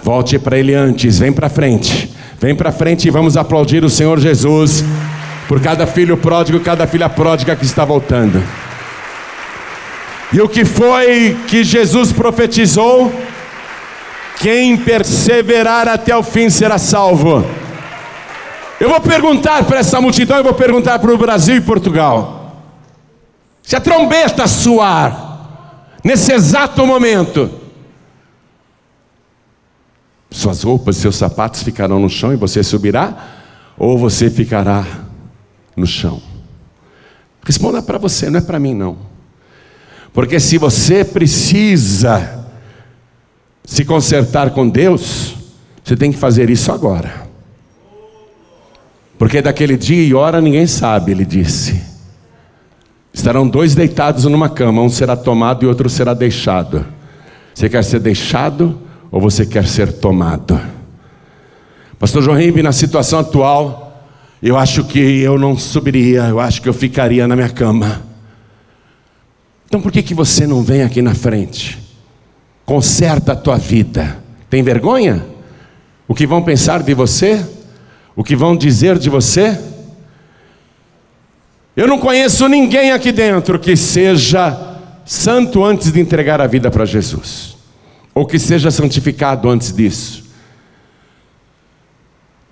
Volte 0.00 0.38
para 0.38 0.56
Ele 0.56 0.72
antes, 0.72 1.18
vem 1.18 1.32
para 1.32 1.48
frente. 1.48 2.14
Vem 2.38 2.54
para 2.54 2.70
frente 2.70 3.08
e 3.08 3.10
vamos 3.10 3.36
aplaudir 3.36 3.84
o 3.84 3.90
Senhor 3.90 4.20
Jesus 4.20 4.84
por 5.48 5.60
cada 5.60 5.84
filho 5.84 6.16
pródigo, 6.16 6.60
cada 6.60 6.86
filha 6.86 7.08
pródiga 7.08 7.56
que 7.56 7.64
está 7.64 7.84
voltando. 7.84 8.40
E 10.32 10.40
o 10.40 10.48
que 10.48 10.64
foi 10.64 11.36
que 11.48 11.64
Jesus 11.64 12.12
profetizou? 12.12 13.12
Quem 14.38 14.76
perseverar 14.76 15.88
até 15.88 16.16
o 16.16 16.22
fim 16.22 16.48
será 16.48 16.78
salvo. 16.78 17.44
Eu 18.78 18.88
vou 18.90 19.00
perguntar 19.00 19.64
para 19.64 19.80
essa 19.80 20.00
multidão, 20.00 20.36
eu 20.36 20.44
vou 20.44 20.54
perguntar 20.54 21.00
para 21.00 21.12
o 21.12 21.18
Brasil 21.18 21.56
e 21.56 21.60
Portugal. 21.60 22.62
Se 23.60 23.74
a 23.74 23.80
trombeta 23.80 24.46
soar, 24.46 25.27
nesse 26.08 26.32
exato 26.32 26.86
momento, 26.86 27.50
suas 30.30 30.62
roupas, 30.62 30.96
seus 30.96 31.16
sapatos 31.16 31.62
ficarão 31.62 32.00
no 32.00 32.08
chão 32.08 32.32
e 32.32 32.36
você 32.36 32.62
subirá, 32.62 33.34
ou 33.76 33.98
você 33.98 34.30
ficará 34.30 34.86
no 35.76 35.86
chão? 35.86 36.22
Responda 37.44 37.82
para 37.82 37.98
você, 37.98 38.30
não 38.30 38.38
é 38.38 38.42
para 38.42 38.58
mim 38.58 38.72
não. 38.72 38.96
Porque 40.10 40.40
se 40.40 40.56
você 40.56 41.04
precisa 41.04 42.48
se 43.62 43.84
consertar 43.84 44.52
com 44.52 44.66
Deus, 44.66 45.34
você 45.84 45.94
tem 45.94 46.10
que 46.10 46.16
fazer 46.16 46.48
isso 46.48 46.72
agora. 46.72 47.28
Porque 49.18 49.42
daquele 49.42 49.76
dia 49.76 50.02
e 50.02 50.14
hora 50.14 50.40
ninguém 50.40 50.66
sabe, 50.66 51.12
ele 51.12 51.26
disse. 51.26 51.97
Estarão 53.18 53.48
dois 53.48 53.74
deitados 53.74 54.26
numa 54.26 54.48
cama, 54.48 54.80
um 54.80 54.88
será 54.88 55.16
tomado 55.16 55.64
e 55.64 55.66
outro 55.66 55.90
será 55.90 56.14
deixado. 56.14 56.86
Você 57.52 57.68
quer 57.68 57.82
ser 57.82 57.98
deixado 57.98 58.78
ou 59.10 59.20
você 59.20 59.44
quer 59.44 59.66
ser 59.66 59.90
tomado? 59.90 60.58
Pastor 61.98 62.22
João 62.22 62.38
na 62.62 62.70
situação 62.70 63.18
atual, 63.18 64.06
eu 64.40 64.56
acho 64.56 64.84
que 64.84 65.00
eu 65.00 65.36
não 65.36 65.58
subiria, 65.58 66.26
eu 66.28 66.38
acho 66.38 66.62
que 66.62 66.68
eu 66.68 66.72
ficaria 66.72 67.26
na 67.26 67.34
minha 67.34 67.48
cama. 67.48 68.02
Então 69.66 69.80
por 69.80 69.90
que, 69.90 70.00
que 70.00 70.14
você 70.14 70.46
não 70.46 70.62
vem 70.62 70.82
aqui 70.82 71.02
na 71.02 71.12
frente? 71.12 71.76
Conserta 72.64 73.32
a 73.32 73.36
tua 73.36 73.58
vida. 73.58 74.16
Tem 74.48 74.62
vergonha? 74.62 75.26
O 76.06 76.14
que 76.14 76.24
vão 76.24 76.40
pensar 76.40 76.84
de 76.84 76.94
você? 76.94 77.44
O 78.14 78.22
que 78.22 78.36
vão 78.36 78.56
dizer 78.56 78.96
de 78.96 79.10
você? 79.10 79.58
Eu 81.78 81.86
não 81.86 82.00
conheço 82.00 82.48
ninguém 82.48 82.90
aqui 82.90 83.12
dentro 83.12 83.56
que 83.56 83.76
seja 83.76 84.76
santo 85.04 85.64
antes 85.64 85.92
de 85.92 86.00
entregar 86.00 86.40
a 86.40 86.46
vida 86.48 86.72
para 86.72 86.84
Jesus 86.84 87.56
ou 88.12 88.26
que 88.26 88.36
seja 88.36 88.68
santificado 88.68 89.48
antes 89.48 89.72
disso. 89.72 90.24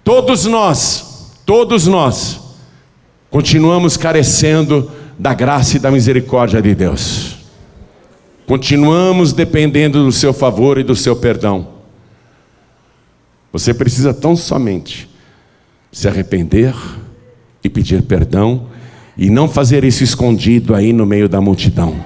Todos 0.04 0.44
nós, 0.44 1.32
todos 1.44 1.88
nós, 1.88 2.40
continuamos 3.28 3.96
carecendo 3.96 4.92
da 5.18 5.34
graça 5.34 5.76
e 5.76 5.80
da 5.80 5.90
misericórdia 5.90 6.62
de 6.62 6.72
Deus. 6.72 7.38
Continuamos 8.46 9.32
dependendo 9.32 10.04
do 10.04 10.12
seu 10.12 10.32
favor 10.32 10.78
e 10.78 10.84
do 10.84 10.94
seu 10.94 11.16
perdão. 11.16 11.66
Você 13.52 13.74
precisa 13.74 14.14
tão 14.14 14.36
somente 14.36 15.10
se 15.90 16.06
arrepender 16.06 16.76
e 17.64 17.68
pedir 17.68 18.02
perdão 18.02 18.75
e 19.16 19.30
não 19.30 19.48
fazer 19.48 19.84
isso 19.84 20.04
escondido 20.04 20.74
aí 20.74 20.92
no 20.92 21.06
meio 21.06 21.28
da 21.28 21.40
multidão, 21.40 21.96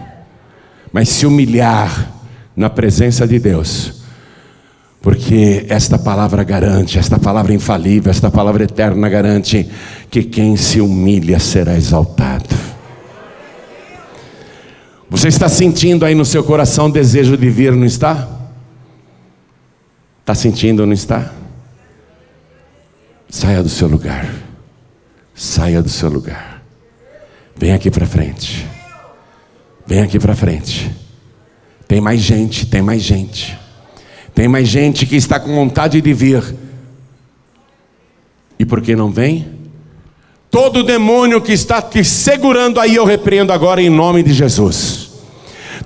mas 0.92 1.08
se 1.08 1.26
humilhar 1.26 2.12
na 2.54 2.70
presença 2.70 3.26
de 3.26 3.38
Deus. 3.38 4.00
Porque 5.02 5.64
esta 5.68 5.98
palavra 5.98 6.44
garante, 6.44 6.98
esta 6.98 7.18
palavra 7.18 7.54
infalível, 7.54 8.10
esta 8.10 8.30
palavra 8.30 8.64
eterna 8.64 9.08
garante 9.08 9.68
que 10.10 10.22
quem 10.22 10.56
se 10.56 10.80
humilha 10.80 11.38
será 11.38 11.74
exaltado. 11.74 12.54
Você 15.08 15.28
está 15.28 15.48
sentindo 15.48 16.04
aí 16.04 16.14
no 16.14 16.24
seu 16.24 16.44
coração 16.44 16.90
desejo 16.90 17.36
de 17.36 17.48
vir, 17.50 17.72
não 17.72 17.86
está? 17.86 18.28
Está 20.20 20.34
sentindo, 20.34 20.86
não 20.86 20.92
está? 20.92 21.32
Saia 23.28 23.62
do 23.62 23.68
seu 23.68 23.88
lugar. 23.88 24.32
Saia 25.34 25.82
do 25.82 25.88
seu 25.88 26.10
lugar. 26.10 26.49
Vem 27.60 27.74
aqui 27.74 27.90
para 27.90 28.06
frente. 28.06 28.66
Vem 29.86 30.00
aqui 30.00 30.18
para 30.18 30.34
frente. 30.34 30.90
Tem 31.86 32.00
mais 32.00 32.22
gente, 32.22 32.64
tem 32.64 32.80
mais 32.80 33.02
gente. 33.02 33.58
Tem 34.34 34.48
mais 34.48 34.66
gente 34.66 35.04
que 35.04 35.14
está 35.14 35.38
com 35.38 35.54
vontade 35.54 36.00
de 36.00 36.14
vir. 36.14 36.42
E 38.58 38.64
por 38.64 38.80
que 38.80 38.96
não 38.96 39.10
vem? 39.10 39.46
Todo 40.50 40.82
demônio 40.82 41.38
que 41.42 41.52
está 41.52 41.82
te 41.82 42.02
segurando 42.02 42.80
aí, 42.80 42.94
eu 42.94 43.04
repreendo 43.04 43.52
agora 43.52 43.82
em 43.82 43.90
nome 43.90 44.22
de 44.22 44.32
Jesus. 44.32 45.10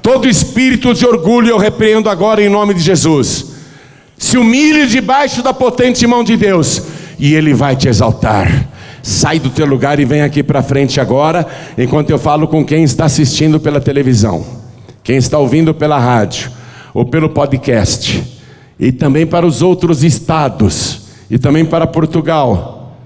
Todo 0.01 0.29
espírito 0.29 0.95
de 0.95 1.05
orgulho 1.05 1.49
eu 1.49 1.59
repreendo 1.59 2.09
agora 2.09 2.41
em 2.41 2.49
nome 2.49 2.75
de 2.75 2.81
Jesus. 2.83 3.47
Se 4.17 4.39
humilhe 4.39 4.87
debaixo 4.87 5.43
da 5.43 5.53
potente 5.53 6.07
mão 6.07 6.23
de 6.23 6.37
Deus, 6.37 6.81
e 7.19 7.35
Ele 7.35 7.53
vai 7.53 7.75
te 7.75 7.89
exaltar. 7.89 8.74
Sai 9.05 9.39
do 9.39 9.51
teu 9.51 9.67
lugar 9.67 10.01
e 10.01 10.07
vem 10.07 10.23
aqui 10.23 10.43
para 10.43 10.63
frente 10.63 10.99
agora, 10.99 11.47
enquanto 11.77 12.09
eu 12.09 12.19
falo 12.19 12.49
com 12.49 12.65
quem 12.65 12.85
está 12.85 13.05
assistindo 13.05 13.61
pela 13.61 13.79
televisão, 13.79 14.43
quem 15.03 15.19
está 15.19 15.39
ouvindo 15.39 15.75
pela 15.75 15.99
rádio 15.99 16.51
ou 16.95 17.05
pelo 17.05 17.29
podcast, 17.29 18.25
e 18.81 18.91
também 18.91 19.27
para 19.27 19.45
os 19.45 19.61
outros 19.61 20.03
estados, 20.03 21.03
e 21.31 21.39
também 21.39 21.67
para 21.67 21.87
Portugal. 21.87 22.97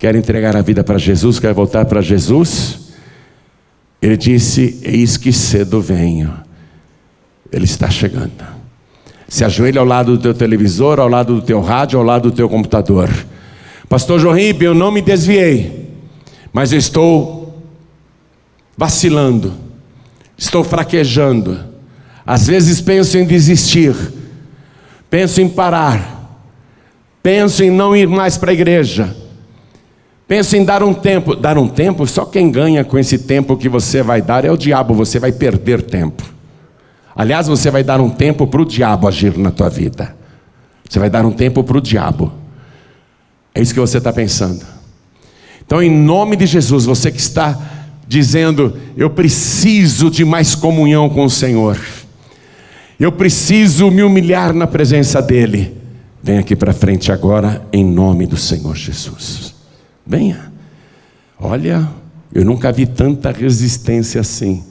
Quer 0.00 0.16
entregar 0.16 0.56
a 0.56 0.62
vida 0.62 0.82
para 0.82 0.98
Jesus, 0.98 1.38
quer 1.38 1.54
voltar 1.54 1.84
para 1.84 2.02
Jesus? 2.02 2.90
Ele 4.02 4.16
disse: 4.16 4.80
Eis 4.82 5.16
que 5.16 5.32
cedo 5.32 5.80
venho. 5.80 6.34
Ele 7.52 7.66
está 7.66 7.88
chegando. 7.88 8.44
Se 9.28 9.44
ajoelha 9.44 9.78
ao 9.78 9.86
lado 9.86 10.16
do 10.16 10.22
teu 10.22 10.34
televisor, 10.34 10.98
ao 10.98 11.08
lado 11.08 11.36
do 11.36 11.42
teu 11.42 11.60
rádio, 11.60 12.00
ao 12.00 12.04
lado 12.04 12.30
do 12.30 12.36
teu 12.36 12.48
computador. 12.48 13.08
Pastor 13.88 14.18
João 14.18 14.36
eu 14.36 14.74
não 14.74 14.90
me 14.90 15.00
desviei, 15.00 15.90
mas 16.52 16.72
eu 16.72 16.78
estou 16.78 17.62
vacilando, 18.76 19.54
estou 20.36 20.64
fraquejando. 20.64 21.58
Às 22.26 22.46
vezes 22.48 22.80
penso 22.80 23.16
em 23.16 23.24
desistir, 23.24 23.94
penso 25.08 25.40
em 25.40 25.48
parar, 25.48 26.42
penso 27.22 27.62
em 27.62 27.70
não 27.70 27.94
ir 27.94 28.08
mais 28.08 28.36
para 28.36 28.50
a 28.50 28.54
igreja, 28.54 29.16
penso 30.26 30.56
em 30.56 30.64
dar 30.64 30.82
um 30.82 30.92
tempo. 30.92 31.36
Dar 31.36 31.56
um 31.56 31.68
tempo, 31.68 32.04
só 32.06 32.24
quem 32.24 32.50
ganha 32.50 32.84
com 32.84 32.98
esse 32.98 33.18
tempo 33.18 33.56
que 33.56 33.68
você 33.68 34.02
vai 34.02 34.20
dar 34.20 34.44
é 34.44 34.50
o 34.50 34.56
diabo, 34.56 34.94
você 34.94 35.20
vai 35.20 35.30
perder 35.30 35.82
tempo. 35.82 36.24
Aliás, 37.14 37.46
você 37.46 37.70
vai 37.70 37.84
dar 37.84 38.00
um 38.00 38.10
tempo 38.10 38.46
para 38.46 38.60
o 38.60 38.64
diabo 38.64 39.06
agir 39.08 39.38
na 39.38 39.50
tua 39.50 39.70
vida. 39.70 40.14
Você 40.86 40.98
vai 40.98 41.08
dar 41.08 41.24
um 41.24 41.32
tempo 41.32 41.64
para 41.64 41.78
o 41.78 41.80
diabo. 41.80 42.45
É 43.56 43.62
isso 43.62 43.72
que 43.72 43.80
você 43.80 43.96
está 43.96 44.12
pensando. 44.12 44.62
Então, 45.64 45.82
em 45.82 45.90
nome 45.90 46.36
de 46.36 46.44
Jesus, 46.44 46.84
você 46.84 47.10
que 47.10 47.18
está 47.18 47.58
dizendo, 48.06 48.76
eu 48.98 49.08
preciso 49.08 50.10
de 50.10 50.26
mais 50.26 50.54
comunhão 50.54 51.08
com 51.08 51.24
o 51.24 51.30
Senhor, 51.30 51.80
eu 53.00 53.10
preciso 53.10 53.90
me 53.90 54.02
humilhar 54.02 54.52
na 54.52 54.66
presença 54.66 55.22
dEle, 55.22 55.74
vem 56.22 56.36
aqui 56.36 56.54
para 56.54 56.74
frente 56.74 57.10
agora, 57.10 57.66
em 57.72 57.82
nome 57.82 58.26
do 58.26 58.36
Senhor 58.36 58.76
Jesus. 58.76 59.54
Venha. 60.06 60.52
Olha, 61.40 61.88
eu 62.34 62.44
nunca 62.44 62.70
vi 62.70 62.84
tanta 62.84 63.30
resistência 63.32 64.20
assim. 64.20 64.62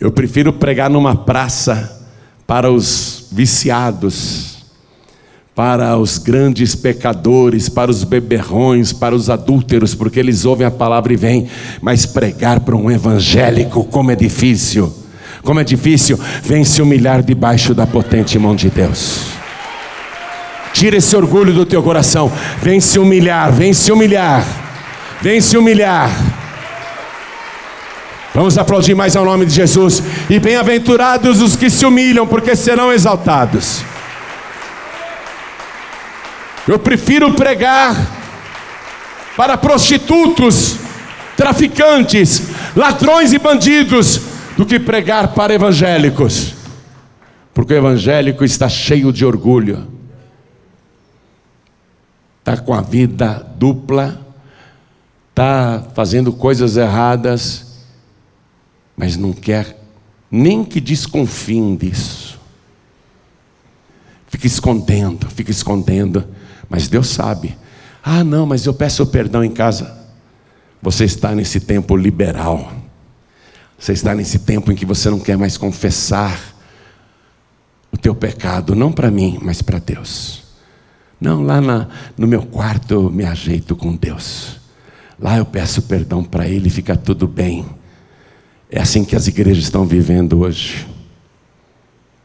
Eu 0.00 0.10
prefiro 0.10 0.50
pregar 0.50 0.88
numa 0.88 1.14
praça 1.14 2.08
para 2.46 2.70
os 2.70 3.28
viciados, 3.30 4.55
para 5.56 5.96
os 5.96 6.18
grandes 6.18 6.74
pecadores, 6.74 7.66
para 7.66 7.90
os 7.90 8.04
beberrões, 8.04 8.92
para 8.92 9.14
os 9.14 9.30
adúlteros, 9.30 9.94
porque 9.94 10.20
eles 10.20 10.44
ouvem 10.44 10.66
a 10.66 10.70
palavra 10.70 11.14
e 11.14 11.16
vêm, 11.16 11.48
mas 11.80 12.04
pregar 12.04 12.60
para 12.60 12.76
um 12.76 12.90
evangélico, 12.90 13.82
como 13.84 14.10
é 14.10 14.14
difícil, 14.14 14.92
como 15.42 15.58
é 15.58 15.64
difícil, 15.64 16.20
vem 16.42 16.62
se 16.62 16.82
humilhar 16.82 17.22
debaixo 17.22 17.72
da 17.72 17.86
potente 17.86 18.38
mão 18.38 18.54
de 18.54 18.68
Deus. 18.68 19.28
Tira 20.74 20.98
esse 20.98 21.16
orgulho 21.16 21.54
do 21.54 21.64
teu 21.64 21.82
coração, 21.82 22.30
vem 22.60 22.78
se 22.78 22.98
humilhar, 22.98 23.50
vem 23.50 23.72
se 23.72 23.90
humilhar, 23.90 24.44
vem 25.22 25.40
se 25.40 25.56
humilhar. 25.56 26.10
Vamos 28.34 28.58
aplaudir 28.58 28.94
mais 28.94 29.16
ao 29.16 29.24
nome 29.24 29.46
de 29.46 29.54
Jesus. 29.54 30.02
E 30.28 30.38
bem-aventurados 30.38 31.40
os 31.40 31.56
que 31.56 31.70
se 31.70 31.86
humilham, 31.86 32.26
porque 32.26 32.54
serão 32.54 32.92
exaltados. 32.92 33.82
Eu 36.66 36.78
prefiro 36.78 37.32
pregar 37.34 37.94
para 39.36 39.56
prostitutos, 39.56 40.76
traficantes, 41.36 42.48
ladrões 42.74 43.32
e 43.32 43.38
bandidos 43.38 44.20
do 44.56 44.66
que 44.66 44.80
pregar 44.80 45.34
para 45.34 45.54
evangélicos. 45.54 46.54
Porque 47.54 47.74
o 47.74 47.76
evangélico 47.76 48.44
está 48.44 48.68
cheio 48.68 49.12
de 49.12 49.24
orgulho, 49.24 49.86
está 52.40 52.56
com 52.56 52.74
a 52.74 52.80
vida 52.80 53.46
dupla, 53.56 54.20
está 55.30 55.84
fazendo 55.94 56.32
coisas 56.32 56.76
erradas, 56.76 57.84
mas 58.96 59.16
não 59.16 59.32
quer 59.32 59.78
nem 60.30 60.64
que 60.64 60.80
desconfiem 60.80 61.76
disso. 61.76 62.38
Fica 64.28 64.46
escondendo, 64.46 65.30
fica 65.30 65.50
escondendo. 65.50 66.26
Mas 66.68 66.88
Deus 66.88 67.08
sabe. 67.08 67.56
Ah, 68.02 68.22
não, 68.22 68.46
mas 68.46 68.66
eu 68.66 68.74
peço 68.74 69.06
perdão 69.06 69.44
em 69.44 69.50
casa. 69.50 69.96
Você 70.82 71.04
está 71.04 71.34
nesse 71.34 71.60
tempo 71.60 71.96
liberal. 71.96 72.72
Você 73.78 73.92
está 73.92 74.14
nesse 74.14 74.38
tempo 74.38 74.70
em 74.72 74.74
que 74.74 74.86
você 74.86 75.10
não 75.10 75.18
quer 75.18 75.36
mais 75.36 75.56
confessar 75.56 76.54
o 77.92 77.96
teu 77.96 78.14
pecado, 78.14 78.74
não 78.74 78.92
para 78.92 79.10
mim, 79.10 79.38
mas 79.42 79.62
para 79.62 79.78
Deus. 79.78 80.44
Não, 81.20 81.42
lá 81.42 81.60
na, 81.60 81.88
no 82.16 82.26
meu 82.26 82.42
quarto 82.42 82.92
eu 82.94 83.10
me 83.10 83.24
ajeito 83.24 83.74
com 83.74 83.94
Deus. 83.96 84.60
Lá 85.18 85.38
eu 85.38 85.46
peço 85.46 85.82
perdão 85.82 86.22
para 86.22 86.46
Ele 86.46 86.68
fica 86.68 86.96
tudo 86.96 87.26
bem. 87.26 87.64
É 88.70 88.80
assim 88.80 89.04
que 89.04 89.16
as 89.16 89.26
igrejas 89.26 89.64
estão 89.64 89.86
vivendo 89.86 90.40
hoje. 90.40 90.86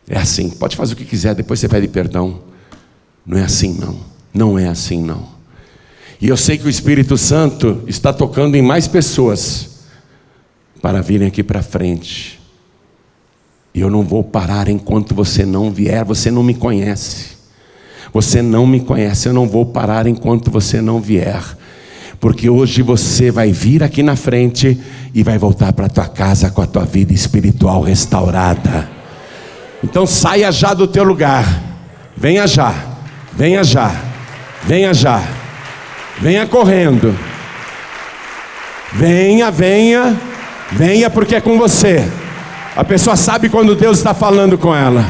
É 0.07 0.17
assim, 0.17 0.49
pode 0.49 0.75
fazer 0.75 0.93
o 0.93 0.97
que 0.97 1.05
quiser, 1.05 1.33
depois 1.35 1.59
você 1.59 1.69
pede 1.69 1.87
perdão. 1.87 2.41
Não 3.25 3.37
é 3.37 3.43
assim, 3.43 3.77
não. 3.79 4.10
Não 4.33 4.57
é 4.57 4.67
assim, 4.67 5.01
não. 5.01 5.29
E 6.21 6.27
eu 6.27 6.37
sei 6.37 6.57
que 6.57 6.65
o 6.65 6.69
Espírito 6.69 7.17
Santo 7.17 7.83
está 7.87 8.13
tocando 8.13 8.55
em 8.55 8.61
mais 8.61 8.87
pessoas 8.87 9.69
para 10.81 11.01
virem 11.01 11.27
aqui 11.27 11.43
para 11.43 11.63
frente. 11.63 12.39
E 13.73 13.81
eu 13.81 13.89
não 13.89 14.03
vou 14.03 14.23
parar 14.23 14.67
enquanto 14.67 15.15
você 15.15 15.45
não 15.45 15.71
vier, 15.71 16.03
você 16.03 16.29
não 16.29 16.43
me 16.43 16.53
conhece. 16.53 17.37
Você 18.13 18.41
não 18.41 18.67
me 18.67 18.81
conhece, 18.81 19.29
eu 19.29 19.33
não 19.33 19.47
vou 19.47 19.65
parar 19.65 20.05
enquanto 20.05 20.51
você 20.51 20.81
não 20.81 20.99
vier. 20.99 21.41
Porque 22.19 22.49
hoje 22.49 22.81
você 22.81 23.31
vai 23.31 23.51
vir 23.51 23.81
aqui 23.81 24.03
na 24.03 24.15
frente 24.15 24.79
e 25.13 25.23
vai 25.23 25.37
voltar 25.37 25.73
para 25.73 25.89
tua 25.89 26.07
casa 26.07 26.51
com 26.51 26.61
a 26.61 26.67
tua 26.67 26.85
vida 26.85 27.13
espiritual 27.13 27.81
restaurada. 27.81 28.87
Então 29.83 30.05
saia 30.05 30.51
já 30.51 30.73
do 30.73 30.87
teu 30.87 31.03
lugar. 31.03 31.63
Venha 32.15 32.45
já. 32.45 32.75
Venha 33.33 33.63
já. 33.63 34.10
Venha 34.63 34.93
já. 34.93 35.21
Venha 36.19 36.45
correndo. 36.45 37.17
Venha, 38.93 39.49
venha. 39.49 40.15
Venha 40.71 41.09
porque 41.09 41.35
é 41.35 41.41
com 41.41 41.57
você. 41.57 42.07
A 42.75 42.83
pessoa 42.83 43.15
sabe 43.15 43.49
quando 43.49 43.75
Deus 43.75 43.97
está 43.97 44.13
falando 44.13 44.57
com 44.57 44.75
ela. 44.75 45.05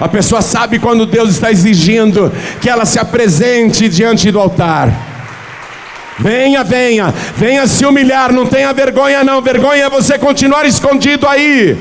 A 0.00 0.08
pessoa 0.08 0.42
sabe 0.42 0.78
quando 0.78 1.06
Deus 1.06 1.30
está 1.30 1.50
exigindo 1.50 2.32
que 2.60 2.68
ela 2.68 2.84
se 2.84 2.98
apresente 2.98 3.88
diante 3.88 4.30
do 4.30 4.40
altar. 4.40 4.92
Venha, 6.18 6.62
venha, 6.62 7.12
venha 7.36 7.66
se 7.66 7.84
humilhar, 7.84 8.32
não 8.32 8.46
tenha 8.46 8.72
vergonha, 8.72 9.24
não. 9.24 9.40
Vergonha 9.40 9.84
é 9.84 9.90
você 9.90 10.18
continuar 10.18 10.64
escondido 10.64 11.26
aí. 11.28 11.76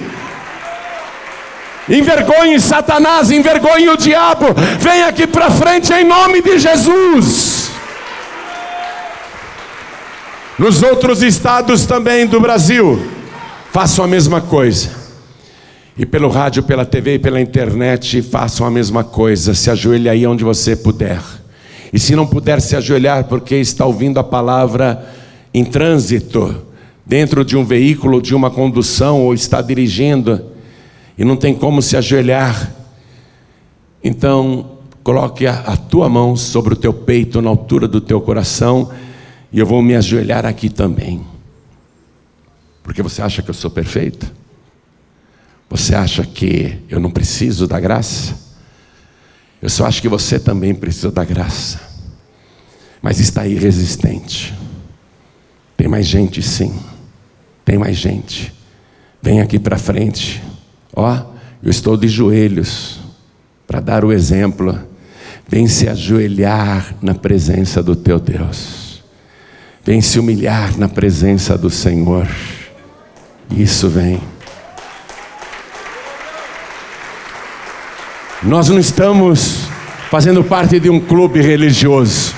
Envergonhe 1.90 2.60
Satanás, 2.62 3.30
envergonhe 3.30 3.90
o 3.90 3.98
diabo. 3.98 4.46
Venha 4.80 5.08
aqui 5.08 5.28
para 5.28 5.52
frente 5.52 5.92
em 5.92 6.06
nome 6.06 6.42
de 6.42 6.58
Jesus. 6.58 7.72
Nos 10.58 10.82
outros 10.82 11.22
estados 11.22 11.86
também 11.86 12.26
do 12.26 12.40
Brasil, 12.40 13.02
façam 13.72 14.06
a 14.06 14.08
mesma 14.08 14.40
coisa. 14.40 14.92
E 15.98 16.06
pelo 16.06 16.30
rádio, 16.30 16.64
pela 16.64 16.86
TV 16.86 17.16
e 17.16 17.20
pela 17.20 17.42
internet, 17.42 18.22
façam 18.22 18.66
a 18.66 18.72
mesma 18.72 19.04
coisa. 19.04 19.54
Se 19.54 19.70
ajoelhe 19.70 20.08
aí 20.08 20.26
onde 20.26 20.44
você 20.44 20.76
puder. 20.76 21.20
E 21.92 22.00
se 22.00 22.16
não 22.16 22.26
puder 22.26 22.62
se 22.62 22.76
ajoelhar 22.76 23.26
porque 23.26 23.56
está 23.56 23.86
ouvindo 23.86 24.20
a 24.20 24.24
palavra 24.24 25.06
em 25.54 25.66
trânsito, 25.66 26.64
dentro 27.06 27.44
de 27.44 27.58
um 27.58 27.66
veículo, 27.66 28.22
de 28.22 28.34
uma 28.34 28.50
condução, 28.50 29.22
ou 29.22 29.34
está 29.34 29.62
dirigindo, 29.62 30.53
e 31.18 31.24
não 31.24 31.36
tem 31.36 31.54
como 31.54 31.82
se 31.82 31.96
ajoelhar, 31.96 32.74
então 34.04 34.80
coloque 35.04 35.46
a, 35.46 35.60
a 35.60 35.78
tua 35.78 36.10
mão 36.10 36.36
sobre 36.36 36.74
o 36.74 36.78
teu 36.78 36.94
peito, 36.94 37.42
na 37.42 37.50
altura 37.50 37.88
do 37.88 38.00
teu 38.00 38.22
coração, 38.22 38.92
e 39.52 39.60
eu 39.60 39.66
vou 39.66 39.82
me 39.82 39.96
ajoelhar 39.96 40.46
aqui 40.46 40.70
também. 40.70 41.26
Porque 42.82 43.02
você 43.02 43.22
acha 43.22 43.42
que 43.42 43.50
eu 43.50 43.54
sou 43.54 43.70
perfeito? 43.70 44.32
Você 45.70 45.96
acha 45.96 46.26
que 46.26 46.80
eu 46.90 47.00
não 47.00 47.10
preciso 47.10 47.68
da 47.68 47.80
graça? 47.80 48.36
Eu 49.62 49.70
só 49.70 49.86
acho 49.86 50.02
que 50.02 50.10
você 50.10 50.38
também 50.38 50.76
precisa 50.76 51.10
da 51.10 51.24
graça. 51.24 51.80
Mas 53.02 53.20
está 53.20 53.42
aí 53.42 53.56
resistente. 53.56 54.54
Tem 55.76 55.88
mais 55.88 56.06
gente, 56.06 56.42
sim. 56.42 56.78
Tem 57.64 57.78
mais 57.78 57.98
gente. 57.98 58.54
Vem 59.22 59.42
aqui 59.42 59.58
para 59.58 59.78
frente. 59.78 60.44
Ó, 60.96 61.18
eu 61.62 61.70
estou 61.70 61.98
de 61.98 62.08
joelhos 62.08 63.00
para 63.66 63.80
dar 63.80 64.06
o 64.06 64.12
exemplo. 64.12 64.78
Vem 65.48 65.68
se 65.68 65.90
ajoelhar 65.90 66.96
na 67.02 67.14
presença 67.14 67.82
do 67.82 67.96
teu 67.96 68.20
Deus. 68.20 69.04
Vem 69.84 70.02
se 70.02 70.20
humilhar 70.20 70.78
na 70.78 70.88
presença 70.88 71.58
do 71.58 71.70
Senhor. 71.70 72.28
Isso 73.52 73.90
vem. 73.90 74.22
Nós 78.42 78.70
não 78.70 78.80
estamos 78.80 79.68
fazendo 80.10 80.44
parte 80.44 80.80
de 80.80 80.90
um 80.90 81.00
clube 81.00 81.42
religioso. 81.42 82.36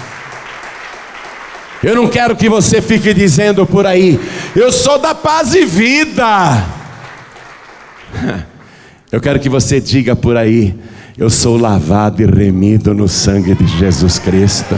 Eu 1.83 1.95
não 1.95 2.07
quero 2.07 2.35
que 2.35 2.49
você 2.49 2.81
fique 2.81 3.13
dizendo 3.13 3.65
por 3.65 3.85
aí, 3.85 4.19
eu 4.55 4.71
sou 4.71 4.97
da 4.97 5.13
paz 5.13 5.53
e 5.53 5.65
vida. 5.65 6.84
Eu 9.11 9.21
quero 9.21 9.39
que 9.39 9.47
você 9.47 9.79
diga 9.79 10.15
por 10.15 10.35
aí, 10.35 10.75
eu 11.17 11.29
sou 11.29 11.57
lavado 11.57 12.21
e 12.21 12.25
remido 12.25 12.93
no 12.93 13.07
sangue 13.07 13.55
de 13.55 13.65
Jesus 13.65 14.19
Cristo. 14.19 14.75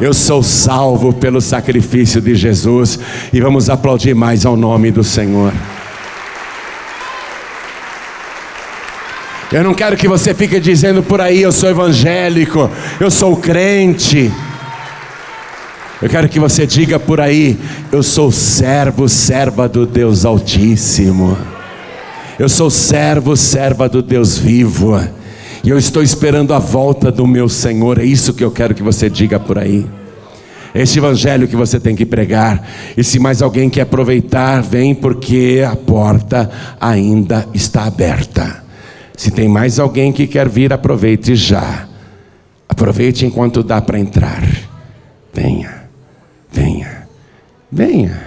Eu 0.00 0.14
sou 0.14 0.42
salvo 0.42 1.12
pelo 1.12 1.40
sacrifício 1.40 2.20
de 2.20 2.34
Jesus. 2.34 2.98
E 3.32 3.40
vamos 3.40 3.68
aplaudir 3.68 4.14
mais 4.14 4.46
ao 4.46 4.56
nome 4.56 4.90
do 4.90 5.04
Senhor. 5.04 5.52
Eu 9.52 9.62
não 9.62 9.74
quero 9.74 9.96
que 9.96 10.08
você 10.08 10.32
fique 10.32 10.58
dizendo 10.58 11.02
por 11.02 11.20
aí, 11.20 11.42
eu 11.42 11.52
sou 11.52 11.68
evangélico, 11.68 12.70
eu 12.98 13.10
sou 13.10 13.36
crente. 13.36 14.32
Eu 16.00 16.08
quero 16.08 16.28
que 16.28 16.40
você 16.40 16.66
diga 16.66 16.98
por 16.98 17.20
aí, 17.20 17.58
eu 17.92 18.02
sou 18.02 18.32
servo, 18.32 19.08
serva 19.08 19.68
do 19.68 19.84
Deus 19.84 20.24
Altíssimo. 20.24 21.36
Eu 22.42 22.48
sou 22.48 22.68
servo, 22.68 23.36
serva 23.36 23.88
do 23.88 24.02
Deus 24.02 24.36
vivo. 24.36 25.00
E 25.62 25.70
eu 25.70 25.78
estou 25.78 26.02
esperando 26.02 26.52
a 26.52 26.58
volta 26.58 27.12
do 27.12 27.24
meu 27.24 27.48
Senhor. 27.48 28.00
É 28.00 28.04
isso 28.04 28.34
que 28.34 28.42
eu 28.42 28.50
quero 28.50 28.74
que 28.74 28.82
você 28.82 29.08
diga 29.08 29.38
por 29.38 29.56
aí. 29.56 29.86
Este 30.74 30.98
evangelho 30.98 31.46
que 31.46 31.54
você 31.54 31.78
tem 31.78 31.94
que 31.94 32.04
pregar. 32.04 32.68
E 32.96 33.04
se 33.04 33.20
mais 33.20 33.42
alguém 33.42 33.70
quer 33.70 33.82
aproveitar, 33.82 34.60
vem 34.60 34.92
porque 34.92 35.64
a 35.64 35.76
porta 35.76 36.50
ainda 36.80 37.46
está 37.54 37.84
aberta. 37.84 38.64
Se 39.16 39.30
tem 39.30 39.46
mais 39.46 39.78
alguém 39.78 40.12
que 40.12 40.26
quer 40.26 40.48
vir, 40.48 40.72
aproveite 40.72 41.36
já. 41.36 41.86
Aproveite 42.68 43.24
enquanto 43.24 43.62
dá 43.62 43.80
para 43.80 44.00
entrar. 44.00 44.42
Venha, 45.32 45.84
venha, 46.50 47.06
venha. 47.70 48.20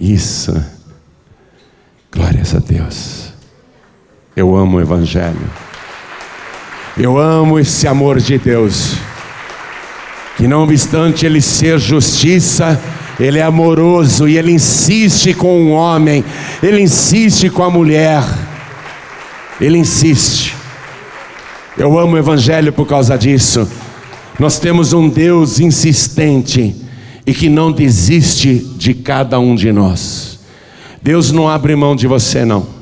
Isso. 0.00 0.52
Glórias 2.12 2.56
a 2.56 2.58
Deus. 2.58 3.19
Eu 4.36 4.54
amo 4.56 4.76
o 4.76 4.80
Evangelho. 4.80 5.50
Eu 6.96 7.18
amo 7.18 7.58
esse 7.58 7.88
amor 7.88 8.20
de 8.20 8.38
Deus. 8.38 8.94
Que 10.36 10.46
não 10.46 10.62
obstante 10.62 11.26
ele 11.26 11.40
ser 11.40 11.78
justiça, 11.78 12.80
ele 13.18 13.38
é 13.38 13.42
amoroso 13.42 14.28
e 14.28 14.38
ele 14.38 14.52
insiste 14.52 15.34
com 15.34 15.66
o 15.66 15.70
homem, 15.72 16.24
ele 16.62 16.80
insiste 16.80 17.50
com 17.50 17.62
a 17.62 17.70
mulher. 17.70 18.22
Ele 19.60 19.76
insiste. 19.76 20.54
Eu 21.76 21.98
amo 21.98 22.14
o 22.14 22.18
Evangelho 22.18 22.72
por 22.72 22.86
causa 22.86 23.18
disso. 23.18 23.68
Nós 24.38 24.58
temos 24.58 24.92
um 24.92 25.08
Deus 25.08 25.60
insistente 25.60 26.74
e 27.26 27.34
que 27.34 27.48
não 27.48 27.70
desiste 27.70 28.54
de 28.76 28.94
cada 28.94 29.38
um 29.38 29.54
de 29.54 29.70
nós. 29.70 30.38
Deus 31.02 31.30
não 31.30 31.48
abre 31.48 31.76
mão 31.76 31.94
de 31.94 32.06
você, 32.06 32.44
não. 32.44 32.79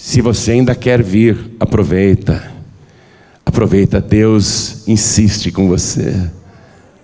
Se 0.00 0.22
você 0.22 0.52
ainda 0.52 0.76
quer 0.76 1.02
vir, 1.02 1.56
aproveita. 1.58 2.52
Aproveita, 3.44 4.00
Deus 4.00 4.86
insiste 4.86 5.50
com 5.50 5.66
você. 5.66 6.30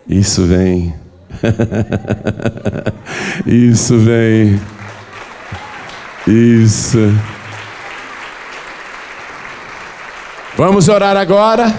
Isso 0.08 0.46
vem. 0.46 0.94
Isso 3.44 3.98
vem. 3.98 4.60
Isso. 6.24 7.12
Vamos 10.56 10.88
orar 10.88 11.16
agora. 11.16 11.74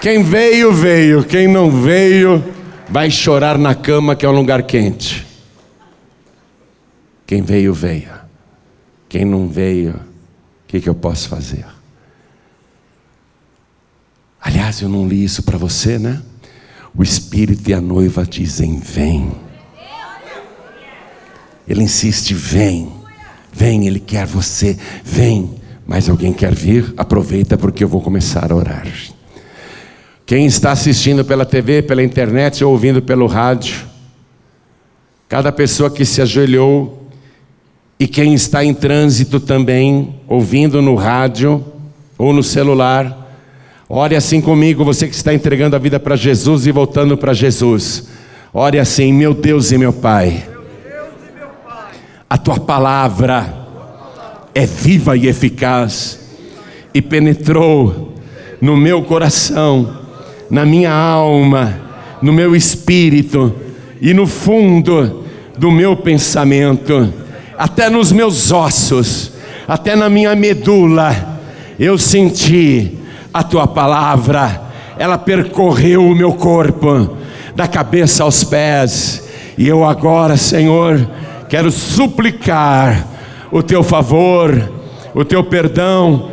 Quem 0.00 0.22
veio, 0.22 0.72
veio. 0.72 1.22
Quem 1.22 1.46
não 1.46 1.70
veio, 1.70 2.42
vai 2.88 3.10
chorar 3.10 3.58
na 3.58 3.74
cama, 3.74 4.16
que 4.16 4.24
é 4.24 4.28
um 4.28 4.32
lugar 4.32 4.62
quente. 4.62 5.26
Quem 7.26 7.42
veio, 7.42 7.74
veio. 7.74 8.21
Quem 9.12 9.26
não 9.26 9.46
veio, 9.46 9.90
o 9.90 10.66
que, 10.66 10.80
que 10.80 10.88
eu 10.88 10.94
posso 10.94 11.28
fazer? 11.28 11.66
Aliás, 14.40 14.80
eu 14.80 14.88
não 14.88 15.06
li 15.06 15.22
isso 15.22 15.42
para 15.42 15.58
você, 15.58 15.98
né? 15.98 16.22
O 16.96 17.02
Espírito 17.02 17.68
e 17.68 17.74
a 17.74 17.80
noiva 17.80 18.24
dizem: 18.24 18.80
Vem. 18.80 19.30
Ele 21.68 21.82
insiste: 21.82 22.32
Vem. 22.32 22.90
Vem, 23.52 23.86
ele 23.86 24.00
quer 24.00 24.26
você. 24.26 24.78
Vem. 25.04 25.56
Mas 25.86 26.08
alguém 26.08 26.32
quer 26.32 26.54
vir? 26.54 26.94
Aproveita 26.96 27.58
porque 27.58 27.84
eu 27.84 27.88
vou 27.88 28.00
começar 28.00 28.50
a 28.50 28.56
orar. 28.56 28.86
Quem 30.24 30.46
está 30.46 30.72
assistindo 30.72 31.22
pela 31.22 31.44
TV, 31.44 31.82
pela 31.82 32.02
internet 32.02 32.64
ou 32.64 32.72
ouvindo 32.72 33.02
pelo 33.02 33.26
rádio, 33.26 33.84
cada 35.28 35.52
pessoa 35.52 35.90
que 35.90 36.06
se 36.06 36.22
ajoelhou 36.22 37.01
e 38.02 38.06
quem 38.08 38.34
está 38.34 38.64
em 38.64 38.74
trânsito 38.74 39.38
também, 39.38 40.16
ouvindo 40.26 40.82
no 40.82 40.96
rádio 40.96 41.64
ou 42.18 42.32
no 42.32 42.42
celular, 42.42 43.32
ore 43.88 44.16
assim 44.16 44.40
comigo, 44.40 44.84
você 44.84 45.06
que 45.06 45.14
está 45.14 45.32
entregando 45.32 45.76
a 45.76 45.78
vida 45.78 46.00
para 46.00 46.16
Jesus 46.16 46.66
e 46.66 46.72
voltando 46.72 47.16
para 47.16 47.32
Jesus. 47.32 48.08
Ore 48.52 48.80
assim, 48.80 49.12
meu 49.12 49.32
Deus 49.32 49.70
e 49.70 49.78
meu 49.78 49.92
Pai. 49.92 50.42
A 52.28 52.36
tua 52.36 52.58
palavra 52.58 53.68
é 54.52 54.66
viva 54.66 55.16
e 55.16 55.28
eficaz 55.28 56.18
e 56.92 57.00
penetrou 57.00 58.14
no 58.60 58.76
meu 58.76 59.04
coração, 59.04 59.96
na 60.50 60.66
minha 60.66 60.92
alma, 60.92 61.80
no 62.20 62.32
meu 62.32 62.56
espírito 62.56 63.54
e 64.00 64.12
no 64.12 64.26
fundo 64.26 65.22
do 65.56 65.70
meu 65.70 65.96
pensamento, 65.96 67.21
até 67.62 67.88
nos 67.88 68.10
meus 68.10 68.50
ossos, 68.50 69.30
até 69.68 69.94
na 69.94 70.10
minha 70.10 70.34
medula, 70.34 71.38
eu 71.78 71.96
senti 71.96 72.98
a 73.32 73.44
tua 73.44 73.68
palavra, 73.68 74.62
ela 74.98 75.16
percorreu 75.16 76.04
o 76.04 76.12
meu 76.12 76.32
corpo, 76.32 77.16
da 77.54 77.68
cabeça 77.68 78.24
aos 78.24 78.42
pés, 78.42 79.28
e 79.56 79.68
eu 79.68 79.84
agora, 79.84 80.36
Senhor, 80.36 81.08
quero 81.48 81.70
suplicar 81.70 83.06
o 83.52 83.62
teu 83.62 83.84
favor, 83.84 84.72
o 85.14 85.24
teu 85.24 85.44
perdão 85.44 86.30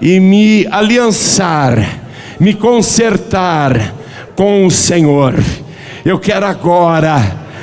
e 0.00 0.18
me 0.18 0.66
aliançar, 0.68 1.78
me 2.40 2.54
consertar 2.54 3.94
com 4.34 4.66
o 4.66 4.70
Senhor. 4.70 5.32
Eu 6.04 6.18
quero 6.18 6.44
agora 6.44 7.22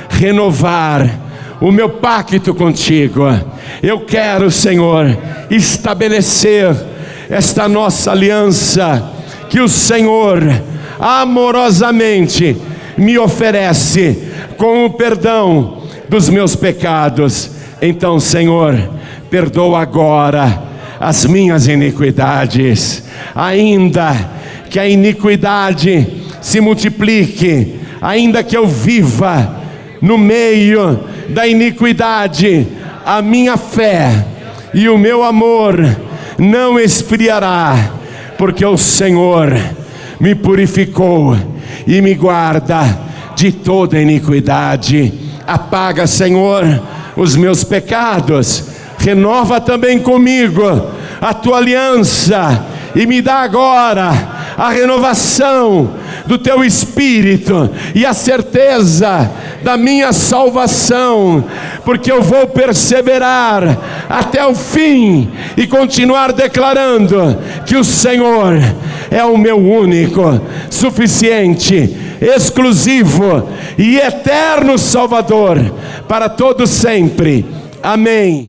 renovar 0.09 1.27
o 1.61 1.71
meu 1.71 1.89
pacto 1.89 2.53
contigo. 2.53 3.23
Eu 3.83 4.01
quero, 4.01 4.49
Senhor, 4.49 5.17
estabelecer 5.49 6.75
esta 7.29 7.67
nossa 7.67 8.11
aliança 8.11 9.11
que 9.49 9.59
o 9.59 9.67
Senhor 9.67 10.41
amorosamente 10.99 12.57
me 12.97 13.17
oferece 13.17 14.31
com 14.57 14.85
o 14.85 14.89
perdão 14.91 15.83
dos 16.07 16.29
meus 16.29 16.55
pecados. 16.55 17.51
Então, 17.81 18.19
Senhor, 18.19 18.77
perdoa 19.29 19.81
agora 19.81 20.63
as 20.99 21.25
minhas 21.25 21.67
iniquidades, 21.67 23.03
ainda 23.33 24.13
que 24.69 24.79
a 24.79 24.87
iniquidade 24.87 26.07
se 26.41 26.59
multiplique, 26.59 27.79
ainda 28.01 28.43
que 28.43 28.55
eu 28.55 28.67
viva 28.67 29.55
no 30.01 30.17
meio 30.17 31.08
da 31.29 31.47
iniquidade, 31.47 32.67
a 33.05 33.21
minha 33.21 33.57
fé 33.57 34.25
e 34.73 34.89
o 34.89 34.97
meu 34.97 35.23
amor 35.23 35.77
não 36.37 36.79
esfriará, 36.79 37.91
porque 38.37 38.65
o 38.65 38.77
Senhor 38.77 39.57
me 40.19 40.35
purificou 40.35 41.37
e 41.87 42.01
me 42.01 42.13
guarda 42.13 42.99
de 43.35 43.51
toda 43.51 44.01
iniquidade. 44.01 45.13
Apaga, 45.47 46.05
Senhor, 46.05 46.63
os 47.15 47.35
meus 47.35 47.63
pecados, 47.63 48.65
renova 48.97 49.59
também 49.59 49.99
comigo 49.99 50.63
a 51.21 51.33
tua 51.33 51.57
aliança 51.57 52.65
e 52.95 53.05
me 53.05 53.21
dá 53.21 53.39
agora 53.41 54.09
a 54.57 54.69
renovação 54.69 55.91
do 56.25 56.37
teu 56.37 56.63
espírito 56.63 57.69
e 57.95 58.05
a 58.05 58.13
certeza 58.13 59.31
da 59.63 59.77
minha 59.77 60.11
salvação, 60.13 61.43
porque 61.83 62.11
eu 62.11 62.21
vou 62.21 62.47
perseverar 62.47 63.77
até 64.09 64.45
o 64.45 64.55
fim 64.55 65.29
e 65.57 65.67
continuar 65.67 66.31
declarando 66.33 67.37
que 67.65 67.75
o 67.75 67.83
Senhor 67.83 68.55
é 69.11 69.23
o 69.23 69.37
meu 69.37 69.57
único, 69.57 70.41
suficiente, 70.69 71.95
exclusivo 72.21 73.49
e 73.77 73.97
eterno 73.97 74.77
Salvador 74.77 75.57
para 76.07 76.29
todos 76.29 76.69
sempre. 76.69 77.45
Amém. 77.81 78.48